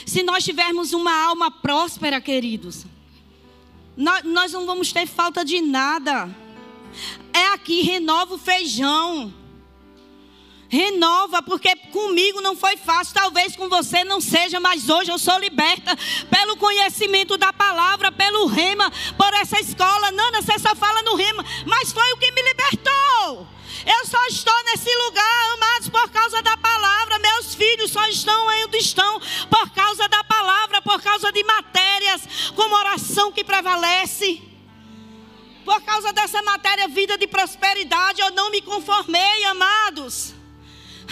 Se 0.06 0.22
nós 0.22 0.44
tivermos 0.44 0.92
uma 0.92 1.12
alma 1.12 1.50
próspera, 1.50 2.20
queridos, 2.20 2.84
nós 3.96 4.52
não 4.52 4.66
vamos 4.66 4.92
ter 4.92 5.06
falta 5.06 5.44
de 5.44 5.60
nada. 5.60 6.34
É 7.32 7.46
aqui, 7.52 7.82
renova 7.82 8.34
o 8.34 8.38
feijão. 8.38 9.32
Renova, 10.74 11.40
porque 11.40 11.76
comigo 11.92 12.40
não 12.40 12.56
foi 12.56 12.76
fácil, 12.76 13.14
talvez 13.14 13.54
com 13.54 13.68
você 13.68 14.02
não 14.02 14.20
seja, 14.20 14.58
mas 14.58 14.88
hoje 14.88 15.08
eu 15.08 15.18
sou 15.20 15.38
liberta 15.38 15.96
pelo 16.28 16.56
conhecimento 16.56 17.38
da 17.38 17.52
palavra, 17.52 18.10
pelo 18.10 18.46
rema, 18.46 18.90
por 19.16 19.32
essa 19.34 19.60
escola. 19.60 20.10
Nana, 20.10 20.42
você 20.42 20.58
só 20.58 20.74
fala 20.74 21.00
no 21.02 21.14
rema, 21.14 21.44
mas 21.64 21.92
foi 21.92 22.12
o 22.12 22.16
que 22.16 22.32
me 22.32 22.42
libertou. 22.42 23.46
Eu 23.86 24.04
só 24.06 24.18
estou 24.26 24.64
nesse 24.64 24.92
lugar, 25.06 25.52
amados, 25.52 25.88
por 25.90 26.10
causa 26.10 26.42
da 26.42 26.56
palavra. 26.56 27.20
Meus 27.20 27.54
filhos 27.54 27.92
só 27.92 28.08
estão 28.08 28.46
onde 28.64 28.78
estão 28.78 29.20
por 29.48 29.70
causa 29.70 30.08
da 30.08 30.24
palavra, 30.24 30.82
por 30.82 31.00
causa 31.00 31.30
de 31.30 31.44
matérias 31.44 32.50
como 32.56 32.74
oração 32.74 33.30
que 33.30 33.44
prevalece. 33.44 34.42
Por 35.64 35.80
causa 35.82 36.12
dessa 36.12 36.42
matéria, 36.42 36.88
vida 36.88 37.16
de 37.16 37.28
prosperidade, 37.28 38.20
eu 38.20 38.32
não 38.32 38.50
me 38.50 38.60
conformei, 38.60 39.44
amados. 39.44 40.34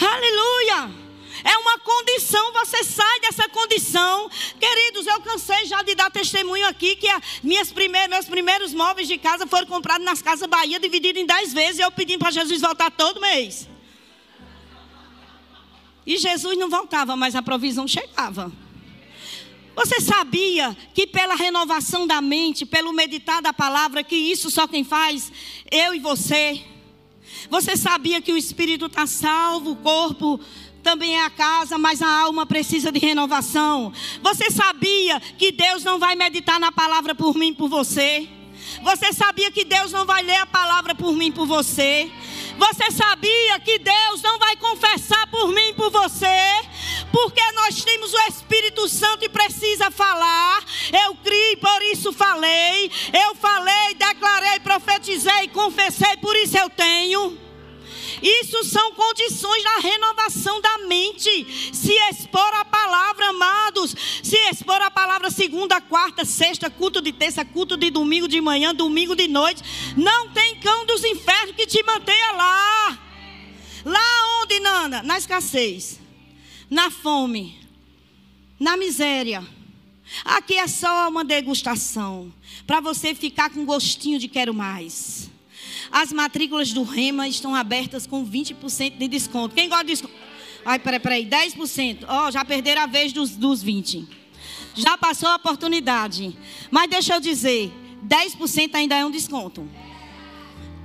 Aleluia! 0.01 1.03
É 1.45 1.57
uma 1.57 1.79
condição, 1.79 2.53
você 2.53 2.85
sai 2.85 3.21
dessa 3.21 3.49
condição. 3.49 4.31
Queridos, 4.61 5.07
eu 5.07 5.21
cansei 5.21 5.67
já 5.67 5.83
de 5.83 5.95
dar 5.95 6.11
testemunho 6.11 6.67
aqui 6.69 6.95
que 6.95 7.09
minhas 7.43 7.73
primeiras, 7.73 8.11
meus 8.11 8.27
primeiros 8.27 8.73
móveis 8.73 9.09
de 9.09 9.19
casa 9.19 9.47
foram 9.47 9.67
comprados 9.67 10.05
nas 10.05 10.23
Casas 10.23 10.49
Bahia, 10.49 10.79
divididos 10.79 11.21
em 11.21 11.27
dez 11.27 11.53
vezes, 11.53 11.79
e 11.79 11.83
eu 11.83 11.91
pedindo 11.91 12.21
para 12.21 12.31
Jesus 12.31 12.61
voltar 12.61 12.91
todo 12.91 13.21
mês. 13.21 13.69
E 16.07 16.17
Jesus 16.17 16.57
não 16.59 16.69
voltava, 16.69 17.17
mas 17.17 17.35
a 17.35 17.43
provisão 17.43 17.89
chegava. 17.89 18.53
Você 19.75 20.01
sabia 20.01 20.77
que 20.93 21.07
pela 21.07 21.35
renovação 21.35 22.07
da 22.07 22.21
mente, 22.21 22.67
pelo 22.67 22.93
meditar 22.93 23.41
da 23.41 23.53
palavra, 23.53 24.05
que 24.05 24.15
isso 24.15 24.51
só 24.51 24.69
quem 24.69 24.85
faz? 24.85 25.33
Eu 25.71 25.95
e 25.95 25.99
você. 25.99 26.63
Você 27.51 27.77
sabia 27.77 28.21
que 28.21 28.33
o 28.33 28.37
espírito 28.37 28.87
está 28.87 29.07
salvo, 29.07 29.73
o 29.73 29.77
corpo 29.77 30.41
também 30.83 31.17
é 31.17 31.25
a 31.25 31.31
casa, 31.31 31.79
mas 31.79 32.03
a 32.03 32.21
alma 32.21 32.45
precisa 32.45 32.91
de 32.91 32.99
renovação. 32.99 33.93
Você 34.23 34.51
sabia 34.51 35.21
que 35.21 35.53
Deus 35.53 35.85
não 35.85 35.99
vai 35.99 36.17
meditar 36.17 36.59
na 36.59 36.73
palavra 36.73 37.15
por 37.15 37.35
mim, 37.37 37.55
por 37.55 37.69
você? 37.69 38.29
Você 38.83 39.13
sabia 39.13 39.51
que 39.51 39.65
Deus 39.65 39.93
não 39.93 40.05
vai 40.05 40.23
ler 40.23 40.37
a 40.37 40.47
palavra 40.47 40.95
por 40.95 41.13
mim, 41.13 41.31
por 41.31 41.47
você? 41.47 42.11
Você 42.59 42.91
sabia 42.91 43.61
que 43.61 43.79
Deus 43.79 44.23
não 44.23 44.39
vai 44.39 44.57
confessar 44.57 45.27
por 45.29 45.49
mim, 45.49 45.75
por 45.75 45.91
você? 45.91 46.27
Porque 47.11 47.43
nós 47.53 47.83
temos 47.85 48.13
o 48.13 48.21
Espírito 48.29 48.89
Santo 48.89 49.25
e 49.25 49.29
precisa 49.29 49.91
falar. 49.91 50.63
Eu 51.05 51.15
criei, 51.17 51.57
por 51.57 51.83
isso 51.93 52.13
falei. 52.13 52.91
Eu 53.13 53.35
falei, 53.35 53.95
declarei, 53.95 54.61
profetizei, 54.61 55.49
confessei, 55.49 56.17
por 56.19 56.35
isso 56.37 56.57
eu 56.57 56.71
tenho. 56.71 57.52
Isso 58.23 58.63
são 58.65 58.93
condições 58.93 59.65
da 59.65 59.79
renovação 59.79 60.61
da 60.61 60.79
mente. 60.87 61.73
Se 61.73 61.93
expor 62.11 62.55
a 62.55 62.65
palavra, 62.65 63.29
amados. 63.29 63.95
Se 64.23 64.37
expor 64.51 64.81
a 64.81 64.91
palavra 64.91 65.31
segunda, 65.31 65.81
quarta, 65.81 66.25
sexta, 66.25 66.71
culto 66.71 67.03
de 67.03 67.13
terça, 67.13 67.45
culto 67.45 67.77
de 67.77 67.91
domingo 67.91 68.29
de 68.29 68.41
manhã, 68.41 68.75
domingo 68.75 69.17
de 69.17 69.27
noite. 69.27 69.63
Não 69.97 70.29
tem 70.29 70.61
cão 70.61 70.87
dos 70.87 71.05
infernos 71.05 71.57
que 71.57 71.67
te 71.67 71.83
mantenha 71.83 72.33
lá. 72.33 72.99
Lá 73.85 74.41
onde, 74.43 74.61
Nana? 74.61 75.03
Na 75.03 75.19
escassez, 75.19 75.99
na 76.71 76.91
fome, 76.91 77.59
na 78.59 78.77
miséria. 78.77 79.45
Aqui 80.25 80.55
é 80.55 80.69
só 80.69 81.09
uma 81.09 81.25
degustação. 81.25 82.33
Para 82.67 82.81
você 82.81 83.15
ficar 83.15 83.51
com 83.51 83.65
gostinho 83.65 84.19
de 84.19 84.29
quero 84.29 84.55
mais. 84.55 85.31
As 85.93 86.11
matrículas 86.11 86.73
do 86.73 86.83
Rema 86.85 87.29
estão 87.29 87.55
abertas 87.55 88.07
com 88.07 88.27
20% 88.27 88.97
de 88.97 89.07
desconto. 89.07 89.55
Quem 89.55 89.69
gosta 89.69 89.85
de 89.85 89.93
desconto? 89.93 90.15
Ai, 90.65 90.79
peraí, 90.79 90.99
peraí, 90.99 91.27
10%. 91.27 92.07
Ó, 92.09 92.27
oh, 92.27 92.31
já 92.31 92.43
perderam 92.43 92.83
a 92.83 92.87
vez 92.87 93.13
dos, 93.13 93.33
dos 93.37 93.63
20%. 93.63 94.09
Já 94.75 94.97
passou 94.97 95.29
a 95.29 95.37
oportunidade. 95.37 96.35
Mas 96.71 96.89
deixa 96.89 97.15
eu 97.15 97.21
dizer, 97.21 97.71
10% 98.07 98.75
ainda 98.75 98.97
é 98.97 99.05
um 99.05 99.11
desconto. 99.11 99.69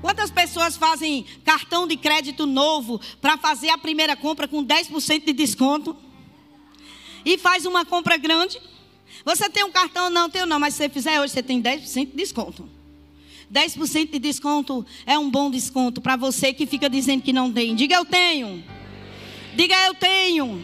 Quantas 0.01 0.29
pessoas 0.29 0.75
fazem 0.75 1.25
cartão 1.45 1.87
de 1.87 1.95
crédito 1.95 2.45
novo 2.45 2.99
para 3.21 3.37
fazer 3.37 3.69
a 3.69 3.77
primeira 3.77 4.15
compra 4.15 4.45
com 4.45 4.63
10% 4.63 5.25
de 5.25 5.31
desconto? 5.31 5.95
E 7.25 7.37
faz 7.37 7.65
uma 7.65 7.85
compra 7.85 8.17
grande? 8.17 8.59
Você 9.23 9.49
tem 9.49 9.63
um 9.63 9.71
cartão? 9.71 10.09
Não, 10.09 10.29
tenho 10.29 10.45
não, 10.45 10.59
mas 10.59 10.73
se 10.73 10.79
você 10.79 10.89
fizer 10.89 11.21
hoje, 11.21 11.31
você 11.31 11.43
tem 11.43 11.61
10% 11.61 12.07
de 12.07 12.11
desconto. 12.11 12.76
10% 13.51 14.11
de 14.11 14.19
desconto 14.19 14.85
é 15.05 15.17
um 15.17 15.29
bom 15.29 15.49
desconto 15.49 16.01
para 16.01 16.15
você 16.15 16.53
que 16.53 16.65
fica 16.65 16.89
dizendo 16.89 17.21
que 17.21 17.31
não 17.31 17.51
tem. 17.51 17.75
Diga 17.75 17.95
eu 17.95 18.05
tenho. 18.05 18.63
Diga 19.55 19.75
eu 19.85 19.93
tenho. 19.93 20.63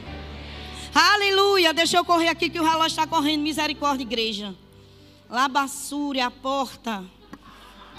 Aleluia. 0.93 1.73
Deixa 1.73 1.97
eu 1.97 2.05
correr 2.05 2.27
aqui 2.27 2.49
que 2.49 2.59
o 2.59 2.63
relógio 2.63 2.87
está 2.87 3.07
correndo. 3.07 3.41
Misericórdia, 3.41 4.03
igreja. 4.03 4.55
Labassure 5.29 6.19
a 6.19 6.29
porta. 6.29 7.03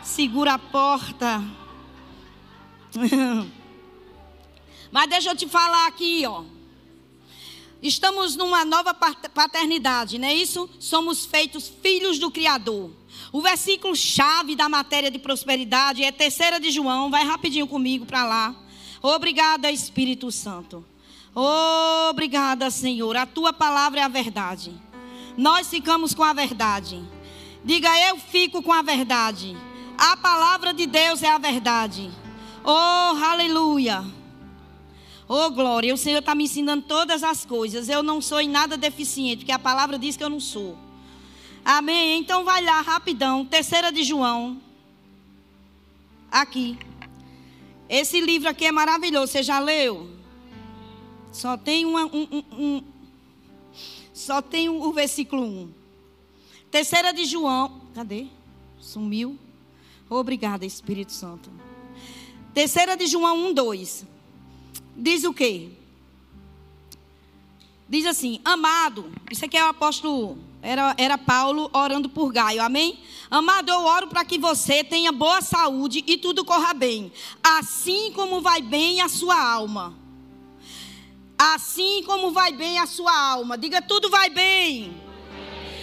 Segura 0.02 0.54
a 0.54 0.58
porta. 0.58 1.42
Mas 4.92 5.08
deixa 5.08 5.30
eu 5.30 5.36
te 5.36 5.48
falar 5.48 5.88
aqui, 5.88 6.24
ó. 6.24 6.44
estamos 7.82 8.36
numa 8.36 8.64
nova 8.64 8.94
paternidade, 8.94 10.18
não 10.18 10.28
é 10.28 10.34
isso? 10.34 10.70
Somos 10.78 11.26
feitos 11.26 11.68
filhos 11.82 12.20
do 12.20 12.30
Criador. 12.30 12.92
O 13.34 13.40
versículo 13.40 13.96
chave 13.96 14.54
da 14.54 14.68
matéria 14.68 15.10
de 15.10 15.18
prosperidade 15.18 16.04
é 16.04 16.12
terceira 16.12 16.60
de 16.60 16.70
João. 16.70 17.10
Vai 17.10 17.24
rapidinho 17.24 17.66
comigo 17.66 18.06
para 18.06 18.24
lá. 18.24 18.54
Obrigada, 19.02 19.72
Espírito 19.72 20.30
Santo. 20.30 20.84
Obrigada, 22.08 22.70
Senhor. 22.70 23.16
A 23.16 23.26
tua 23.26 23.52
palavra 23.52 23.98
é 23.98 24.02
a 24.04 24.08
verdade. 24.08 24.72
Nós 25.36 25.68
ficamos 25.68 26.14
com 26.14 26.22
a 26.22 26.32
verdade. 26.32 27.02
Diga, 27.64 27.88
eu 28.08 28.18
fico 28.18 28.62
com 28.62 28.72
a 28.72 28.82
verdade. 28.82 29.56
A 29.98 30.16
palavra 30.16 30.72
de 30.72 30.86
Deus 30.86 31.20
é 31.20 31.28
a 31.28 31.36
verdade. 31.36 32.12
Oh, 32.62 33.16
aleluia. 33.20 34.04
Oh, 35.26 35.50
glória. 35.50 35.92
O 35.92 35.98
Senhor 35.98 36.20
está 36.20 36.36
me 36.36 36.44
ensinando 36.44 36.84
todas 36.86 37.24
as 37.24 37.44
coisas. 37.44 37.88
Eu 37.88 38.00
não 38.00 38.20
sou 38.20 38.40
em 38.40 38.48
nada 38.48 38.76
deficiente, 38.76 39.38
porque 39.38 39.50
a 39.50 39.58
palavra 39.58 39.98
diz 39.98 40.16
que 40.16 40.22
eu 40.22 40.30
não 40.30 40.38
sou. 40.38 40.78
Amém? 41.64 42.18
Então 42.18 42.44
vai 42.44 42.62
lá, 42.62 42.80
rapidão. 42.82 43.46
Terceira 43.46 43.90
de 43.90 44.02
João. 44.02 44.60
Aqui. 46.30 46.78
Esse 47.88 48.20
livro 48.20 48.48
aqui 48.48 48.66
é 48.66 48.72
maravilhoso. 48.72 49.32
Você 49.32 49.42
já 49.42 49.58
leu? 49.58 50.10
Só 51.32 51.56
tem 51.56 51.84
uma, 51.84 52.04
um, 52.04 52.28
um, 52.30 52.44
um, 52.52 52.84
só 54.12 54.42
tem 54.42 54.68
o 54.68 54.92
versículo 54.92 55.42
1. 55.42 55.72
Terceira 56.70 57.12
de 57.12 57.24
João. 57.24 57.80
Cadê? 57.94 58.26
Sumiu. 58.78 59.38
Obrigada, 60.08 60.66
Espírito 60.66 61.12
Santo. 61.12 61.50
Terceira 62.52 62.96
de 62.96 63.06
João 63.06 63.48
1, 63.48 63.54
2. 63.54 64.06
Diz 64.96 65.24
o 65.24 65.32
quê? 65.32 65.70
Diz 67.88 68.06
assim, 68.06 68.40
amado. 68.44 69.10
Isso 69.30 69.44
aqui 69.44 69.56
é 69.56 69.64
o 69.64 69.68
apóstolo 69.68 70.38
era, 70.64 70.94
era 70.96 71.18
Paulo 71.18 71.70
orando 71.72 72.08
por 72.08 72.32
Gaio, 72.32 72.62
amém? 72.62 72.98
Amado, 73.30 73.70
eu 73.70 73.80
oro 73.84 74.08
para 74.08 74.24
que 74.24 74.38
você 74.38 74.82
tenha 74.82 75.12
boa 75.12 75.40
saúde 75.42 76.02
e 76.06 76.16
tudo 76.16 76.44
corra 76.44 76.72
bem, 76.72 77.12
assim 77.42 78.10
como 78.12 78.40
vai 78.40 78.62
bem 78.62 79.00
a 79.00 79.08
sua 79.08 79.38
alma. 79.38 79.94
Assim 81.36 82.02
como 82.04 82.30
vai 82.30 82.52
bem 82.52 82.78
a 82.78 82.86
sua 82.86 83.14
alma. 83.14 83.58
Diga 83.58 83.82
tudo 83.82 84.08
vai 84.08 84.30
bem. 84.30 84.96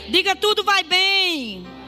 Diga 0.10 0.36
tudo 0.36 0.63
vai 0.63 0.84
bem 0.84 1.81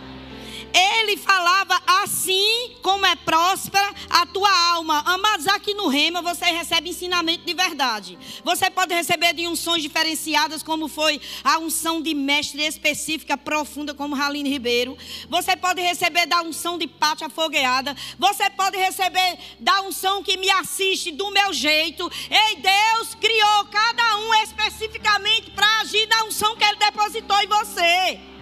ele 0.73 1.17
falava 1.17 1.79
assim 2.03 2.75
como 2.81 3.05
é 3.05 3.15
próspera 3.15 3.93
a 4.09 4.25
tua 4.25 4.51
alma. 4.71 5.03
Mas 5.21 5.47
aqui 5.47 5.73
no 5.73 5.87
Rema 5.87 6.21
você 6.21 6.45
recebe 6.45 6.89
ensinamento 6.89 7.45
de 7.45 7.53
verdade. 7.53 8.17
Você 8.43 8.69
pode 8.69 8.93
receber 8.93 9.33
de 9.33 9.47
unções 9.47 9.81
diferenciadas, 9.81 10.63
como 10.63 10.87
foi 10.87 11.21
a 11.43 11.59
unção 11.59 12.01
de 12.01 12.13
mestre 12.13 12.63
específica, 12.63 13.37
profunda, 13.37 13.93
como 13.93 14.15
Raline 14.15 14.49
Ribeiro. 14.49 14.97
Você 15.29 15.55
pode 15.55 15.81
receber 15.81 16.25
da 16.25 16.41
unção 16.41 16.77
de 16.77 16.87
pátria 16.87 17.29
fogueada. 17.29 17.95
Você 18.17 18.49
pode 18.49 18.77
receber 18.77 19.37
da 19.59 19.81
unção 19.81 20.23
que 20.23 20.37
me 20.37 20.49
assiste 20.49 21.11
do 21.11 21.29
meu 21.31 21.53
jeito. 21.53 22.11
Ei, 22.29 22.55
Deus 22.55 23.15
criou 23.15 23.65
cada 23.65 24.17
um 24.17 24.33
especificamente 24.43 25.51
para 25.51 25.81
agir 25.81 26.07
na 26.07 26.23
unção 26.23 26.55
que 26.55 26.63
Ele 26.63 26.77
depositou 26.77 27.39
em 27.41 27.47
você. 27.47 28.32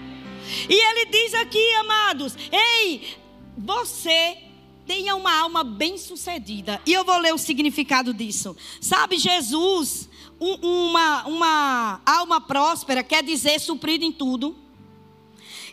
E 0.69 0.73
ele 0.73 1.05
diz 1.05 1.33
aqui, 1.33 1.73
amados: 1.75 2.35
Ei, 2.51 3.17
você 3.57 4.37
tenha 4.85 5.15
uma 5.15 5.33
alma 5.33 5.63
bem-sucedida. 5.63 6.81
E 6.85 6.93
eu 6.93 7.05
vou 7.05 7.17
ler 7.17 7.33
o 7.33 7.37
significado 7.37 8.13
disso. 8.13 8.55
Sabe, 8.79 9.17
Jesus, 9.17 10.09
um, 10.39 10.89
uma, 10.89 11.27
uma 11.27 12.01
alma 12.05 12.41
próspera 12.41 13.03
quer 13.03 13.23
dizer 13.23 13.59
suprido 13.59 14.03
em 14.03 14.11
tudo. 14.11 14.55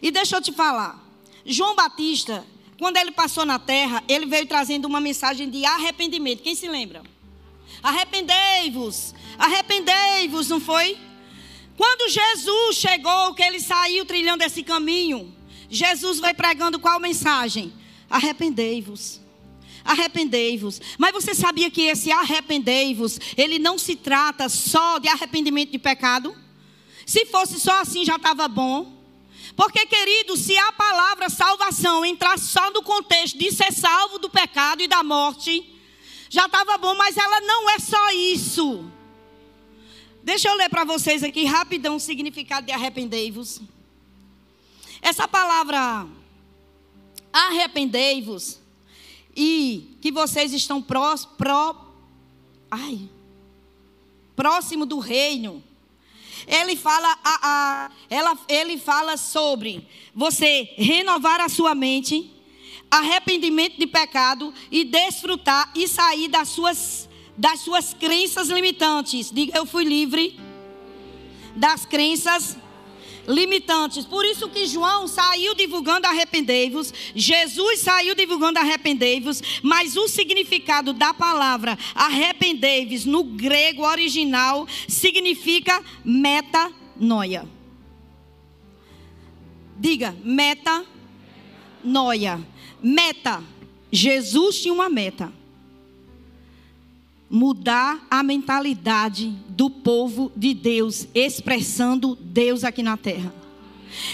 E 0.00 0.10
deixa 0.10 0.36
eu 0.36 0.42
te 0.42 0.52
falar. 0.52 1.04
João 1.44 1.74
Batista, 1.74 2.46
quando 2.78 2.96
ele 2.96 3.10
passou 3.10 3.44
na 3.44 3.58
terra, 3.58 4.04
ele 4.06 4.26
veio 4.26 4.46
trazendo 4.46 4.84
uma 4.84 5.00
mensagem 5.00 5.50
de 5.50 5.64
arrependimento. 5.64 6.42
Quem 6.42 6.54
se 6.54 6.68
lembra? 6.68 7.02
Arrependei-vos, 7.82 9.14
arrependei-vos, 9.38 10.48
não 10.48 10.60
foi? 10.60 10.96
Quando 11.78 12.10
Jesus 12.10 12.76
chegou, 12.76 13.32
que 13.34 13.42
ele 13.42 13.60
saiu 13.60 14.04
trilhando 14.04 14.42
esse 14.42 14.64
caminho, 14.64 15.32
Jesus 15.70 16.18
vai 16.18 16.34
pregando 16.34 16.80
qual 16.80 16.98
mensagem? 16.98 17.72
Arrependei-vos. 18.10 19.20
Arrependei-vos. 19.84 20.80
Mas 20.98 21.12
você 21.12 21.36
sabia 21.36 21.70
que 21.70 21.82
esse 21.82 22.10
arrependei-vos, 22.10 23.20
ele 23.36 23.60
não 23.60 23.78
se 23.78 23.94
trata 23.94 24.48
só 24.48 24.98
de 24.98 25.08
arrependimento 25.08 25.70
de 25.70 25.78
pecado? 25.78 26.36
Se 27.06 27.24
fosse 27.26 27.60
só 27.60 27.80
assim 27.80 28.04
já 28.04 28.16
estava 28.16 28.48
bom. 28.48 29.00
Porque, 29.54 29.86
querido, 29.86 30.36
se 30.36 30.58
a 30.58 30.72
palavra 30.72 31.28
salvação 31.28 32.04
entrar 32.04 32.40
só 32.40 32.72
no 32.72 32.82
contexto 32.82 33.38
de 33.38 33.52
ser 33.52 33.72
salvo 33.72 34.18
do 34.18 34.28
pecado 34.28 34.82
e 34.82 34.88
da 34.88 35.04
morte, 35.04 35.64
já 36.28 36.46
estava 36.46 36.76
bom, 36.76 36.96
mas 36.96 37.16
ela 37.16 37.40
não 37.42 37.70
é 37.70 37.78
só 37.78 38.10
isso. 38.10 38.97
Deixa 40.28 40.46
eu 40.46 40.56
ler 40.56 40.68
para 40.68 40.84
vocês 40.84 41.24
aqui 41.24 41.46
rapidão 41.46 41.96
o 41.96 41.98
significado 41.98 42.66
de 42.66 42.72
arrependei-vos. 42.72 43.62
Essa 45.00 45.26
palavra 45.26 46.06
arrependei-vos 47.32 48.60
e 49.34 49.96
que 50.02 50.12
vocês 50.12 50.52
estão 50.52 50.82
pró, 50.82 51.16
pró, 51.38 51.94
ai, 52.70 53.08
próximo 54.36 54.84
do 54.84 54.98
reino. 54.98 55.64
Ele 56.46 56.76
fala, 56.76 57.18
a, 57.24 57.38
a, 57.42 57.90
ela, 58.10 58.38
ele 58.50 58.76
fala 58.76 59.16
sobre 59.16 59.88
você 60.14 60.74
renovar 60.76 61.40
a 61.40 61.48
sua 61.48 61.74
mente, 61.74 62.30
arrependimento 62.90 63.78
de 63.78 63.86
pecado 63.86 64.52
e 64.70 64.84
desfrutar 64.84 65.72
e 65.74 65.88
sair 65.88 66.28
das 66.28 66.50
suas 66.50 67.07
das 67.38 67.60
suas 67.60 67.94
crenças 67.94 68.48
limitantes. 68.48 69.30
Diga, 69.30 69.56
eu 69.56 69.64
fui 69.64 69.84
livre 69.84 70.36
das 71.54 71.86
crenças 71.86 72.58
limitantes. 73.28 74.04
Por 74.04 74.24
isso 74.24 74.48
que 74.48 74.66
João 74.66 75.06
saiu 75.06 75.54
divulgando 75.54 76.08
arrependei-vos, 76.08 76.92
Jesus 77.14 77.78
saiu 77.80 78.16
divulgando 78.16 78.58
arrependei-vos, 78.58 79.40
mas 79.62 79.96
o 79.96 80.08
significado 80.08 80.92
da 80.92 81.14
palavra 81.14 81.78
arrependei-vos 81.94 83.04
no 83.04 83.22
grego 83.22 83.86
original 83.86 84.66
significa 84.88 85.80
metanoia. 86.04 87.46
Diga, 89.78 90.16
metanoia. 90.24 90.84
Meta. 92.82 93.44
Jesus 93.90 94.60
tinha 94.60 94.74
uma 94.74 94.88
meta 94.88 95.32
mudar 97.30 98.06
a 98.10 98.22
mentalidade 98.22 99.28
do 99.48 99.68
povo 99.68 100.32
de 100.36 100.54
Deus, 100.54 101.06
expressando 101.14 102.16
Deus 102.16 102.64
aqui 102.64 102.82
na 102.82 102.96
terra. 102.96 103.32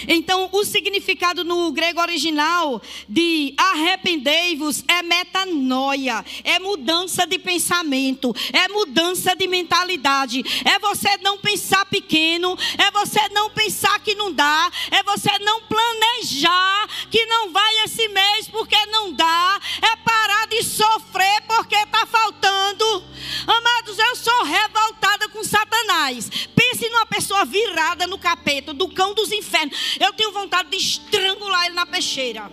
Então, 0.07 0.49
o 0.51 0.63
significado 0.63 1.43
no 1.43 1.71
grego 1.71 2.01
original 2.01 2.81
de 3.07 3.53
arrependei-vos 3.57 4.83
é 4.87 5.01
metanoia, 5.03 6.23
é 6.43 6.59
mudança 6.59 7.25
de 7.25 7.39
pensamento, 7.39 8.33
é 8.53 8.67
mudança 8.69 9.35
de 9.35 9.47
mentalidade, 9.47 10.43
é 10.65 10.79
você 10.79 11.17
não 11.17 11.37
pensar 11.37 11.85
pequeno, 11.85 12.57
é 12.77 12.91
você 12.91 13.27
não 13.29 13.49
pensar 13.49 13.99
que 13.99 14.15
não 14.15 14.31
dá, 14.31 14.71
é 14.91 15.03
você 15.03 15.37
não 15.39 15.61
planejar 15.61 16.87
que 17.09 17.25
não 17.25 17.51
vai 17.51 17.83
esse 17.83 18.07
mês 18.09 18.47
porque 18.47 18.77
não 18.87 19.11
dá, 19.13 19.59
é 19.81 19.95
parar 19.97 20.47
de 20.47 20.63
sofrer 20.63 21.41
porque 21.47 21.75
está 21.75 22.05
faltando. 22.05 23.03
Amados, 23.47 23.97
eu 23.97 24.15
sou 24.15 24.43
revoltada 24.43 25.29
com 25.29 25.43
Satanás. 25.43 26.29
Pense 26.75 26.89
numa 26.89 27.05
pessoa 27.05 27.45
virada 27.45 28.05
no 28.05 28.17
capeta, 28.17 28.73
do 28.73 28.89
cão 28.89 29.13
dos 29.13 29.31
infernos. 29.31 29.95
Eu 29.97 30.11
tenho 30.11 30.33
vontade 30.33 30.69
de 30.69 30.75
estrangular 30.75 31.67
ele 31.67 31.75
na 31.75 31.85
peixeira. 31.85 32.51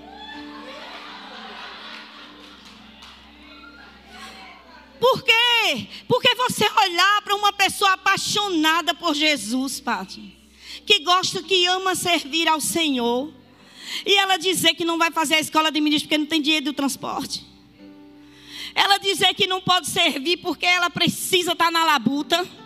Por 5.00 5.24
quê? 5.24 5.88
Porque 6.06 6.32
você 6.36 6.64
olhar 6.64 7.22
para 7.22 7.34
uma 7.34 7.52
pessoa 7.52 7.94
apaixonada 7.94 8.94
por 8.94 9.12
Jesus, 9.12 9.80
Pati, 9.80 10.36
que 10.86 11.00
gosta, 11.00 11.42
que 11.42 11.66
ama 11.66 11.96
servir 11.96 12.46
ao 12.46 12.60
Senhor, 12.60 13.34
e 14.06 14.14
ela 14.16 14.36
dizer 14.36 14.74
que 14.74 14.84
não 14.84 14.98
vai 14.98 15.10
fazer 15.10 15.34
a 15.34 15.40
escola 15.40 15.72
de 15.72 15.80
ministro 15.80 16.06
porque 16.06 16.18
não 16.18 16.26
tem 16.26 16.40
dinheiro 16.40 16.66
do 16.66 16.72
transporte. 16.72 17.44
Ela 18.72 18.98
dizer 18.98 19.34
que 19.34 19.48
não 19.48 19.60
pode 19.60 19.88
servir 19.88 20.36
porque 20.36 20.64
ela 20.64 20.88
precisa 20.88 21.52
estar 21.52 21.72
na 21.72 21.84
labuta. 21.84 22.61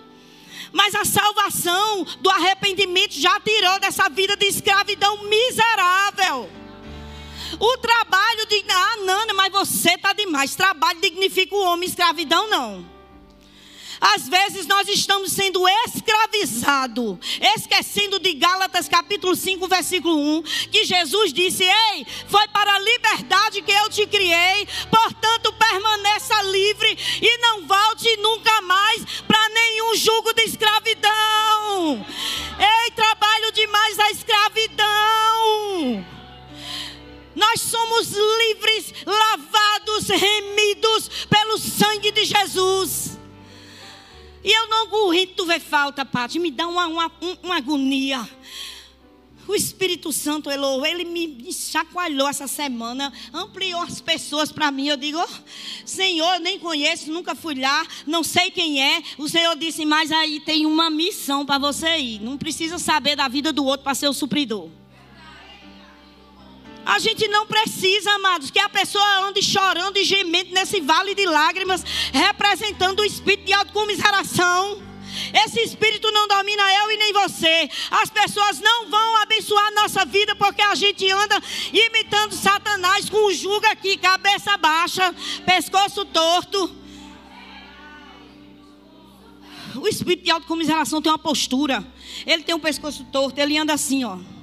Mas 0.76 0.94
a 0.94 1.06
salvação 1.06 2.04
do 2.20 2.28
arrependimento 2.28 3.14
já 3.14 3.40
tirou 3.40 3.80
dessa 3.80 4.10
vida 4.10 4.36
de 4.36 4.44
escravidão 4.44 5.24
miserável. 5.24 6.50
O 7.58 7.78
trabalho 7.78 8.46
de. 8.46 8.62
Ah, 8.68 8.96
Nana, 8.98 9.32
mas 9.32 9.50
você 9.50 9.94
está 9.94 10.12
demais. 10.12 10.54
Trabalho 10.54 11.00
dignifica 11.00 11.54
o 11.54 11.64
homem, 11.64 11.88
escravidão 11.88 12.50
não. 12.50 12.95
Às 14.00 14.28
vezes 14.28 14.66
nós 14.66 14.88
estamos 14.88 15.32
sendo 15.32 15.66
escravizados, 15.86 17.18
esquecendo 17.56 18.18
de 18.18 18.34
Gálatas 18.34 18.88
capítulo 18.88 19.34
5, 19.34 19.66
versículo 19.68 20.16
1, 20.38 20.42
que 20.70 20.84
Jesus 20.84 21.32
disse: 21.32 21.64
Ei, 21.64 22.06
foi 22.28 22.46
para 22.48 22.74
a 22.74 22.78
liberdade 22.78 23.62
que 23.62 23.72
eu 23.72 23.88
te 23.88 24.06
criei, 24.06 24.66
portanto 24.90 25.52
permaneça 25.52 26.42
livre 26.42 26.98
e 27.22 27.38
não 27.38 27.66
volte 27.66 28.16
nunca 28.18 28.60
mais 28.62 29.04
para 29.26 29.48
nenhum 29.48 29.94
jugo 29.96 30.32
de 30.34 30.42
escravidão. 30.42 32.06
Ei, 32.58 32.90
trabalho 32.92 33.52
demais 33.52 33.98
a 33.98 34.10
escravidão. 34.10 36.06
Nós 37.34 37.60
somos 37.60 38.08
livres, 38.12 38.94
lavados, 39.04 40.08
remidos 40.08 41.26
pelo 41.28 41.58
sangue 41.58 42.10
de 42.10 42.24
Jesus. 42.24 43.05
E 44.46 44.52
eu 44.56 44.68
não 44.68 44.86
aguento 44.86 45.44
ver 45.44 45.58
falta, 45.58 46.04
Pati. 46.04 46.38
Me 46.38 46.52
dá 46.52 46.68
uma, 46.68 46.86
uma, 46.86 47.12
uma 47.42 47.56
agonia. 47.56 48.24
O 49.48 49.56
Espírito 49.56 50.12
Santo, 50.12 50.48
Elo, 50.48 50.86
ele 50.86 51.04
me 51.04 51.52
chacoalhou 51.52 52.28
essa 52.28 52.46
semana, 52.46 53.12
ampliou 53.32 53.80
as 53.82 54.00
pessoas 54.00 54.52
para 54.52 54.70
mim. 54.70 54.86
Eu 54.86 54.96
digo, 54.96 55.18
oh, 55.18 55.84
Senhor, 55.84 56.34
eu 56.34 56.40
nem 56.40 56.60
conheço, 56.60 57.10
nunca 57.10 57.34
fui 57.34 57.56
lá, 57.56 57.84
não 58.06 58.22
sei 58.22 58.52
quem 58.52 58.80
é. 58.80 59.02
O 59.18 59.28
Senhor 59.28 59.56
disse, 59.56 59.84
mas 59.84 60.12
aí 60.12 60.38
tem 60.38 60.64
uma 60.64 60.90
missão 60.90 61.44
para 61.44 61.58
você 61.58 61.98
ir. 61.98 62.20
Não 62.20 62.38
precisa 62.38 62.78
saber 62.78 63.16
da 63.16 63.26
vida 63.26 63.52
do 63.52 63.64
outro 63.64 63.82
para 63.82 63.96
ser 63.96 64.06
o 64.08 64.12
supridor. 64.12 64.68
A 66.86 67.00
gente 67.00 67.26
não 67.26 67.48
precisa, 67.48 68.12
amados, 68.12 68.48
que 68.48 68.60
a 68.60 68.68
pessoa 68.68 69.26
ande 69.26 69.42
chorando 69.42 69.96
e 69.96 70.04
gemendo 70.04 70.54
nesse 70.54 70.80
vale 70.80 71.16
de 71.16 71.26
lágrimas, 71.26 71.84
representando 72.12 73.00
o 73.00 73.04
espírito 73.04 73.44
de 73.44 73.52
autocomiseração. 73.52 74.80
Esse 75.44 75.60
espírito 75.60 76.12
não 76.12 76.28
domina 76.28 76.62
eu 76.62 76.92
e 76.92 76.96
nem 76.96 77.12
você. 77.12 77.68
As 77.90 78.08
pessoas 78.08 78.60
não 78.60 78.88
vão 78.88 79.16
abençoar 79.16 79.74
nossa 79.74 80.04
vida 80.04 80.36
porque 80.36 80.62
a 80.62 80.76
gente 80.76 81.10
anda 81.10 81.42
imitando 81.72 82.32
Satanás 82.32 83.10
com 83.10 83.26
o 83.26 83.34
jugo 83.34 83.66
aqui, 83.66 83.96
cabeça 83.96 84.56
baixa, 84.56 85.12
pescoço 85.44 86.04
torto. 86.04 86.70
O 89.74 89.88
espírito 89.88 90.22
de 90.22 90.30
autocomiseração 90.30 91.02
tem 91.02 91.10
uma 91.10 91.18
postura. 91.18 91.84
Ele 92.24 92.44
tem 92.44 92.54
um 92.54 92.60
pescoço 92.60 93.04
torto, 93.10 93.40
ele 93.40 93.58
anda 93.58 93.74
assim, 93.74 94.04
ó. 94.04 94.35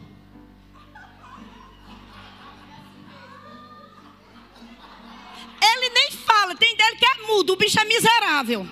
Fala, 6.54 6.56
tem 6.56 6.76
dele 6.76 6.96
que 6.96 7.06
é 7.06 7.28
mudo, 7.28 7.54
o 7.54 7.56
bicho 7.56 7.80
é 7.80 7.86
miserável. 7.86 8.68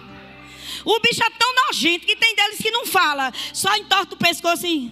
O 0.86 1.00
bicho 1.00 1.24
é 1.24 1.30
tão 1.32 1.54
nojento 1.68 2.06
que 2.06 2.16
tem 2.16 2.36
deles 2.36 2.58
que 2.58 2.72
não 2.72 2.86
fala, 2.86 3.34
só 3.54 3.76
entorta 3.76 4.16
o 4.16 4.18
pescoço 4.18 4.54
assim. 4.54 4.92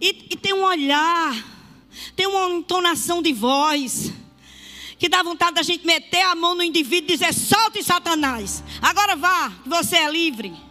E, 0.00 0.26
e 0.30 0.36
tem 0.36 0.52
um 0.52 0.64
olhar, 0.64 1.34
tem 2.14 2.26
uma 2.26 2.50
entonação 2.50 3.22
de 3.22 3.32
voz 3.32 4.12
que 4.98 5.08
dá 5.08 5.22
vontade 5.22 5.54
da 5.54 5.62
gente 5.62 5.86
meter 5.86 6.22
a 6.22 6.34
mão 6.34 6.54
no 6.54 6.62
indivíduo 6.62 7.08
e 7.08 7.16
dizer: 7.16 7.32
solte 7.32 7.82
Satanás, 7.82 8.62
agora 8.82 9.16
vá, 9.16 9.52
você 9.64 9.96
é 9.96 10.10
livre. 10.10 10.65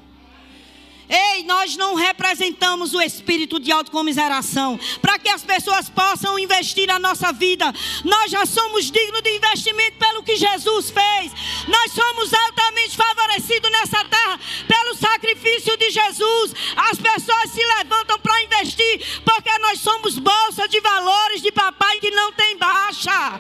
Ei, 1.08 1.44
nós 1.44 1.78
não 1.78 1.94
representamos 1.96 2.94
o 2.94 3.02
espírito 3.02 3.60
de 3.60 3.72
autocomiseração. 3.72 4.80
Para 5.02 5.20
que 5.20 5.30
as 5.30 5.44
pessoas 5.44 5.90
possam 5.90 6.38
investir 6.40 6.88
na 6.88 6.98
nossa 6.98 7.32
vida, 7.32 7.72
nós 8.04 8.32
já 8.32 8.46
somos 8.46 8.90
dignos 8.90 9.22
de 9.22 9.36
investimento 9.36 9.98
pelo 9.98 10.24
que 10.24 10.36
Jesus 10.36 10.90
fez. 10.90 11.32
Nós 11.68 11.92
somos 11.92 12.34
altamente 12.34 12.98
favorecidos 12.98 13.72
nessa 13.72 14.04
terra 14.06 14.40
pelo 14.68 14.96
sacrifício 14.96 15.78
de 15.78 15.92
Jesus. 15.92 16.54
As 16.76 16.98
pessoas 16.98 17.52
se 17.52 17.64
levantam 17.78 18.20
para 18.20 18.44
investir 18.44 19.22
porque 19.24 19.58
nós 19.60 19.80
somos 19.80 20.18
bolsa 20.18 20.68
de 20.68 20.80
valores 20.82 21.42
de 21.42 21.52
papai 21.52 22.00
que 22.00 22.10
não 22.12 22.32
tem 22.32 22.58
baixa. 22.58 23.40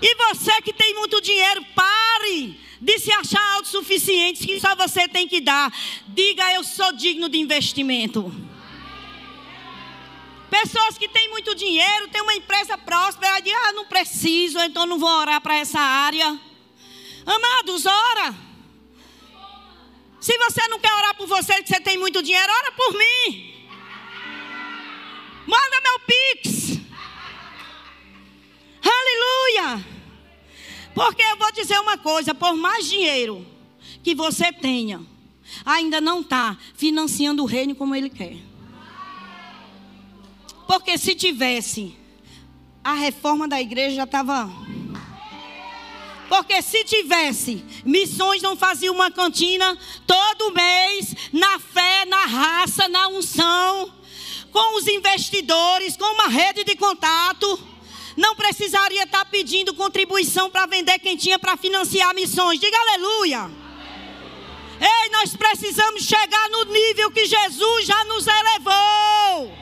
E 0.00 0.14
você 0.14 0.60
que 0.62 0.72
tem 0.72 0.94
muito 0.94 1.20
dinheiro, 1.20 1.64
pare 1.74 2.65
de 2.80 2.98
se 2.98 3.12
achar 3.12 3.54
autossuficiente, 3.54 4.46
que 4.46 4.60
só 4.60 4.74
você 4.74 5.08
tem 5.08 5.26
que 5.26 5.40
dar. 5.40 5.72
Diga, 6.08 6.52
eu 6.54 6.64
sou 6.64 6.92
digno 6.92 7.28
de 7.28 7.38
investimento. 7.38 8.32
Pessoas 10.50 10.96
que 10.96 11.08
têm 11.08 11.28
muito 11.28 11.54
dinheiro, 11.54 12.08
têm 12.08 12.22
uma 12.22 12.34
empresa 12.34 12.78
próspera, 12.78 13.40
dizem, 13.40 13.58
ah, 13.58 13.72
não 13.72 13.84
preciso, 13.86 14.58
então 14.60 14.86
não 14.86 14.98
vou 14.98 15.10
orar 15.10 15.40
para 15.40 15.56
essa 15.56 15.80
área. 15.80 16.38
Amados, 17.26 17.84
ora. 17.86 18.34
Se 20.20 20.36
você 20.38 20.66
não 20.68 20.78
quer 20.78 20.92
orar 20.92 21.14
por 21.16 21.26
você, 21.26 21.62
que 21.62 21.68
você 21.68 21.80
tem 21.80 21.98
muito 21.98 22.22
dinheiro, 22.22 22.52
ora 22.52 22.72
por 22.72 22.92
mim. 22.92 23.54
Manda 25.46 25.80
meu 25.80 26.00
pix. 26.00 26.80
Aleluia. 28.82 29.95
Porque 30.96 31.20
eu 31.20 31.36
vou 31.36 31.52
dizer 31.52 31.78
uma 31.78 31.98
coisa: 31.98 32.34
por 32.34 32.56
mais 32.56 32.88
dinheiro 32.88 33.46
que 34.02 34.14
você 34.14 34.50
tenha, 34.50 35.02
ainda 35.62 36.00
não 36.00 36.22
está 36.22 36.56
financiando 36.74 37.42
o 37.42 37.46
reino 37.46 37.74
como 37.74 37.94
ele 37.94 38.08
quer. 38.08 38.38
Porque 40.66 40.96
se 40.96 41.14
tivesse, 41.14 41.94
a 42.82 42.94
reforma 42.94 43.46
da 43.46 43.60
igreja 43.60 43.96
já 43.96 44.04
estava. 44.04 44.50
Porque 46.30 46.62
se 46.62 46.82
tivesse, 46.82 47.62
missões 47.84 48.40
não 48.40 48.56
faziam 48.56 48.94
uma 48.94 49.10
cantina 49.10 49.76
todo 50.06 50.54
mês, 50.54 51.14
na 51.30 51.58
fé, 51.58 52.06
na 52.06 52.24
raça, 52.24 52.88
na 52.88 53.06
unção, 53.08 53.92
com 54.50 54.78
os 54.78 54.88
investidores, 54.88 55.94
com 55.94 56.06
uma 56.06 56.28
rede 56.28 56.64
de 56.64 56.74
contato 56.74 57.75
não 58.16 58.34
precisaria 58.34 59.02
estar 59.02 59.24
pedindo 59.26 59.74
contribuição 59.74 60.50
para 60.50 60.66
vender 60.66 60.98
quem 60.98 61.16
tinha 61.16 61.38
para 61.38 61.56
financiar 61.56 62.14
missões. 62.14 62.58
Diga 62.58 62.76
aleluia. 62.78 63.50
Ei, 64.80 65.10
nós 65.10 65.36
precisamos 65.36 66.02
chegar 66.04 66.48
no 66.50 66.64
nível 66.64 67.10
que 67.10 67.26
Jesus 67.26 67.86
já 67.86 68.04
nos 68.04 68.26
elevou. 68.26 69.56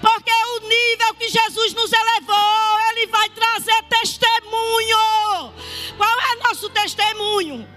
Porque 0.00 0.30
o 0.30 0.68
nível 0.68 1.14
que 1.14 1.28
Jesus 1.28 1.74
nos 1.74 1.92
elevou, 1.92 2.80
Ele 2.90 3.06
vai 3.06 3.28
trazer 3.30 3.82
testemunho. 3.84 5.52
Qual 5.96 6.20
é 6.20 6.36
nosso 6.48 6.68
testemunho? 6.70 7.68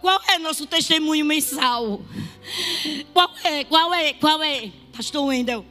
Qual 0.00 0.20
é 0.28 0.38
nosso 0.38 0.66
testemunho 0.66 1.24
mensal? 1.24 2.02
Qual 3.12 3.30
é? 3.44 3.64
Qual 3.64 3.94
é? 3.94 4.12
Qual 4.14 4.42
é? 4.42 4.72
Pastor 4.92 5.26
Wendel 5.26 5.64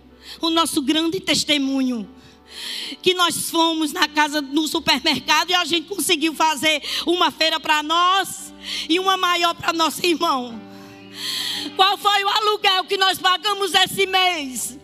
o 0.48 0.50
nosso 0.50 0.82
grande 0.82 1.20
testemunho. 1.20 2.10
Que 3.02 3.14
nós 3.14 3.50
fomos 3.50 3.94
na 3.94 4.08
casa, 4.08 4.42
no 4.42 4.68
supermercado 4.68 5.52
e 5.52 5.54
a 5.54 5.64
gente 5.64 5.88
conseguiu 5.88 6.34
fazer 6.34 6.82
uma 7.06 7.32
feira 7.32 7.60
para 7.60 7.82
nós 7.82 8.54
e 8.90 9.00
uma 9.00 9.16
maior 9.16 9.54
para 9.54 9.72
nosso 9.72 10.06
irmão. 10.06 10.60
Qual 11.76 11.98
foi 11.98 12.24
o 12.24 12.30
aluguel 12.30 12.84
que 12.86 12.98
nós 12.98 13.18
pagamos 13.20 13.74
esse 13.74 14.06
mês? 14.06 14.78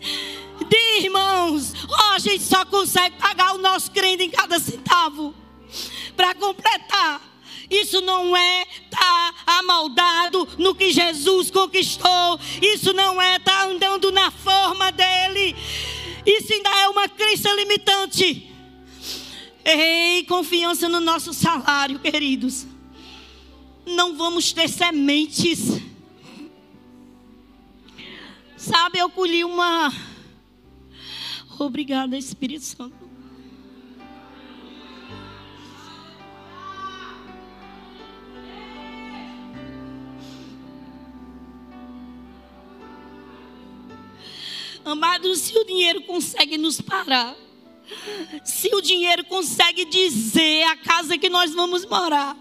De 0.68 1.04
irmãos, 1.04 1.72
oh, 1.88 2.12
a 2.12 2.18
gente 2.18 2.42
só 2.42 2.64
consegue 2.64 3.16
pagar 3.16 3.54
o 3.54 3.58
nosso 3.58 3.90
crente 3.90 4.24
em 4.24 4.30
cada 4.30 4.58
centavo 4.58 5.34
para 6.16 6.34
completar. 6.34 7.22
Isso 7.70 8.00
não 8.00 8.36
é 8.36 8.62
estar 8.62 9.32
tá 9.44 9.58
amaldado 9.58 10.48
no 10.58 10.74
que 10.74 10.90
Jesus 10.90 11.50
conquistou. 11.50 12.40
Isso 12.62 12.92
não 12.92 13.20
é 13.20 13.36
estar 13.36 13.64
tá 13.64 13.66
andando 13.66 14.10
na 14.10 14.30
forma 14.30 14.90
dele. 14.90 15.54
Isso 16.24 16.52
ainda 16.52 16.70
é 16.70 16.88
uma 16.88 17.08
crença 17.08 17.50
limitante. 17.52 18.50
Ei, 19.64 20.24
confiança 20.24 20.88
no 20.88 21.00
nosso 21.00 21.34
salário, 21.34 21.98
queridos. 21.98 22.66
Não 23.86 24.16
vamos 24.16 24.52
ter 24.52 24.68
sementes. 24.68 25.80
Sabe, 28.56 28.98
eu 28.98 29.08
colhi 29.10 29.44
uma. 29.44 29.92
Obrigada, 31.58 32.16
Espírito 32.16 32.64
Santo. 32.64 32.97
Amados, 44.88 45.40
se 45.40 45.58
o 45.58 45.64
dinheiro 45.64 46.00
consegue 46.04 46.56
nos 46.56 46.80
parar, 46.80 47.36
se 48.42 48.74
o 48.74 48.80
dinheiro 48.80 49.22
consegue 49.26 49.84
dizer 49.84 50.62
a 50.62 50.76
casa 50.76 51.18
que 51.18 51.28
nós 51.28 51.54
vamos 51.54 51.84
morar, 51.84 52.34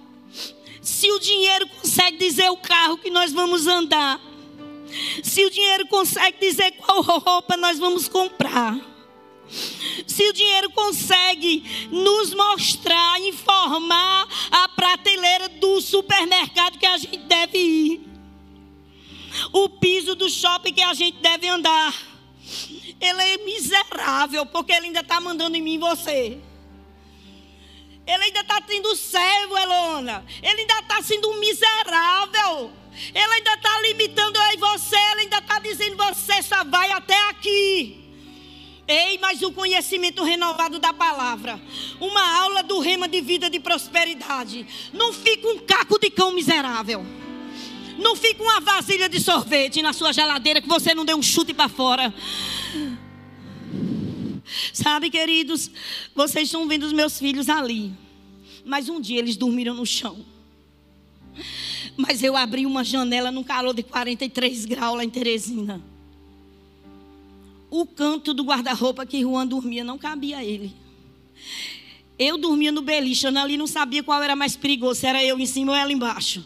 se 0.81 1.11
o 1.11 1.19
dinheiro 1.19 1.67
consegue 1.67 2.17
dizer 2.17 2.49
o 2.49 2.55
carro 2.55 2.97
que 2.99 3.09
nós 3.09 3.33
vamos 3.33 3.67
andar, 3.67 4.21
se 5.21 5.45
o 5.45 5.49
dinheiro 5.49 5.87
consegue 5.87 6.39
dizer 6.39 6.71
qual 6.77 7.01
roupa 7.01 7.57
nós 7.57 7.77
vamos 7.79 8.07
comprar, 8.07 8.79
Se 10.05 10.27
o 10.27 10.33
dinheiro 10.33 10.69
consegue 10.71 11.63
nos 11.89 12.33
mostrar, 12.33 13.19
informar 13.21 14.27
a 14.51 14.69
prateleira 14.69 15.49
do 15.49 15.81
supermercado 15.81 16.77
que 16.77 16.85
a 16.85 16.97
gente 16.97 17.17
deve 17.17 17.57
ir, 17.57 18.01
o 19.53 19.69
piso 19.69 20.15
do 20.15 20.29
shopping 20.29 20.73
que 20.73 20.81
a 20.81 20.93
gente 20.93 21.17
deve 21.19 21.47
andar, 21.47 22.06
ele 22.99 23.21
é 23.21 23.37
miserável, 23.37 24.45
porque 24.45 24.71
ele 24.71 24.87
ainda 24.87 25.01
está 25.01 25.19
mandando 25.19 25.55
em 25.55 25.61
mim 25.61 25.79
você. 25.79 26.39
Ele 28.05 28.23
ainda 28.23 28.39
está 28.39 28.61
tendo 28.61 28.95
servo, 28.95 29.57
Elona. 29.57 30.25
Ele 30.41 30.61
ainda 30.61 30.79
está 30.79 31.01
sendo 31.01 31.33
miserável. 31.35 32.71
Ele 33.13 33.33
ainda 33.33 33.53
está 33.53 33.81
limitando 33.81 34.39
e 34.53 34.57
você. 34.57 34.95
Ele 34.95 35.21
ainda 35.21 35.37
está 35.39 35.59
dizendo: 35.59 35.97
você 35.97 36.41
só 36.41 36.63
vai 36.63 36.89
até 36.91 37.29
aqui. 37.29 38.05
Ei, 38.87 39.17
mas 39.17 39.41
o 39.41 39.51
conhecimento 39.51 40.23
renovado 40.23 40.79
da 40.79 40.93
palavra. 40.93 41.61
Uma 41.99 42.39
aula 42.39 42.63
do 42.63 42.79
rema 42.79 43.09
de 43.09 43.19
vida 43.19 43.49
de 43.49 43.59
prosperidade. 43.59 44.65
Não 44.93 45.11
fica 45.11 45.45
um 45.49 45.59
caco 45.59 45.99
de 45.99 46.09
cão 46.09 46.31
miserável. 46.31 47.05
Não 47.97 48.15
fica 48.15 48.41
uma 48.41 48.59
vasilha 48.59 49.09
de 49.09 49.19
sorvete 49.19 49.81
na 49.81 49.93
sua 49.93 50.13
geladeira 50.13 50.61
que 50.61 50.67
você 50.67 50.93
não 50.93 51.05
deu 51.05 51.17
um 51.17 51.23
chute 51.23 51.53
para 51.53 51.67
fora. 51.67 52.13
Sabe, 54.71 55.09
queridos, 55.09 55.69
vocês 56.15 56.47
estão 56.47 56.67
vendo 56.67 56.83
os 56.83 56.93
meus 56.93 57.19
filhos 57.19 57.49
ali. 57.49 57.91
Mas 58.65 58.89
um 58.89 58.99
dia 58.99 59.19
eles 59.19 59.35
dormiram 59.35 59.73
no 59.73 59.85
chão. 59.85 60.25
Mas 61.95 62.23
eu 62.23 62.35
abri 62.35 62.65
uma 62.65 62.83
janela 62.83 63.31
num 63.31 63.43
calor 63.43 63.73
de 63.73 63.83
43 63.83 64.65
graus 64.65 64.97
lá 64.97 65.03
em 65.03 65.09
Teresina. 65.09 65.81
O 67.69 67.85
canto 67.85 68.33
do 68.33 68.43
guarda-roupa 68.43 69.05
que 69.05 69.21
Juan 69.21 69.45
dormia 69.45 69.83
não 69.83 69.97
cabia 69.97 70.37
a 70.37 70.45
ele. 70.45 70.73
Eu 72.17 72.37
dormia 72.37 72.71
no 72.71 72.81
beliche, 72.81 73.27
ali 73.27 73.57
não 73.57 73.67
sabia 73.67 74.01
qual 74.01 74.23
era 74.23 74.35
mais 74.35 74.55
perigoso, 74.55 75.01
se 75.01 75.05
era 75.05 75.23
eu 75.23 75.37
em 75.37 75.45
cima 75.45 75.73
ou 75.73 75.77
ela 75.77 75.91
embaixo. 75.91 76.43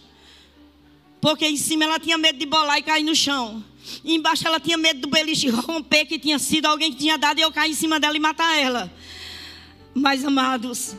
Porque 1.22 1.46
em 1.46 1.56
cima 1.56 1.86
ela 1.86 2.00
tinha 2.00 2.18
medo 2.18 2.40
de 2.40 2.46
bolar 2.46 2.80
e 2.80 2.82
cair 2.82 3.04
no 3.04 3.16
chão. 3.16 3.64
E 4.04 4.16
embaixo 4.16 4.48
ela 4.48 4.60
tinha 4.60 4.78
medo 4.78 5.02
do 5.02 5.08
beliche 5.08 5.48
romper, 5.54 6.06
que 6.06 6.18
tinha 6.18 6.40
sido 6.40 6.66
alguém 6.66 6.92
que 6.92 6.98
tinha 6.98 7.18
dado 7.18 7.40
e 7.40 7.42
eu 7.42 7.52
cair 7.52 7.72
em 7.72 7.76
cima 7.76 8.00
dela 8.00 8.18
e 8.18 8.20
matar 8.20 8.58
ela. 8.60 8.92
Mas, 9.94 10.26
amados, 10.26 10.96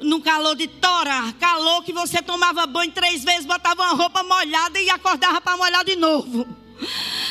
no 0.00 0.20
calor 0.20 0.56
de 0.56 0.66
tora, 0.66 1.32
calor 1.38 1.82
que 1.84 1.92
você 1.92 2.20
tomava 2.20 2.66
banho 2.66 2.90
três 2.90 3.22
vezes, 3.22 3.46
botava 3.46 3.82
uma 3.82 3.94
roupa 3.94 4.22
molhada 4.22 4.80
e 4.80 4.90
acordava 4.90 5.40
para 5.40 5.56
molhar 5.56 5.84
de 5.84 5.96
novo. 5.96 6.46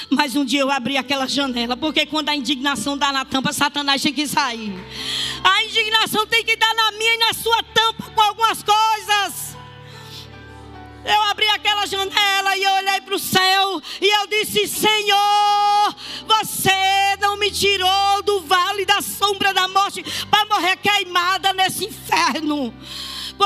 Mas 0.09 0.35
um 0.35 0.45
dia 0.45 0.61
eu 0.61 0.71
abri 0.71 0.97
aquela 0.97 1.27
janela, 1.27 1.75
porque 1.75 2.05
quando 2.05 2.29
a 2.29 2.35
indignação 2.35 2.97
dá 2.97 3.11
na 3.11 3.25
tampa, 3.25 3.51
Satanás 3.51 4.01
tem 4.01 4.13
que 4.13 4.27
sair. 4.27 4.73
A 5.43 5.63
indignação 5.63 6.25
tem 6.27 6.43
que 6.43 6.50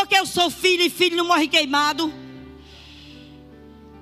Porque 0.05 0.19
eu 0.19 0.25
sou 0.27 0.51
filho 0.51 0.83
e 0.83 0.89
filho 0.89 1.17
não 1.17 1.25
morre 1.25 1.47
queimado. 1.47 2.13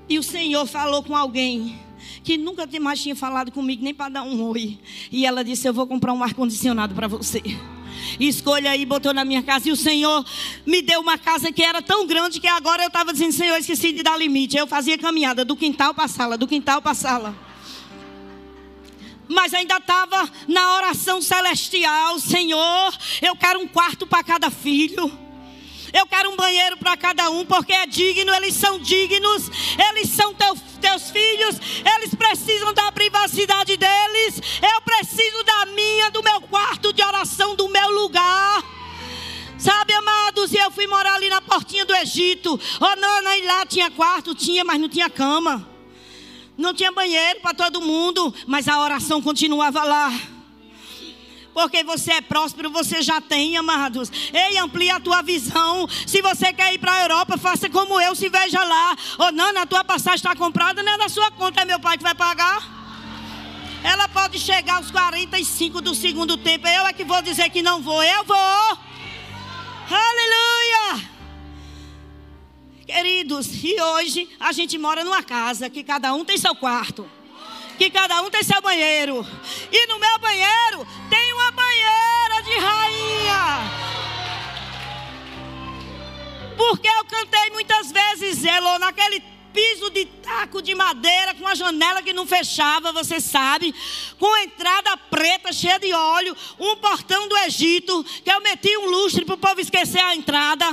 E 0.10 0.20
o 0.20 0.24
Senhor 0.24 0.66
falou 0.66 1.01
com 1.01 1.16
alguém 1.16 1.80
que 2.26 2.38
nunca 2.38 2.68
mais 2.82 3.01
tinha 3.01 3.16
falado 3.16 3.54
comigo, 3.54 3.82
nem 3.82 3.93
para 3.93 4.10
dar 4.10 4.24
um 4.24 4.43
oi. 4.49 4.78
E 5.10 5.26
ela 5.26 5.45
disse: 5.45 5.66
Eu 5.66 5.74
vou 5.74 5.88
comprar 5.88 6.12
um 6.12 6.22
ar-condicionado 6.22 6.93
para 6.93 7.08
você 7.08 7.41
escolha 8.20 8.72
aí, 8.72 8.86
botou 8.86 9.14
na 9.14 9.24
minha 9.24 9.41
casa. 9.41 9.70
E 9.70 9.72
o 9.72 9.78
Senhor 9.78 10.26
me 10.66 10.82
deu 10.82 10.99
uma 10.99 11.18
casa 11.18 11.54
que 11.54 11.64
era 11.64 11.82
tão 11.82 12.06
grande 12.06 12.41
que 12.41 12.47
agora 12.47 12.84
eu 12.84 12.88
estava 12.88 13.14
dizendo, 13.14 13.32
Senhor, 13.32 13.56
esqueci 13.58 13.93
de 13.93 14.04
dar 14.04 14.18
limite. 14.20 14.58
Eu 14.58 14.68
fazia 14.68 14.97
caminhada 14.97 15.45
do 15.45 15.56
quintal 15.56 15.93
para 15.93 16.04
a 16.04 16.10
sala, 16.10 16.38
do 16.38 16.45
quintal 16.45 16.82
para 16.82 16.91
a 16.91 16.95
sala. 16.95 17.36
Mas 19.30 19.54
ainda 19.54 19.78
estava 19.78 20.30
na 20.49 20.76
oração 20.76 21.22
celestial, 21.22 22.20
Senhor, 22.20 22.93
eu 23.22 23.38
quero 23.38 23.62
um 23.62 23.68
quarto 23.68 24.06
para 24.06 24.22
cada 24.22 24.51
filho. 24.51 25.22
Eu 25.94 26.08
quero 26.08 26.32
um 26.32 26.36
banheiro 26.36 26.76
para 26.78 26.98
cada 26.98 27.30
um, 27.30 27.46
porque 27.46 27.72
é 27.72 27.86
digno, 27.86 28.34
eles 28.34 28.56
são 28.56 28.80
dignos, 28.80 29.50
eles 29.89 30.10
são 30.10 30.34
teu, 30.34 30.58
teus 30.82 31.12
filhos, 31.12 31.56
eles 31.96 32.16
precisam 32.16 32.74
da 32.74 32.91
privacidade 32.91 33.78
deles. 33.78 34.41
Eu 34.62 34.82
preciso 34.82 35.44
da 35.44 35.68
minha, 35.68 36.10
do 36.10 36.24
meu 36.24 36.41
quarto 36.41 36.91
de 36.91 37.04
oração, 37.04 37.56
do 37.56 37.70
meu 37.70 37.89
lugar. 37.91 38.64
Sabe, 39.56 39.94
amados, 39.94 40.52
e 40.52 40.58
eu 40.58 40.72
fui 40.72 40.88
morar 40.88 41.14
ali 41.14 41.30
na 41.30 41.41
portinha 41.41 41.86
do 41.86 41.96
Egito. 41.96 42.60
Oh, 42.82 42.96
não, 43.00 43.34
e 43.34 43.46
lá 43.46 43.66
tinha 43.66 43.91
quarto, 43.91 44.34
tinha, 44.34 44.64
mas 44.64 44.82
não 44.82 44.89
tinha 44.89 45.10
cama. 45.10 45.70
Não 46.58 46.74
tinha 46.74 46.91
banheiro 46.91 47.39
para 47.39 47.54
todo 47.54 47.82
mundo, 47.82 48.34
mas 48.48 48.68
a 48.68 48.80
oração 48.82 49.22
continuava 49.22 49.84
lá. 49.84 50.12
Porque 51.54 51.84
você 51.84 52.14
é 52.14 52.22
próspero, 52.22 52.70
você 52.72 53.01
já 53.01 53.22
tem, 53.22 53.56
amados. 53.58 54.12
Ei, 54.34 54.58
amplia 54.58 54.95
a 54.95 54.99
tua 54.99 55.22
visão. 55.22 55.88
Se 56.08 56.22
você 56.22 56.51
quer 56.51 56.74
ir 56.74 56.80
para 56.80 56.93
a 56.93 57.01
Europa, 57.01 57.38
faça 57.38 57.70
como 57.70 58.01
eu, 58.01 58.16
se 58.16 58.28
veja 58.28 58.64
lá. 58.64 58.95
Ou 59.20 59.28
oh, 59.28 59.32
não, 59.32 59.56
a 59.62 59.66
tua 59.66 59.84
passagem 59.84 60.16
está 60.16 60.36
comprada, 60.36 60.82
não 60.82 60.93
é 60.93 60.97
da 60.97 61.10
sua 61.10 61.30
conta, 61.32 61.62
é 61.62 61.66
meu 61.66 61.80
pai 61.80 61.97
que 61.97 62.04
vai 62.04 62.16
pagar. 62.16 62.82
Ela 63.84 64.08
pode 64.08 64.39
chegar 64.39 64.78
aos 64.78 64.89
45 64.89 65.82
do 65.82 65.93
segundo 65.93 66.38
tempo. 66.38 66.68
Eu 66.68 66.88
é 66.88 66.93
que 66.93 67.04
vou 67.04 67.22
dizer 67.22 67.49
que 67.49 67.62
não 67.62 67.82
vou. 67.82 68.01
Eu 68.01 68.24
vou. 68.24 68.78
Aleluia. 69.89 71.10
Queridos, 72.88 73.64
e 73.64 73.80
hoje 73.80 74.30
a 74.39 74.51
gente 74.51 74.78
mora 74.78 75.04
numa 75.04 75.22
casa 75.22 75.70
que 75.70 75.84
cada 75.84 76.14
um 76.14 76.26
tem 76.26 76.38
seu 76.38 76.56
quarto 76.56 77.08
que 77.78 77.89
cada 77.89 78.22
um 78.22 78.30
tem 78.30 78.43
seu 78.43 78.62
banheiro. 78.62 79.26
E 79.72 79.88
no 79.88 79.99
meu 79.99 80.20
banheiro 80.20 80.88
tem 81.10 81.33
Porque 86.70 86.88
eu 86.88 87.03
cantei 87.03 87.49
muitas 87.51 87.91
vezes, 87.91 88.45
Elo, 88.45 88.80
naquele 88.80 89.22
piso 89.51 89.89
de 89.89 90.05
taco 90.05 90.61
de 90.61 90.74
madeira, 90.74 91.34
com 91.34 91.45
a 91.45 91.53
janela 91.53 92.01
que 92.01 92.14
não 92.14 92.26
fechava, 92.26 92.93
você 92.93 93.20
sabe, 93.20 93.76
com 94.18 94.38
entrada 94.38 94.95
preta, 94.95 95.51
cheia 95.51 95.78
de 95.78 95.91
óleo, 95.91 96.34
um 96.57 96.78
portão 96.78 97.28
do 97.28 97.38
Egito, 97.39 98.01
que 98.24 98.32
eu 98.32 98.39
meti 98.39 98.78
um 98.78 98.89
lustre 98.89 99.26
para 99.26 99.36
o 99.36 99.38
povo 99.38 99.59
esquecer 99.59 99.99
a 99.99 100.16
entrada. 100.16 100.66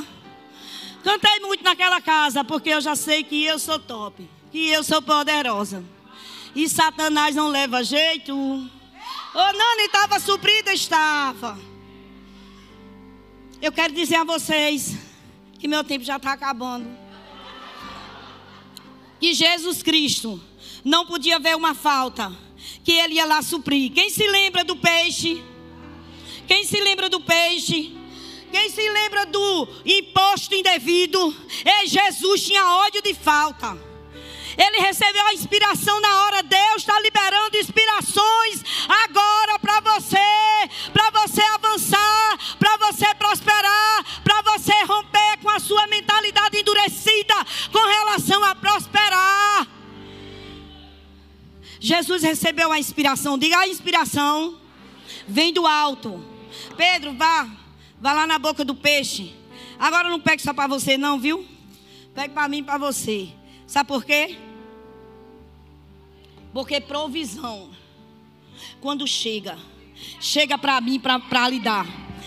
Cantei 1.03 1.41
muito 1.41 1.65
naquela 1.65 2.01
casa, 2.01 2.45
porque 2.45 2.71
eu 2.71 2.81
já 2.81 2.95
sei 2.95 3.25
que 3.25 3.45
eu 3.45 3.59
sou 3.59 3.81
top, 3.81 4.31
que 4.53 4.69
eu 4.69 4.85
sou 4.85 5.03
poderosa 5.03 5.85
e 6.55 6.69
Satanás 6.69 7.35
não 7.35 7.49
leva 7.49 7.83
jeito. 7.83 8.33
Oh, 8.33 9.53
Nani 9.53 9.83
estava 9.87 10.21
suprida, 10.21 10.73
estava. 10.73 11.59
Eu 13.61 13.73
quero 13.73 13.93
dizer 13.93 14.17
a 14.17 14.25
vocês 14.25 15.10
que 15.61 15.69
meu 15.69 15.85
tempo 15.85 16.05
já 16.05 16.17
está 16.17 16.33
acabando. 16.33 16.89
Que 19.21 19.35
Jesus 19.35 19.83
Cristo 19.83 20.41
não 20.83 21.05
podia 21.05 21.39
ver 21.39 21.55
uma 21.55 21.75
falta, 21.75 22.35
que 22.83 22.93
ele 22.93 23.15
ia 23.15 23.27
lá 23.27 23.43
suprir. 23.43 23.93
Quem 23.93 24.09
se 24.09 24.27
lembra 24.27 24.65
do 24.65 24.77
peixe? 24.77 25.45
Quem 26.49 26.65
se 26.65 26.81
lembra 26.81 27.11
do 27.11 27.21
peixe? 27.21 27.95
Quem 28.51 28.71
se 28.71 28.89
lembra 28.89 29.27
do 29.27 29.69
imposto 29.85 30.55
indevido? 30.55 31.37
Ei, 31.65 31.87
Jesus 31.87 32.45
tinha 32.45 32.67
ódio 32.79 33.03
de 33.03 33.15
falta. 33.15 33.90
Ele 34.61 34.79
recebeu 34.81 35.27
a 35.27 35.33
inspiração 35.33 35.99
na 36.03 36.23
hora. 36.23 36.43
Deus 36.43 36.77
está 36.77 37.01
liberando 37.01 37.57
inspirações 37.57 38.63
agora 38.87 39.59
para 39.59 39.81
você, 39.81 40.19
para 40.93 41.11
você 41.11 41.41
avançar, 41.41 42.39
para 42.59 42.77
você 42.77 43.15
prosperar, 43.15 44.23
para 44.23 44.43
você 44.43 44.75
romper 44.85 45.39
com 45.41 45.49
a 45.49 45.59
sua 45.59 45.87
mentalidade 45.87 46.59
endurecida 46.59 47.35
com 47.73 47.79
relação 47.79 48.45
a 48.45 48.55
prosperar. 48.55 49.67
Jesus 51.81 52.23
recebeu 52.23 52.71
a 52.71 52.79
inspiração. 52.79 53.39
Diga 53.39 53.61
a 53.61 53.67
inspiração. 53.69 54.61
Vem 55.27 55.55
do 55.55 55.67
alto. 55.67 56.23
Pedro, 56.77 57.15
vá. 57.15 57.49
Vá 57.99 58.13
lá 58.13 58.27
na 58.27 58.39
boca 58.39 58.63
do 58.63 58.75
peixe. 58.75 59.35
Agora 59.79 60.11
não 60.11 60.21
pegue 60.21 60.43
só 60.43 60.53
para 60.53 60.67
você, 60.67 60.99
não, 60.99 61.19
viu? 61.19 61.47
Pegue 62.15 62.35
para 62.35 62.47
mim 62.49 62.59
e 62.59 62.63
para 62.63 62.77
você. 62.77 63.31
Sabe 63.67 63.89
por 63.89 64.05
quê? 64.05 64.37
Porque 66.53 66.81
provisão, 66.81 67.71
quando 68.81 69.07
chega, 69.07 69.57
chega 70.21 70.59
para 70.59 70.81
mim 70.81 70.99
para 70.99 71.49
lhe 71.49 71.61
dar. 71.61 71.87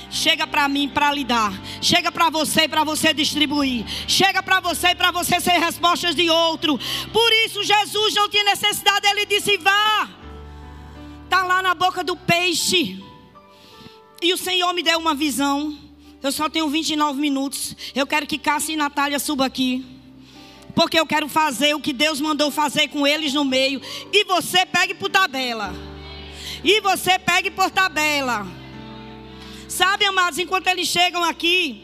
Chega 0.10 0.46
para 0.46 0.68
mim 0.70 0.88
para 0.88 1.12
lhe 1.12 1.24
dar. 1.24 1.52
Chega 1.82 2.12
para 2.12 2.30
você 2.30 2.68
para 2.68 2.84
você 2.84 3.14
distribuir. 3.14 3.84
Chega 4.08 4.44
para 4.44 4.60
você 4.60 4.94
para 4.94 5.12
você 5.12 5.40
ser 5.40 5.58
respostas 5.58 6.16
de 6.16 6.30
outro. 6.30 6.80
Por 7.12 7.32
isso 7.46 7.64
Jesus 7.64 8.14
não 8.14 8.30
tinha 8.30 8.44
necessidade. 8.44 9.08
Ele 9.08 9.26
disse: 9.26 9.58
vá. 9.58 10.08
Está 11.24 11.44
lá 11.44 11.64
na 11.64 11.74
boca 11.74 12.04
do 12.04 12.16
peixe. 12.16 13.04
e 14.22 14.32
o 14.32 14.38
Senhor 14.38 14.72
me 14.74 14.84
deu 14.84 15.00
uma 15.00 15.16
visão. 15.16 15.76
Eu 16.22 16.32
só 16.32 16.48
tenho 16.48 16.70
29 16.70 17.20
minutos. 17.20 17.76
Eu 17.96 18.06
quero 18.06 18.28
que 18.28 18.38
Cássia 18.38 18.74
e 18.74 18.78
Natália 18.78 19.20
subam 19.20 19.46
aqui. 19.46 19.93
Porque 20.76 21.00
eu 21.00 21.06
quero 21.06 21.28
fazer 21.28 21.76
o 21.76 21.80
que 21.80 21.94
Deus 21.94 22.20
mandou 22.20 22.50
fazer 22.50 22.88
com 22.88 23.06
eles 23.06 23.34
no 23.34 23.46
meio. 23.46 23.82
E 24.12 24.24
você 24.26 24.66
pegue 24.66 24.94
por 24.94 25.10
tabela. 25.10 25.74
E 26.64 26.82
você 26.82 27.20
pegue 27.20 27.52
por 27.52 27.70
tabela. 27.70 28.48
Sabe, 29.68 30.06
amados, 30.06 30.40
enquanto 30.40 30.68
eles 30.68 30.88
chegam 30.88 31.24
aqui, 31.24 31.84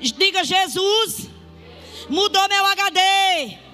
diga 0.00 0.44
Jesus, 0.44 1.28
mudou 2.08 2.48
meu 2.48 2.66
HD 2.66 3.64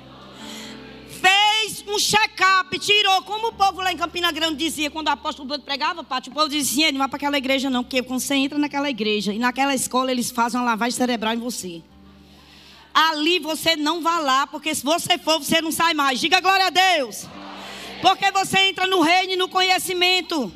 fez 1.21 1.85
um 1.87 1.99
check-up, 1.99 2.79
tirou, 2.79 3.23
como 3.23 3.49
o 3.49 3.53
povo 3.53 3.81
lá 3.81 3.93
em 3.93 3.97
Campina 3.97 4.33
Grande 4.33 4.57
dizia, 4.57 4.91
quando 4.91 5.09
o 5.09 5.11
apóstolo 5.11 5.49
Pedro 5.49 5.65
pregava, 5.65 6.03
Pátio, 6.03 6.33
o 6.33 6.35
povo 6.35 6.49
dizia 6.49 6.87
assim, 6.87 6.93
não 6.93 6.99
vai 7.01 7.09
para 7.09 7.17
aquela 7.17 7.37
igreja 7.37 7.69
não, 7.69 7.85
porque 7.85 8.03
quando 8.03 8.21
você 8.21 8.35
entra 8.35 8.59
naquela 8.59 8.89
igreja 8.89 9.33
e 9.33 9.39
naquela 9.39 9.75
escola 9.75 10.11
eles 10.11 10.31
fazem 10.31 10.59
uma 10.59 10.67
lavagem 10.67 10.97
cerebral 10.97 11.35
em 11.35 11.39
você. 11.39 11.83
Ali 13.09 13.39
você 13.39 13.77
não 13.77 14.03
vai 14.03 14.23
lá, 14.23 14.47
porque 14.47 14.75
se 14.75 14.85
você 14.85 15.17
for, 15.17 15.39
você 15.39 15.63
não 15.63 15.73
sai 15.73 15.95
mais. 15.95 16.21
Diga 16.21 16.41
glória 16.41 16.67
a 16.67 16.71
Deus. 16.71 17.27
Porque 18.03 18.31
você 18.31 18.59
entra 18.61 18.87
no 18.87 19.01
reino 19.01 19.33
e 19.33 19.37
no 19.37 19.49
conhecimento. 19.49 20.53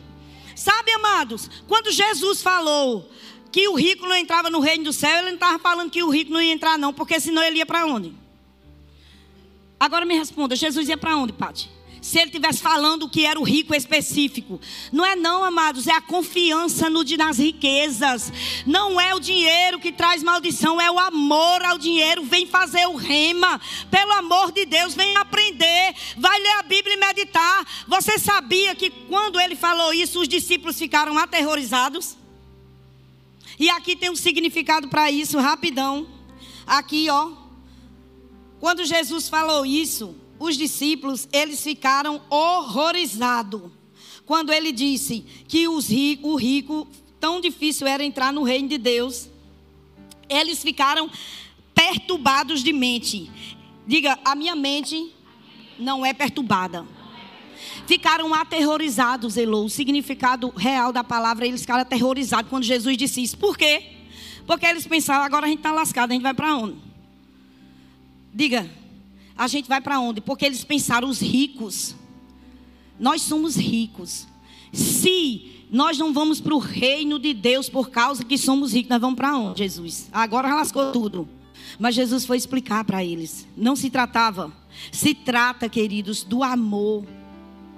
Sabe, 0.54 0.92
amados, 0.92 1.48
quando 1.66 1.90
Jesus 1.90 2.42
falou 2.42 3.10
que 3.50 3.66
o 3.68 3.74
rico 3.74 4.06
não 4.06 4.16
entrava 4.16 4.50
no 4.50 4.60
reino 4.60 4.84
do 4.84 4.92
céu, 4.92 5.18
ele 5.18 5.28
não 5.28 5.34
estava 5.34 5.58
falando 5.58 5.90
que 5.90 6.02
o 6.02 6.10
rico 6.10 6.32
não 6.32 6.42
ia 6.42 6.52
entrar, 6.52 6.78
não, 6.78 6.92
porque 6.92 7.18
senão 7.18 7.42
ele 7.42 7.58
ia 7.58 7.66
para 7.66 7.86
onde? 7.86 8.12
Agora 9.80 10.04
me 10.04 10.16
responda, 10.16 10.54
Jesus 10.54 10.88
ia 10.88 10.96
para 10.96 11.16
onde, 11.16 11.32
Pati? 11.32 11.70
Se 12.04 12.18
ele 12.18 12.26
estivesse 12.26 12.60
falando 12.60 13.08
que 13.08 13.24
era 13.24 13.40
o 13.40 13.42
rico 13.42 13.74
específico. 13.74 14.60
Não 14.92 15.06
é 15.06 15.16
não, 15.16 15.42
amados, 15.42 15.86
é 15.86 15.92
a 15.92 16.02
confiança 16.02 16.90
no, 16.90 17.02
nas 17.16 17.38
riquezas. 17.38 18.30
Não 18.66 19.00
é 19.00 19.14
o 19.14 19.18
dinheiro 19.18 19.80
que 19.80 19.90
traz 19.90 20.22
maldição, 20.22 20.78
é 20.78 20.90
o 20.90 20.98
amor 20.98 21.64
ao 21.64 21.78
dinheiro. 21.78 22.22
Vem 22.22 22.46
fazer 22.46 22.86
o 22.88 22.94
rema. 22.94 23.58
Pelo 23.90 24.12
amor 24.12 24.52
de 24.52 24.66
Deus, 24.66 24.92
vem 24.92 25.16
aprender. 25.16 25.94
Vai 26.18 26.38
ler 26.38 26.58
a 26.58 26.62
Bíblia 26.64 26.94
e 26.94 27.00
meditar. 27.00 27.66
Você 27.88 28.18
sabia 28.18 28.74
que 28.74 28.90
quando 28.90 29.40
ele 29.40 29.56
falou 29.56 29.94
isso, 29.94 30.20
os 30.20 30.28
discípulos 30.28 30.78
ficaram 30.78 31.16
aterrorizados? 31.16 32.18
E 33.58 33.70
aqui 33.70 33.96
tem 33.96 34.10
um 34.10 34.16
significado 34.16 34.88
para 34.88 35.10
isso, 35.10 35.38
rapidão. 35.38 36.06
Aqui, 36.66 37.08
ó. 37.08 37.32
Quando 38.60 38.84
Jesus 38.84 39.26
falou 39.26 39.64
isso, 39.64 40.14
os 40.44 40.56
discípulos, 40.56 41.28
eles 41.32 41.62
ficaram 41.62 42.20
horrorizados. 42.30 43.70
Quando 44.26 44.52
ele 44.52 44.72
disse 44.72 45.24
que 45.48 45.68
os 45.68 45.88
ricos, 45.88 46.32
o 46.32 46.36
rico, 46.36 46.88
tão 47.20 47.40
difícil 47.40 47.86
era 47.86 48.04
entrar 48.04 48.32
no 48.32 48.42
reino 48.42 48.68
de 48.68 48.78
Deus. 48.78 49.28
Eles 50.28 50.62
ficaram 50.62 51.10
perturbados 51.74 52.62
de 52.62 52.72
mente. 52.72 53.30
Diga, 53.86 54.18
a 54.24 54.34
minha 54.34 54.54
mente 54.54 55.12
não 55.78 56.04
é 56.04 56.12
perturbada. 56.12 56.86
Ficaram 57.86 58.32
aterrorizados, 58.32 59.36
Elô. 59.36 59.64
O 59.64 59.70
significado 59.70 60.50
real 60.56 60.92
da 60.92 61.04
palavra, 61.04 61.46
eles 61.46 61.60
ficaram 61.60 61.82
aterrorizados 61.82 62.48
quando 62.48 62.64
Jesus 62.64 62.96
disse 62.96 63.22
isso. 63.22 63.36
Por 63.36 63.58
quê? 63.58 63.82
Porque 64.46 64.64
eles 64.66 64.86
pensavam, 64.86 65.24
agora 65.24 65.46
a 65.46 65.48
gente 65.48 65.58
está 65.58 65.72
lascado, 65.72 66.10
a 66.10 66.14
gente 66.14 66.22
vai 66.22 66.34
para 66.34 66.54
onde? 66.56 66.76
Diga, 68.32 68.70
a 69.36 69.48
gente 69.48 69.68
vai 69.68 69.80
para 69.80 69.98
onde? 69.98 70.20
Porque 70.20 70.44
eles 70.44 70.64
pensaram, 70.64 71.08
os 71.08 71.20
ricos. 71.20 71.94
Nós 72.98 73.22
somos 73.22 73.56
ricos. 73.56 74.26
Se 74.72 75.66
nós 75.70 75.98
não 75.98 76.12
vamos 76.12 76.40
para 76.40 76.54
o 76.54 76.58
reino 76.58 77.18
de 77.18 77.34
Deus 77.34 77.68
por 77.68 77.90
causa 77.90 78.24
que 78.24 78.38
somos 78.38 78.72
ricos, 78.72 78.90
nós 78.90 79.00
vamos 79.00 79.16
para 79.16 79.36
onde, 79.36 79.58
Jesus? 79.58 80.08
Agora 80.12 80.54
lascou 80.54 80.92
tudo. 80.92 81.28
Mas 81.78 81.96
Jesus 81.96 82.24
foi 82.24 82.36
explicar 82.36 82.84
para 82.84 83.04
eles. 83.04 83.46
Não 83.56 83.74
se 83.74 83.90
tratava. 83.90 84.52
Se 84.92 85.14
trata, 85.14 85.68
queridos, 85.68 86.22
do 86.22 86.44
amor 86.44 87.04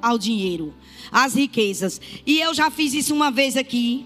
ao 0.03 0.19
dinheiro, 0.19 0.75
às 1.11 1.35
riquezas. 1.35 2.01
E 2.27 2.39
eu 2.39 2.53
já 2.53 2.71
fiz 2.71 2.93
isso 2.93 3.15
uma 3.15 3.31
vez 3.31 3.57
aqui. 3.57 4.05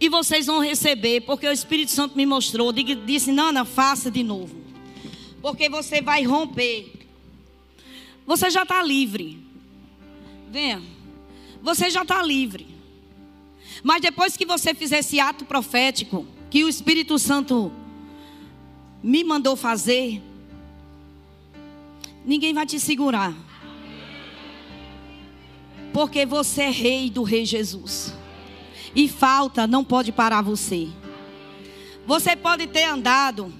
E 0.00 0.08
vocês 0.08 0.46
vão 0.46 0.60
receber, 0.60 1.22
porque 1.22 1.46
o 1.46 1.52
Espírito 1.52 1.90
Santo 1.90 2.16
me 2.16 2.24
mostrou. 2.24 2.72
Disse, 2.72 3.32
Nana, 3.32 3.66
faça 3.66 4.10
de 4.10 4.22
novo 4.22 4.65
porque 5.46 5.68
você 5.68 6.02
vai 6.02 6.24
romper. 6.24 6.92
Você 8.26 8.50
já 8.50 8.64
está 8.64 8.82
livre. 8.82 9.40
Venha. 10.50 10.82
Você 11.62 11.88
já 11.88 12.02
está 12.02 12.20
livre. 12.20 12.66
Mas 13.80 14.02
depois 14.02 14.36
que 14.36 14.44
você 14.44 14.74
fizer 14.74 14.98
esse 14.98 15.20
ato 15.20 15.44
profético, 15.44 16.26
que 16.50 16.64
o 16.64 16.68
Espírito 16.68 17.16
Santo 17.16 17.70
me 19.00 19.22
mandou 19.22 19.54
fazer, 19.54 20.20
ninguém 22.24 22.52
vai 22.52 22.66
te 22.66 22.80
segurar. 22.80 23.32
Porque 25.92 26.26
você 26.26 26.62
é 26.62 26.70
rei 26.70 27.08
do 27.08 27.22
Rei 27.22 27.44
Jesus. 27.44 28.12
E 28.96 29.08
falta 29.08 29.64
não 29.64 29.84
pode 29.84 30.10
parar 30.10 30.42
você. 30.42 30.88
Você 32.04 32.34
pode 32.34 32.66
ter 32.66 32.82
andado 32.82 33.54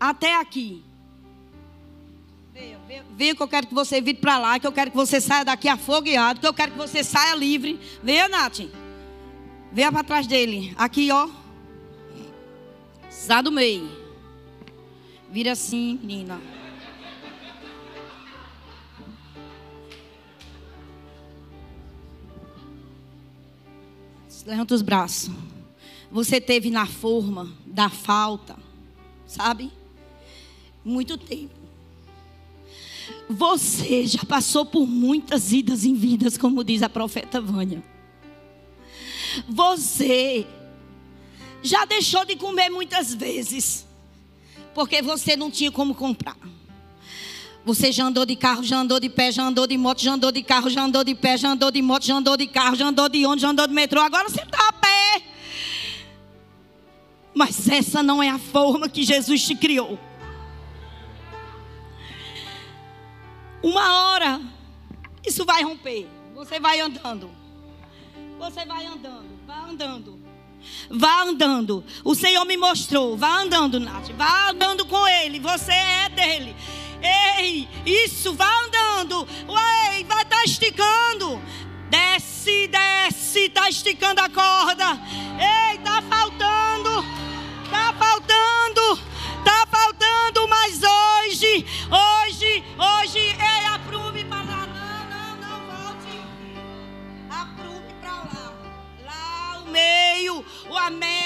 até 0.00 0.40
aqui. 0.40 0.82
Venha, 3.16 3.34
que 3.34 3.42
eu 3.42 3.48
quero 3.48 3.66
que 3.66 3.74
você 3.74 4.00
vire 4.00 4.18
para 4.18 4.38
lá, 4.38 4.58
que 4.58 4.66
eu 4.66 4.72
quero 4.72 4.90
que 4.90 4.96
você 4.96 5.20
saia 5.20 5.44
daqui 5.44 5.68
afogueado, 5.68 6.40
que 6.40 6.46
eu 6.46 6.54
quero 6.54 6.72
que 6.72 6.78
você 6.78 7.04
saia 7.04 7.34
livre. 7.34 7.78
Venha, 8.02 8.28
Nath. 8.28 8.60
Venha 9.70 9.92
para 9.92 10.02
trás 10.02 10.26
dele. 10.26 10.74
Aqui, 10.76 11.10
ó. 11.12 11.28
Sai 13.08 13.42
do 13.42 13.52
meio. 13.52 13.88
Vira 15.30 15.52
assim, 15.52 15.98
menina. 16.02 16.40
Levanta 24.46 24.74
os 24.74 24.82
braços. 24.82 25.30
Você 26.10 26.40
teve 26.40 26.70
na 26.70 26.86
forma 26.86 27.52
da 27.64 27.88
falta, 27.88 28.56
sabe? 29.26 29.70
Muito 30.84 31.16
tempo. 31.16 31.60
Você 33.28 34.06
já 34.06 34.24
passou 34.24 34.64
por 34.64 34.86
muitas 34.86 35.52
idas 35.52 35.84
em 35.84 35.94
vidas, 35.94 36.36
como 36.36 36.64
diz 36.64 36.82
a 36.82 36.88
profeta 36.88 37.40
Vânia. 37.40 37.82
Você 39.48 40.46
já 41.62 41.84
deixou 41.84 42.24
de 42.24 42.36
comer 42.36 42.70
muitas 42.70 43.14
vezes, 43.14 43.86
porque 44.74 45.00
você 45.02 45.36
não 45.36 45.50
tinha 45.50 45.70
como 45.70 45.94
comprar. 45.94 46.36
Você 47.64 47.92
já 47.92 48.06
andou 48.06 48.24
de 48.24 48.34
carro, 48.34 48.64
já 48.64 48.78
andou 48.78 48.98
de 48.98 49.08
pé, 49.08 49.30
já 49.30 49.44
andou 49.44 49.66
de 49.66 49.76
moto, 49.76 50.00
já 50.00 50.14
andou 50.14 50.32
de 50.32 50.42
carro, 50.42 50.70
já 50.70 50.82
andou 50.82 51.04
de 51.04 51.14
pé, 51.14 51.36
já 51.36 51.50
andou 51.50 51.70
de 51.70 51.82
moto, 51.82 52.04
já 52.04 52.14
andou 52.14 52.36
de 52.36 52.46
carro, 52.46 52.74
já 52.74 52.86
andou 52.86 53.08
de 53.08 53.24
ônibus, 53.26 53.42
já 53.42 53.50
andou 53.50 53.66
de 53.66 53.74
metrô. 53.74 54.00
Agora 54.00 54.28
você 54.28 54.42
está 54.42 54.68
a 54.68 54.72
pé. 54.72 55.22
Mas 57.34 57.68
essa 57.68 58.02
não 58.02 58.22
é 58.22 58.30
a 58.30 58.38
forma 58.38 58.88
que 58.88 59.04
Jesus 59.04 59.46
te 59.46 59.54
criou. 59.54 59.98
Uma 63.62 64.12
hora, 64.12 64.40
isso 65.26 65.44
vai 65.44 65.62
romper. 65.62 66.08
Você 66.34 66.58
vai 66.58 66.80
andando. 66.80 67.30
Você 68.38 68.64
vai 68.64 68.86
andando, 68.86 69.46
vai 69.46 69.70
andando. 69.70 70.30
Vá 70.90 71.22
andando. 71.22 71.84
O 72.04 72.14
Senhor 72.14 72.44
me 72.44 72.56
mostrou. 72.56 73.16
Vá 73.16 73.40
andando, 73.40 73.80
Nath. 73.80 74.10
Vá 74.16 74.50
andando 74.50 74.84
com 74.86 75.06
Ele. 75.06 75.38
Você 75.38 75.72
é 75.72 76.08
dele. 76.08 76.56
Ei, 77.38 77.68
isso, 77.84 78.34
vá 78.34 78.50
andando. 78.66 79.26
Ué, 79.48 80.04
vai 80.04 80.22
estar 80.22 80.24
tá 80.24 80.44
esticando. 80.44 81.40
Desce, 81.88 82.68
desce. 82.68 83.40
Está 83.46 83.68
esticando 83.68 84.20
a 84.20 84.28
corda. 84.28 84.98
Ei, 85.38 85.69
meio, 100.90 101.19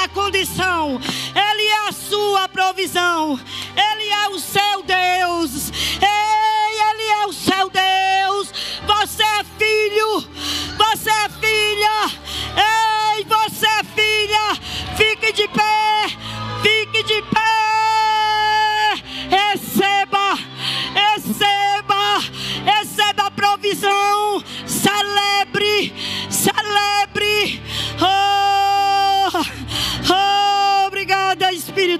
da 0.00 0.08
condição. 0.08 0.98
Ele 1.34 1.66
é 1.66 1.88
a 1.88 1.92
sua 1.92 2.48
provisão. 2.48 3.38
Ele 3.76 4.08
é 4.08 4.28
o 4.28 4.38
seu 4.38 4.82
Deus. 4.82 5.70
Ei, 6.00 6.80
Ele 6.90 7.02
é 7.22 7.26
o 7.26 7.32
seu 7.32 7.68
Deus. 7.68 8.52
Você 8.86 9.22
é 9.22 9.44
filho. 9.58 10.24
Você 10.78 11.10
é 11.10 11.28
filha. 11.28 12.10
Ei, 12.56 13.24
você 13.24 13.66
é 13.66 13.84
filha. 13.84 14.54
Fique 14.96 15.32
de 15.32 15.48
pé. 15.48 16.08
Fique 16.62 17.02
de 17.02 17.22
pé. 17.22 17.50
Receba. 19.28 20.38
Receba. 20.94 22.20
Receba 22.64 23.26
a 23.26 23.30
provisão. 23.30 24.29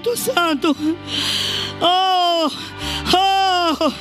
Espírito 0.01 0.17
Santo. 0.17 0.75
Oh, 1.79 2.51
oh, 3.13 3.93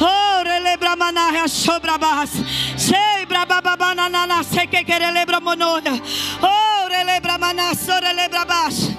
oh, 0.00 0.42
relebra 0.44 0.96
manarra 0.96 1.48
sobra 1.48 1.98
barras. 1.98 2.30
Sebra 2.76 3.44
bababana 3.44 4.08
nana 4.08 4.42
seque 4.44 4.84
que 4.84 4.98
relebra 4.98 5.40
monoia. 5.40 6.00
Oh, 6.42 6.88
relebra 6.88 7.38
manasso, 7.38 7.92
relebra 8.00 8.44
baixo. 8.44 8.89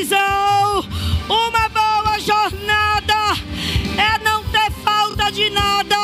Provisão. 0.00 0.84
Uma 1.28 1.68
boa 1.68 2.18
jornada 2.18 3.36
é 3.96 4.24
não 4.24 4.42
ter 4.44 4.70
falta 4.82 5.30
de 5.30 5.50
nada. 5.50 5.96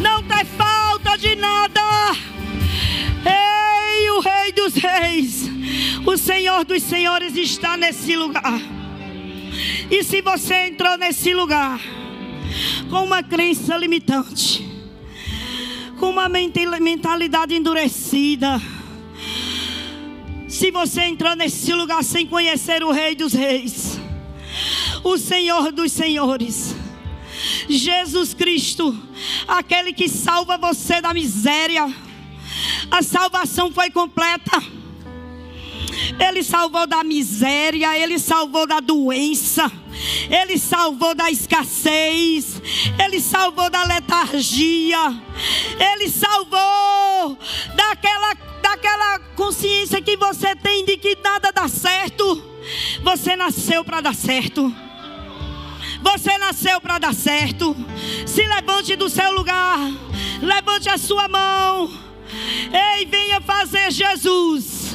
Não 0.00 0.22
ter 0.22 0.44
falta 0.46 1.16
de 1.18 1.36
nada. 1.36 1.80
Ei, 3.24 4.10
o 4.10 4.20
Rei 4.20 4.52
dos 4.52 4.74
Reis, 4.74 5.50
o 6.06 6.16
Senhor 6.16 6.64
dos 6.64 6.82
Senhores 6.82 7.36
está 7.36 7.76
nesse 7.76 8.16
lugar. 8.16 8.60
E 9.90 10.02
se 10.02 10.20
você 10.20 10.68
entrou 10.68 10.96
nesse 10.96 11.32
lugar 11.34 11.80
com 12.90 13.04
uma 13.04 13.22
crença 13.22 13.76
limitante, 13.76 14.66
com 15.98 16.10
uma 16.10 16.28
mental- 16.28 16.80
mentalidade 16.80 17.54
endurecida, 17.54 18.60
se 20.56 20.70
você 20.70 21.02
entrou 21.02 21.36
nesse 21.36 21.70
lugar 21.74 22.02
sem 22.02 22.26
conhecer 22.26 22.82
o 22.82 22.90
Rei 22.90 23.14
dos 23.14 23.34
Reis, 23.34 24.00
o 25.04 25.18
Senhor 25.18 25.70
dos 25.70 25.92
Senhores, 25.92 26.74
Jesus 27.68 28.32
Cristo, 28.32 28.98
aquele 29.46 29.92
que 29.92 30.08
salva 30.08 30.56
você 30.56 30.98
da 31.02 31.12
miséria, 31.12 31.86
a 32.90 33.02
salvação 33.02 33.70
foi 33.70 33.90
completa. 33.90 34.75
Ele 36.18 36.42
salvou 36.42 36.86
da 36.86 37.04
miséria, 37.04 37.98
ele 37.98 38.18
salvou 38.18 38.66
da 38.66 38.80
doença, 38.80 39.70
ele 40.30 40.58
salvou 40.58 41.14
da 41.14 41.30
escassez, 41.30 42.60
ele 43.04 43.20
salvou 43.20 43.68
da 43.68 43.84
letargia, 43.84 44.98
ele 45.92 46.08
salvou 46.08 47.38
daquela, 47.74 48.34
daquela 48.62 49.18
consciência 49.34 50.00
que 50.00 50.16
você 50.16 50.56
tem 50.56 50.84
de 50.84 50.96
que 50.96 51.16
nada 51.22 51.52
dá 51.52 51.68
certo. 51.68 52.42
Você 53.02 53.36
nasceu 53.36 53.84
para 53.84 54.00
dar 54.00 54.14
certo. 54.14 54.74
Você 56.02 56.38
nasceu 56.38 56.80
para 56.80 56.98
dar 56.98 57.14
certo. 57.14 57.76
Se 58.26 58.42
levante 58.42 58.96
do 58.96 59.08
seu 59.08 59.32
lugar. 59.32 59.78
Levante 60.40 60.88
a 60.88 60.98
sua 60.98 61.28
mão. 61.28 61.90
Ei, 62.72 63.06
venha 63.06 63.40
fazer 63.40 63.90
Jesus, 63.90 64.85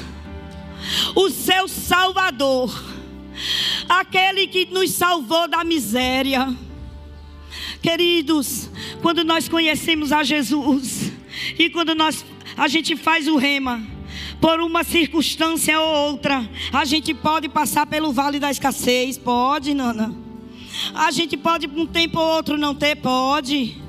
o 1.16 1.30
seu 1.30 1.68
Salvador, 1.68 2.72
aquele 3.88 4.47
que 4.47 4.66
nos 4.66 4.91
salvou 4.91 5.47
da 5.47 5.64
miséria. 5.64 6.55
Queridos, 7.82 8.70
quando 9.01 9.24
nós 9.24 9.49
conhecemos 9.49 10.12
a 10.12 10.24
Jesus 10.24 11.12
e 11.57 11.70
quando 11.70 11.95
nós 11.95 12.24
a 12.55 12.68
gente 12.68 12.95
faz 12.95 13.28
o 13.28 13.38
rema, 13.38 13.82
por 14.39 14.59
uma 14.59 14.84
circunstância 14.84 15.80
ou 15.80 16.12
outra, 16.12 16.47
a 16.74 16.86
gente 16.86 17.14
pode 17.14 17.47
passar 17.47 17.86
pelo 17.86 18.12
vale 18.12 18.39
da 18.39 18.51
escassez, 18.51 19.18
pode, 19.18 19.74
Nana. 19.74 20.14
A 20.93 21.12
gente 21.12 21.38
pode 21.38 21.68
um 21.68 21.86
tempo 21.86 22.20
ou 22.20 22.36
outro 22.36 22.57
não 22.57 22.74
ter, 22.74 22.95
pode. 22.95 23.81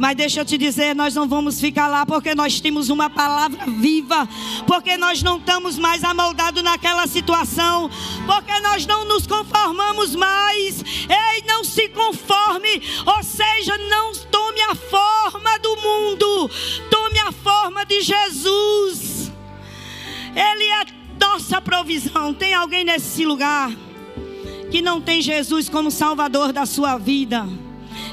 Mas 0.00 0.16
deixa 0.16 0.40
eu 0.40 0.46
te 0.46 0.56
dizer, 0.56 0.94
nós 0.94 1.14
não 1.14 1.28
vamos 1.28 1.60
ficar 1.60 1.86
lá 1.86 2.06
porque 2.06 2.34
nós 2.34 2.58
temos 2.58 2.88
uma 2.88 3.10
palavra 3.10 3.66
viva, 3.66 4.26
porque 4.66 4.96
nós 4.96 5.22
não 5.22 5.36
estamos 5.36 5.78
mais 5.78 6.02
amoldados 6.02 6.62
naquela 6.62 7.06
situação, 7.06 7.90
porque 8.24 8.58
nós 8.60 8.86
não 8.86 9.04
nos 9.04 9.26
conformamos 9.26 10.16
mais. 10.16 10.82
Ei, 10.82 11.42
não 11.46 11.62
se 11.62 11.86
conforme, 11.90 12.82
ou 13.04 13.22
seja, 13.22 13.76
não 13.76 14.14
tome 14.30 14.62
a 14.62 14.74
forma 14.74 15.58
do 15.58 15.76
mundo, 15.76 16.50
tome 16.90 17.18
a 17.18 17.30
forma 17.30 17.84
de 17.84 18.00
Jesus. 18.00 19.30
Ele 20.34 20.64
é 20.64 20.86
nossa 21.20 21.60
provisão. 21.60 22.32
Tem 22.32 22.54
alguém 22.54 22.84
nesse 22.84 23.26
lugar 23.26 23.70
que 24.70 24.80
não 24.80 24.98
tem 24.98 25.20
Jesus 25.20 25.68
como 25.68 25.90
Salvador 25.90 26.54
da 26.54 26.64
sua 26.64 26.96
vida? 26.96 27.46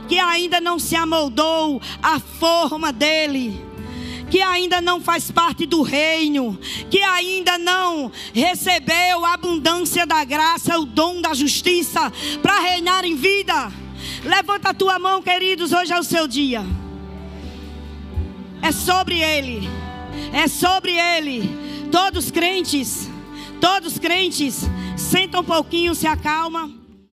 Que 0.08 0.20
ainda 0.20 0.62
não 0.62 0.80
se 0.80 0.96
amoldou 0.96 1.82
à 2.02 2.20
forma 2.20 2.92
dele, 2.92 3.60
que 4.30 4.42
ainda 4.42 4.82
não 4.82 5.02
faz 5.02 5.32
parte 5.32 5.66
do 5.66 5.82
reino, 5.82 6.58
que 6.90 7.02
ainda 7.02 7.58
não 7.58 8.12
recebeu 8.34 9.26
a 9.26 9.34
abundância 9.34 10.06
da 10.06 10.24
graça, 10.24 10.78
o 10.80 10.86
dom 10.86 11.22
da 11.22 11.34
justiça 11.34 12.12
para 12.42 12.60
reinar 12.60 13.06
em 13.06 13.16
vida. 13.16 13.72
Levanta 14.24 14.70
a 14.70 14.74
tua 14.74 15.00
mão, 15.00 15.22
queridos, 15.22 15.72
hoje 15.72 15.94
é 15.94 16.00
o 16.00 16.04
seu 16.04 16.28
dia. 16.28 16.64
É 18.62 18.72
sobre 18.72 19.22
ele. 19.22 19.68
É 20.34 20.48
sobre 20.48 20.92
ele. 20.92 21.50
Todos 21.92 22.32
crentes, 22.32 23.10
todos 23.62 23.98
crentes, 23.98 24.70
senta 24.98 25.40
um 25.40 25.44
pouquinho, 25.44 25.96
se 25.96 26.06
acalma. 26.06 26.77